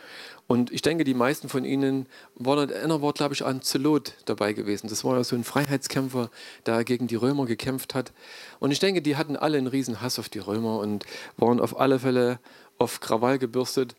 Und 0.48 0.72
ich 0.72 0.82
denke, 0.82 1.04
die 1.04 1.14
meisten 1.14 1.50
von 1.50 1.66
ihnen 1.66 2.06
waren, 2.36 2.72
einer 2.72 3.02
war, 3.02 3.14
glaube 3.14 3.34
ich, 3.34 3.44
ein 3.44 3.62
Zelot 3.62 4.14
dabei 4.26 4.54
gewesen. 4.54 4.88
Das 4.88 5.04
war 5.04 5.18
ja 5.18 5.24
so 5.24 5.36
ein 5.36 5.44
Freiheitskämpfer, 5.44 6.30
der 6.66 6.84
gegen 6.84 7.08
die 7.08 7.16
Römer 7.16 7.46
gekämpft 7.46 7.96
hat. 7.96 8.14
Und 8.60 8.72
ich 8.72 8.80
denke, 8.80 9.02
die 9.02 9.16
hatten 9.16 9.36
alle 9.36 9.58
einen 9.58 9.68
riesen 9.68 10.02
Hass 10.02 10.20
auf 10.20 10.30
die 10.30 10.40
Römer 10.40 10.80
und 10.80 11.06
waren 11.38 11.60
auf 11.60 11.80
alle 11.80 12.00
Fälle 12.00 12.40
auf 12.78 13.00
Krawall 13.00 13.40
gebürstet. 13.40 13.96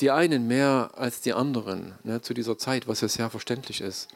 Die 0.00 0.10
einen 0.10 0.46
mehr 0.46 0.90
als 0.94 1.22
die 1.22 1.32
anderen 1.32 1.94
ne, 2.04 2.20
zu 2.20 2.34
dieser 2.34 2.58
Zeit, 2.58 2.86
was 2.86 3.00
ja 3.00 3.08
sehr 3.08 3.30
verständlich 3.30 3.80
ist. 3.80 4.08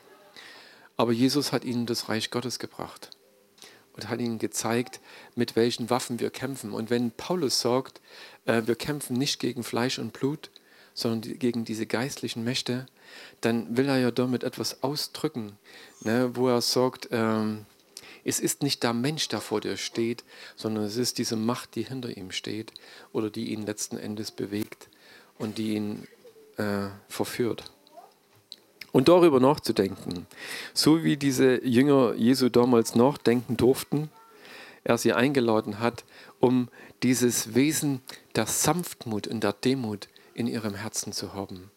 Aber 0.97 1.13
Jesus 1.13 1.53
hat 1.53 1.65
ihnen 1.65 1.87
das 1.87 2.11
Reich 2.11 2.31
Gottes 2.31 2.59
gebracht 2.59 3.09
und 3.95 4.11
hat 4.11 4.21
ihnen 4.21 4.39
gezeigt, 4.39 5.01
mit 5.35 5.57
welchen 5.57 5.89
Waffen 5.89 6.21
wir 6.21 6.29
kämpfen. 6.29 6.73
Und 6.73 6.91
wenn 6.91 7.11
Paulus 7.11 7.61
sagt, 7.61 8.03
äh, 8.45 8.63
wir 8.67 8.77
kämpfen 8.77 9.17
nicht 9.17 9.41
gegen 9.41 9.63
Fleisch 9.63 9.99
und 9.99 10.13
Blut, 10.13 10.51
sondern 10.93 11.39
gegen 11.39 11.65
diese 11.65 11.87
geistlichen 11.87 12.45
Mächte, 12.45 12.85
dann 13.41 13.79
will 13.79 13.89
er 13.89 13.99
ja 13.99 14.11
damit 14.11 14.45
etwas 14.45 14.83
ausdrücken, 14.83 15.57
ne, 16.03 16.31
wo 16.35 16.49
er 16.49 16.61
sagt, 16.61 17.09
ähm, 17.11 17.65
es 18.23 18.39
ist 18.39 18.63
nicht 18.63 18.83
der 18.83 18.93
Mensch, 18.93 19.29
der 19.29 19.41
vor 19.41 19.63
dir 19.63 19.79
steht, 19.79 20.25
sondern 20.57 20.85
es 20.85 20.97
ist 20.97 21.17
diese 21.17 21.37
Macht, 21.37 21.75
die 21.75 21.85
hinter 21.85 22.15
ihm 22.15 22.33
steht 22.33 22.75
oder 23.15 23.31
die 23.31 23.51
ihn 23.55 23.65
letzten 23.65 23.97
Endes 23.97 24.31
bewegt 24.31 24.90
und 25.41 25.59
die 25.59 25.75
ihn 25.75 26.07
äh, 26.57 26.89
verführt 27.09 27.65
und 28.93 29.09
darüber 29.09 29.41
nachzudenken. 29.41 30.27
So 30.75 31.05
wie 31.05 31.17
diese 31.17 31.65
Jünger 31.65 32.15
Jesu 32.15 32.49
damals 32.49 32.95
nachdenken 32.95 33.57
durften, 33.57 34.11
er 34.85 34.99
sie 34.99 35.13
eingeladen 35.13 35.81
hat, 35.81 36.05
um 36.39 36.69
dieses 37.03 37.55
Wesen 37.55 38.01
der 38.35 38.47
Sanftmut 38.47 39.27
und 39.27 39.43
der 39.43 39.53
Demut 39.53 40.09
in 40.35 40.47
ihrem 40.47 40.75
Herzen 40.75 41.13
zu 41.13 41.35
haben 41.35 41.71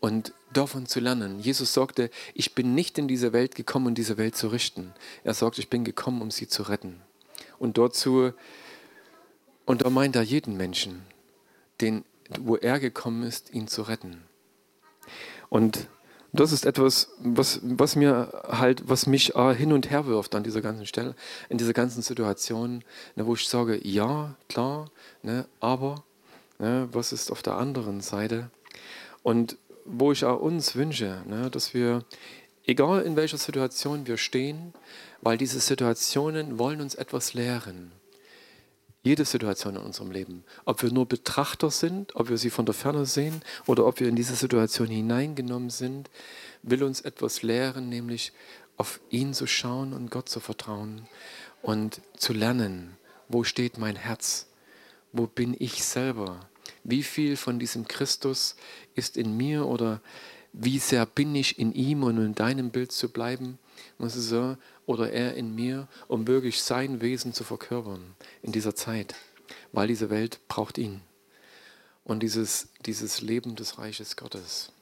und 0.00 0.32
davon 0.52 0.86
zu 0.86 1.00
lernen. 1.00 1.40
Jesus 1.40 1.74
sagte, 1.74 2.10
ich 2.34 2.54
bin 2.54 2.74
nicht 2.74 2.98
in 2.98 3.08
diese 3.08 3.32
Welt 3.32 3.54
gekommen, 3.54 3.88
um 3.88 3.94
diese 3.94 4.16
Welt 4.16 4.36
zu 4.36 4.48
richten. 4.48 4.92
Er 5.24 5.34
sagt, 5.34 5.58
ich 5.58 5.68
bin 5.68 5.84
gekommen, 5.84 6.22
um 6.22 6.30
sie 6.30 6.46
zu 6.46 6.62
retten. 6.62 7.00
Und 7.58 7.78
dazu, 7.78 8.32
und 9.64 9.82
da 9.82 9.90
meint 9.90 10.14
er 10.14 10.22
jeden 10.22 10.56
Menschen, 10.56 11.02
den, 11.80 12.04
wo 12.40 12.56
er 12.56 12.78
gekommen 12.80 13.22
ist, 13.22 13.52
ihn 13.52 13.68
zu 13.68 13.82
retten. 13.82 14.22
Und 15.48 15.88
das 16.32 16.52
ist 16.52 16.66
etwas, 16.66 17.08
was, 17.18 17.60
was 17.62 17.96
mir 17.96 18.42
halt, 18.48 18.88
was 18.88 19.06
mich 19.06 19.34
äh, 19.36 19.54
hin 19.54 19.72
und 19.72 19.90
her 19.90 20.06
wirft 20.06 20.34
an 20.34 20.42
dieser 20.42 20.60
ganzen 20.60 20.86
Stelle, 20.86 21.14
in 21.48 21.58
dieser 21.58 21.72
ganzen 21.72 22.02
Situation, 22.02 22.84
ne, 23.14 23.26
wo 23.26 23.34
ich 23.34 23.48
sage, 23.48 23.80
ja, 23.86 24.34
klar, 24.48 24.90
ne, 25.22 25.46
aber 25.60 26.04
ne, 26.58 26.88
was 26.92 27.12
ist 27.12 27.30
auf 27.30 27.42
der 27.42 27.54
anderen 27.54 28.00
Seite? 28.00 28.50
Und 29.22 29.56
wo 29.84 30.12
ich 30.12 30.24
auch 30.24 30.40
uns 30.40 30.74
wünsche, 30.74 31.22
ne, 31.26 31.50
dass 31.50 31.72
wir, 31.72 32.04
egal 32.66 33.02
in 33.02 33.16
welcher 33.16 33.38
Situation 33.38 34.06
wir 34.06 34.16
stehen, 34.16 34.74
weil 35.22 35.38
diese 35.38 35.60
Situationen 35.60 36.58
wollen 36.58 36.80
uns 36.80 36.94
etwas 36.94 37.34
lehren. 37.34 37.92
Jede 39.06 39.24
Situation 39.24 39.76
in 39.76 39.82
unserem 39.82 40.10
Leben. 40.10 40.42
Ob 40.64 40.82
wir 40.82 40.90
nur 40.90 41.06
Betrachter 41.06 41.70
sind, 41.70 42.16
ob 42.16 42.28
wir 42.28 42.38
sie 42.38 42.50
von 42.50 42.66
der 42.66 42.74
Ferne 42.74 43.06
sehen 43.06 43.40
oder 43.64 43.86
ob 43.86 44.00
wir 44.00 44.08
in 44.08 44.16
diese 44.16 44.34
Situation 44.34 44.88
hineingenommen 44.88 45.70
sind, 45.70 46.10
will 46.64 46.82
uns 46.82 47.02
etwas 47.02 47.42
lehren, 47.42 47.88
nämlich 47.88 48.32
auf 48.76 48.98
ihn 49.10 49.32
zu 49.32 49.46
schauen 49.46 49.92
und 49.92 50.10
Gott 50.10 50.28
zu 50.28 50.40
vertrauen 50.40 51.06
und 51.62 52.00
zu 52.16 52.32
lernen, 52.32 52.96
wo 53.28 53.44
steht 53.44 53.78
mein 53.78 53.94
Herz, 53.94 54.48
wo 55.12 55.28
bin 55.28 55.54
ich 55.56 55.84
selber, 55.84 56.40
wie 56.82 57.04
viel 57.04 57.36
von 57.36 57.60
diesem 57.60 57.86
Christus 57.86 58.56
ist 58.96 59.16
in 59.16 59.36
mir 59.36 59.66
oder 59.66 60.00
wie 60.52 60.80
sehr 60.80 61.06
bin 61.06 61.32
ich 61.36 61.60
in 61.60 61.72
ihm 61.72 62.02
und 62.02 62.18
in 62.18 62.34
deinem 62.34 62.70
Bild 62.70 62.90
zu 62.90 63.08
bleiben 63.08 63.60
muss 63.98 64.14
sagen, 64.14 64.58
oder 64.86 65.12
er 65.12 65.34
in 65.34 65.54
mir, 65.54 65.88
um 66.08 66.26
wirklich 66.26 66.62
sein 66.62 67.00
Wesen 67.00 67.32
zu 67.32 67.44
verkörpern 67.44 68.14
in 68.42 68.52
dieser 68.52 68.74
Zeit, 68.74 69.14
weil 69.72 69.88
diese 69.88 70.10
Welt 70.10 70.40
braucht 70.48 70.78
ihn 70.78 71.02
und 72.04 72.22
dieses, 72.22 72.68
dieses 72.86 73.20
Leben 73.20 73.56
des 73.56 73.78
Reiches 73.78 74.16
Gottes. 74.16 74.72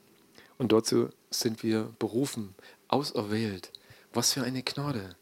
Und 0.58 0.72
dazu 0.72 1.08
sind 1.30 1.62
wir 1.62 1.92
berufen, 1.98 2.54
auserwählt. 2.88 3.72
Was 4.12 4.32
für 4.32 4.44
eine 4.44 4.62
Gnade. 4.62 5.16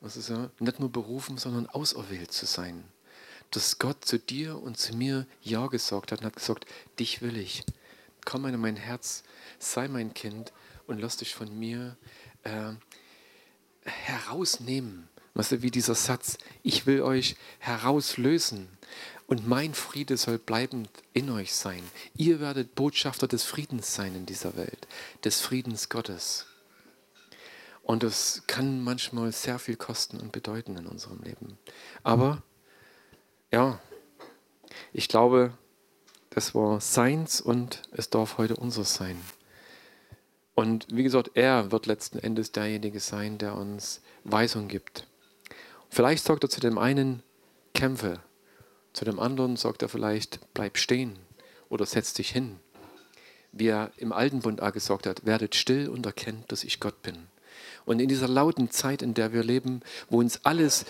Das 0.00 0.16
ist 0.16 0.28
ja 0.28 0.50
nicht 0.58 0.80
nur 0.80 0.90
berufen, 0.90 1.38
sondern 1.38 1.66
auserwählt 1.66 2.32
zu 2.32 2.44
sein. 2.44 2.84
Dass 3.50 3.78
Gott 3.78 4.04
zu 4.04 4.18
dir 4.18 4.60
und 4.60 4.76
zu 4.78 4.94
mir 4.94 5.26
Ja 5.42 5.68
gesagt 5.68 6.12
hat 6.12 6.20
und 6.20 6.26
hat 6.26 6.36
gesagt, 6.36 6.66
dich 6.98 7.22
will 7.22 7.36
ich. 7.38 7.64
Komm 8.24 8.44
in 8.44 8.60
mein 8.60 8.76
Herz, 8.76 9.22
sei 9.58 9.88
mein 9.88 10.12
Kind 10.12 10.52
und 10.86 11.00
lass 11.00 11.16
dich 11.16 11.34
von 11.34 11.56
mir 11.58 11.96
äh, 12.42 12.72
herausnehmen. 13.84 15.08
Weißt 15.34 15.52
du, 15.52 15.62
wie 15.62 15.70
dieser 15.70 15.94
Satz, 15.94 16.38
ich 16.62 16.86
will 16.86 17.02
euch 17.02 17.36
herauslösen 17.58 18.68
und 19.28 19.46
mein 19.46 19.74
Friede 19.74 20.16
soll 20.16 20.38
bleibend 20.38 20.90
in 21.12 21.30
euch 21.30 21.54
sein. 21.54 21.82
Ihr 22.16 22.40
werdet 22.40 22.74
Botschafter 22.74 23.28
des 23.28 23.44
Friedens 23.44 23.94
sein 23.94 24.14
in 24.16 24.26
dieser 24.26 24.56
Welt, 24.56 24.88
des 25.24 25.40
Friedens 25.40 25.88
Gottes. 25.88 26.46
Und 27.82 28.02
das 28.02 28.42
kann 28.46 28.82
manchmal 28.82 29.32
sehr 29.32 29.58
viel 29.58 29.76
kosten 29.76 30.18
und 30.18 30.32
bedeuten 30.32 30.76
in 30.76 30.86
unserem 30.86 31.22
Leben. 31.22 31.58
Aber 32.02 32.42
ja, 33.52 33.80
ich 34.92 35.08
glaube, 35.08 35.52
das 36.30 36.54
war 36.54 36.80
seins 36.80 37.40
und 37.40 37.82
es 37.92 38.10
darf 38.10 38.38
heute 38.38 38.56
unseres 38.56 38.94
sein. 38.94 39.18
Und 40.58 40.88
wie 40.90 41.04
gesagt, 41.04 41.30
er 41.34 41.70
wird 41.70 41.86
letzten 41.86 42.18
Endes 42.18 42.50
derjenige 42.50 42.98
sein, 42.98 43.38
der 43.38 43.54
uns 43.54 44.00
Weisung 44.24 44.66
gibt. 44.66 45.06
Vielleicht 45.88 46.24
sagt 46.24 46.42
er 46.42 46.50
zu 46.50 46.58
dem 46.58 46.78
einen, 46.78 47.22
kämpfe. 47.74 48.18
Zu 48.92 49.04
dem 49.04 49.20
anderen 49.20 49.54
sagt 49.54 49.82
er 49.82 49.88
vielleicht, 49.88 50.40
bleib 50.54 50.76
stehen 50.76 51.16
oder 51.68 51.86
setz 51.86 52.12
dich 52.12 52.30
hin. 52.30 52.56
Wie 53.52 53.68
er 53.68 53.92
im 53.98 54.10
Alten 54.10 54.40
Bund 54.40 54.60
auch 54.60 54.72
gesagt 54.72 55.06
hat, 55.06 55.24
werdet 55.24 55.54
still 55.54 55.88
und 55.88 56.04
erkennt, 56.04 56.50
dass 56.50 56.64
ich 56.64 56.80
Gott 56.80 57.02
bin. 57.02 57.28
Und 57.84 58.00
in 58.00 58.08
dieser 58.08 58.26
lauten 58.26 58.68
Zeit, 58.72 59.00
in 59.00 59.14
der 59.14 59.32
wir 59.32 59.44
leben, 59.44 59.80
wo 60.10 60.18
uns 60.18 60.44
alles, 60.44 60.86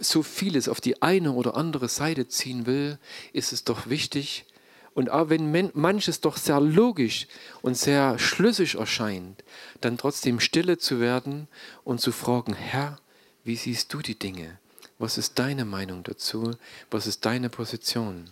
so 0.00 0.24
vieles 0.24 0.68
auf 0.68 0.80
die 0.80 1.00
eine 1.00 1.30
oder 1.30 1.54
andere 1.54 1.88
Seite 1.88 2.26
ziehen 2.26 2.66
will, 2.66 2.98
ist 3.32 3.52
es 3.52 3.62
doch 3.62 3.88
wichtig, 3.88 4.46
Und 4.94 5.10
auch 5.10 5.30
wenn 5.30 5.70
manches 5.74 6.20
doch 6.20 6.36
sehr 6.36 6.60
logisch 6.60 7.26
und 7.62 7.76
sehr 7.76 8.18
schlüssig 8.18 8.74
erscheint, 8.74 9.42
dann 9.80 9.96
trotzdem 9.96 10.38
stille 10.38 10.78
zu 10.78 11.00
werden 11.00 11.48
und 11.84 12.00
zu 12.00 12.12
fragen, 12.12 12.52
Herr, 12.54 12.98
wie 13.44 13.56
siehst 13.56 13.92
du 13.94 14.00
die 14.00 14.18
Dinge? 14.18 14.58
Was 14.98 15.18
ist 15.18 15.38
deine 15.38 15.64
Meinung 15.64 16.02
dazu? 16.04 16.52
Was 16.90 17.06
ist 17.06 17.24
deine 17.24 17.48
Position 17.48 18.30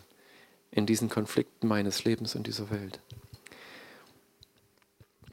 in 0.70 0.86
diesen 0.86 1.08
Konflikten 1.08 1.66
meines 1.66 2.04
Lebens 2.04 2.34
und 2.34 2.46
dieser 2.46 2.70
Welt? 2.70 3.00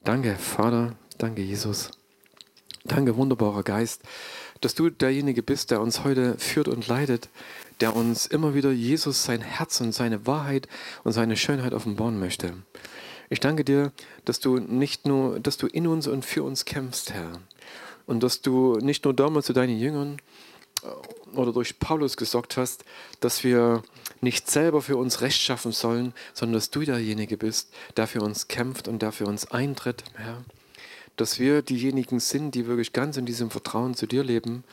Danke, 0.04 0.36
Vater, 0.38 0.96
danke, 1.18 1.42
Jesus. 1.42 1.92
Danke, 2.86 3.18
wunderbarer 3.18 3.64
Geist, 3.64 4.02
dass 4.62 4.76
du 4.76 4.90
derjenige 4.90 5.44
bist, 5.44 5.72
der 5.72 5.82
uns 5.82 6.04
heute 6.04 6.38
führt 6.38 6.68
und 6.68 6.88
leidet, 6.88 7.30
der 7.80 7.96
uns 7.96 8.26
immer 8.26 8.54
wieder 8.54 8.72
Jesus 8.72 9.24
sein 9.24 9.42
Herz 9.42 9.80
und 9.82 9.94
seine 9.94 10.26
Wahrheit 10.26 10.68
und 11.04 11.12
seine 11.12 11.38
Schönheit 11.38 11.74
offenbaren 11.74 12.20
möchte. 12.20 12.54
Ich 13.30 13.40
danke 13.40 13.64
dir, 13.64 13.92
dass 14.26 14.40
du 14.40 14.58
nicht 14.58 15.06
nur, 15.06 15.40
dass 15.40 15.58
du 15.58 15.68
in 15.68 15.88
uns 15.88 16.08
und 16.08 16.26
für 16.26 16.44
uns 16.44 16.66
kämpfst, 16.66 17.12
Herr. 17.12 17.34
Und 18.06 18.24
dass 18.24 18.42
du 18.42 18.78
nicht 18.78 19.04
nur 19.04 19.14
damals 19.14 19.48
zu 19.48 19.54
deinen 19.54 19.78
Jüngern 19.78 20.18
äh, 20.84 21.36
oder 21.36 21.52
durch 21.52 21.78
Paulus 21.78 22.16
gesagt 22.16 22.56
hast, 22.56 22.86
dass 23.20 23.44
wir 23.44 23.84
nicht 24.22 24.50
selber 24.50 24.82
für 24.82 24.96
uns 24.96 25.20
Recht 25.20 25.42
schaffen 25.42 25.74
sollen, 25.74 26.14
sondern 26.34 26.54
dass 26.54 26.70
du 26.70 26.82
derjenige 26.82 27.36
bist, 27.36 27.70
der 27.98 28.08
für 28.08 28.22
uns 28.22 28.48
kämpft 28.48 28.88
und 28.88 29.02
der 29.02 29.12
für 29.12 29.26
uns 29.26 29.52
eintritt, 29.52 30.06
Herr 30.16 30.46
dass 31.18 31.40
wir 31.40 31.62
diejenigen 31.62 32.20
sind, 32.20 32.56
die 32.56 32.68
wirklich 32.68 32.94
ganz 32.94 33.18
in 33.18 33.26
diesem 33.26 33.50
Vertrauen 33.50 33.96
zu 33.96 34.06
dir 34.06 34.24
leben. 34.24 34.64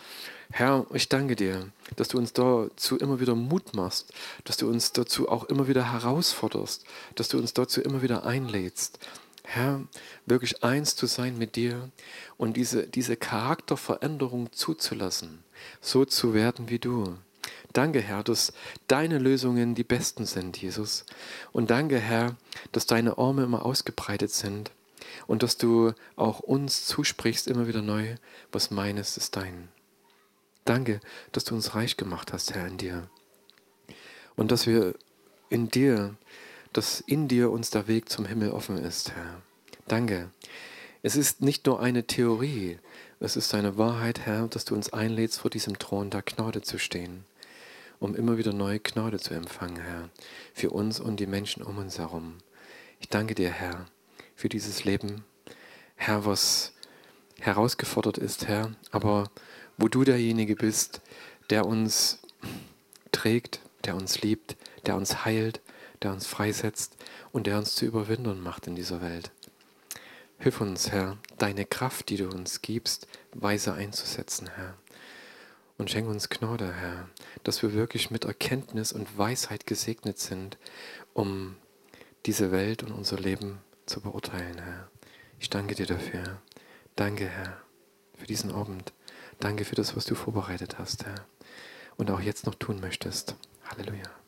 Herr, 0.52 0.86
ich 0.92 1.08
danke 1.08 1.36
dir, 1.36 1.70
dass 1.96 2.08
du 2.08 2.18
uns 2.18 2.32
dazu 2.32 2.96
immer 2.98 3.18
wieder 3.18 3.34
Mut 3.34 3.74
machst, 3.74 4.12
dass 4.44 4.58
du 4.58 4.68
uns 4.68 4.92
dazu 4.92 5.28
auch 5.28 5.44
immer 5.44 5.66
wieder 5.66 5.92
herausforderst, 5.92 6.84
dass 7.16 7.28
du 7.28 7.38
uns 7.38 7.54
dazu 7.54 7.80
immer 7.80 8.02
wieder 8.02 8.24
einlädst. 8.24 8.98
Herr, 9.42 9.82
wirklich 10.26 10.62
eins 10.62 10.96
zu 10.96 11.06
sein 11.06 11.36
mit 11.36 11.56
dir 11.56 11.90
und 12.36 12.56
diese, 12.56 12.86
diese 12.86 13.16
Charakterveränderung 13.16 14.52
zuzulassen, 14.52 15.42
so 15.80 16.04
zu 16.04 16.34
werden 16.34 16.70
wie 16.70 16.78
du. 16.78 17.16
Danke, 17.72 18.00
Herr, 18.00 18.22
dass 18.22 18.52
deine 18.86 19.18
Lösungen 19.18 19.74
die 19.74 19.84
besten 19.84 20.26
sind, 20.26 20.56
Jesus. 20.56 21.04
Und 21.52 21.70
danke, 21.70 21.98
Herr, 21.98 22.36
dass 22.72 22.86
deine 22.86 23.18
Arme 23.18 23.44
immer 23.44 23.66
ausgebreitet 23.66 24.30
sind 24.30 24.70
und 25.26 25.42
dass 25.42 25.56
du 25.56 25.92
auch 26.16 26.40
uns 26.40 26.86
zusprichst 26.86 27.46
immer 27.48 27.66
wieder 27.66 27.82
neu, 27.82 28.16
was 28.52 28.70
meines 28.70 29.16
ist 29.16 29.36
dein. 29.36 29.68
Danke, 30.64 31.00
dass 31.32 31.44
du 31.44 31.54
uns 31.54 31.74
reich 31.74 31.96
gemacht 31.96 32.32
hast, 32.32 32.54
Herr, 32.54 32.66
in 32.66 32.78
dir. 32.78 33.08
Und 34.36 34.50
dass 34.50 34.66
wir 34.66 34.94
in 35.48 35.68
dir, 35.68 36.16
dass 36.72 37.00
in 37.00 37.28
dir 37.28 37.50
uns 37.50 37.70
der 37.70 37.86
Weg 37.86 38.08
zum 38.08 38.24
Himmel 38.24 38.50
offen 38.50 38.78
ist, 38.78 39.12
Herr. 39.12 39.42
Danke. 39.86 40.30
Es 41.02 41.16
ist 41.16 41.42
nicht 41.42 41.66
nur 41.66 41.80
eine 41.80 42.06
Theorie, 42.06 42.78
es 43.20 43.36
ist 43.36 43.54
eine 43.54 43.76
Wahrheit, 43.76 44.20
Herr, 44.20 44.48
dass 44.48 44.64
du 44.64 44.74
uns 44.74 44.92
einlädst, 44.92 45.38
vor 45.38 45.50
diesem 45.50 45.78
Thron 45.78 46.08
der 46.08 46.22
Gnade 46.22 46.62
zu 46.62 46.78
stehen, 46.78 47.24
um 48.00 48.14
immer 48.14 48.38
wieder 48.38 48.54
neue 48.54 48.80
Gnade 48.80 49.18
zu 49.18 49.34
empfangen, 49.34 49.76
Herr, 49.76 50.08
für 50.54 50.70
uns 50.70 51.00
und 51.00 51.20
die 51.20 51.26
Menschen 51.26 51.62
um 51.62 51.76
uns 51.76 51.98
herum. 51.98 52.38
Ich 53.00 53.08
danke 53.08 53.34
dir, 53.34 53.50
Herr, 53.50 53.86
für 54.34 54.48
dieses 54.48 54.84
Leben. 54.84 55.24
Herr, 55.96 56.24
was 56.24 56.72
herausgefordert 57.40 58.18
ist, 58.18 58.46
Herr, 58.46 58.72
aber 58.90 59.30
wo 59.76 59.88
du 59.88 60.04
derjenige 60.04 60.56
bist, 60.56 61.00
der 61.50 61.66
uns 61.66 62.20
trägt, 63.12 63.60
der 63.84 63.96
uns 63.96 64.22
liebt, 64.22 64.56
der 64.86 64.96
uns 64.96 65.24
heilt, 65.24 65.60
der 66.02 66.12
uns 66.12 66.26
freisetzt 66.26 66.96
und 67.32 67.46
der 67.46 67.58
uns 67.58 67.74
zu 67.74 67.84
Überwindern 67.84 68.40
macht 68.40 68.66
in 68.66 68.74
dieser 68.74 69.00
Welt. 69.00 69.30
Hilf 70.38 70.60
uns, 70.60 70.90
Herr, 70.90 71.16
deine 71.38 71.64
Kraft, 71.64 72.08
die 72.10 72.16
du 72.16 72.28
uns 72.28 72.60
gibst, 72.60 73.06
weise 73.32 73.72
einzusetzen, 73.72 74.50
Herr. 74.54 74.76
Und 75.78 75.90
schenk 75.90 76.08
uns 76.08 76.28
Gnade, 76.28 76.72
Herr, 76.72 77.08
dass 77.42 77.62
wir 77.62 77.72
wirklich 77.72 78.10
mit 78.10 78.24
Erkenntnis 78.24 78.92
und 78.92 79.18
Weisheit 79.18 79.66
gesegnet 79.66 80.18
sind, 80.18 80.58
um 81.14 81.56
diese 82.26 82.52
Welt 82.52 82.82
und 82.82 82.92
unser 82.92 83.18
Leben 83.18 83.58
zu 83.86 84.00
beurteilen, 84.00 84.58
Herr. 84.58 84.88
Ich 85.38 85.50
danke 85.50 85.74
dir 85.74 85.86
dafür. 85.86 86.40
Danke, 86.96 87.28
Herr, 87.28 87.60
für 88.14 88.26
diesen 88.26 88.52
Abend. 88.52 88.92
Danke 89.40 89.64
für 89.64 89.74
das, 89.74 89.96
was 89.96 90.04
du 90.04 90.14
vorbereitet 90.14 90.78
hast, 90.78 91.04
Herr. 91.04 91.26
Und 91.96 92.10
auch 92.10 92.20
jetzt 92.20 92.46
noch 92.46 92.54
tun 92.54 92.80
möchtest. 92.80 93.36
Halleluja. 93.64 94.23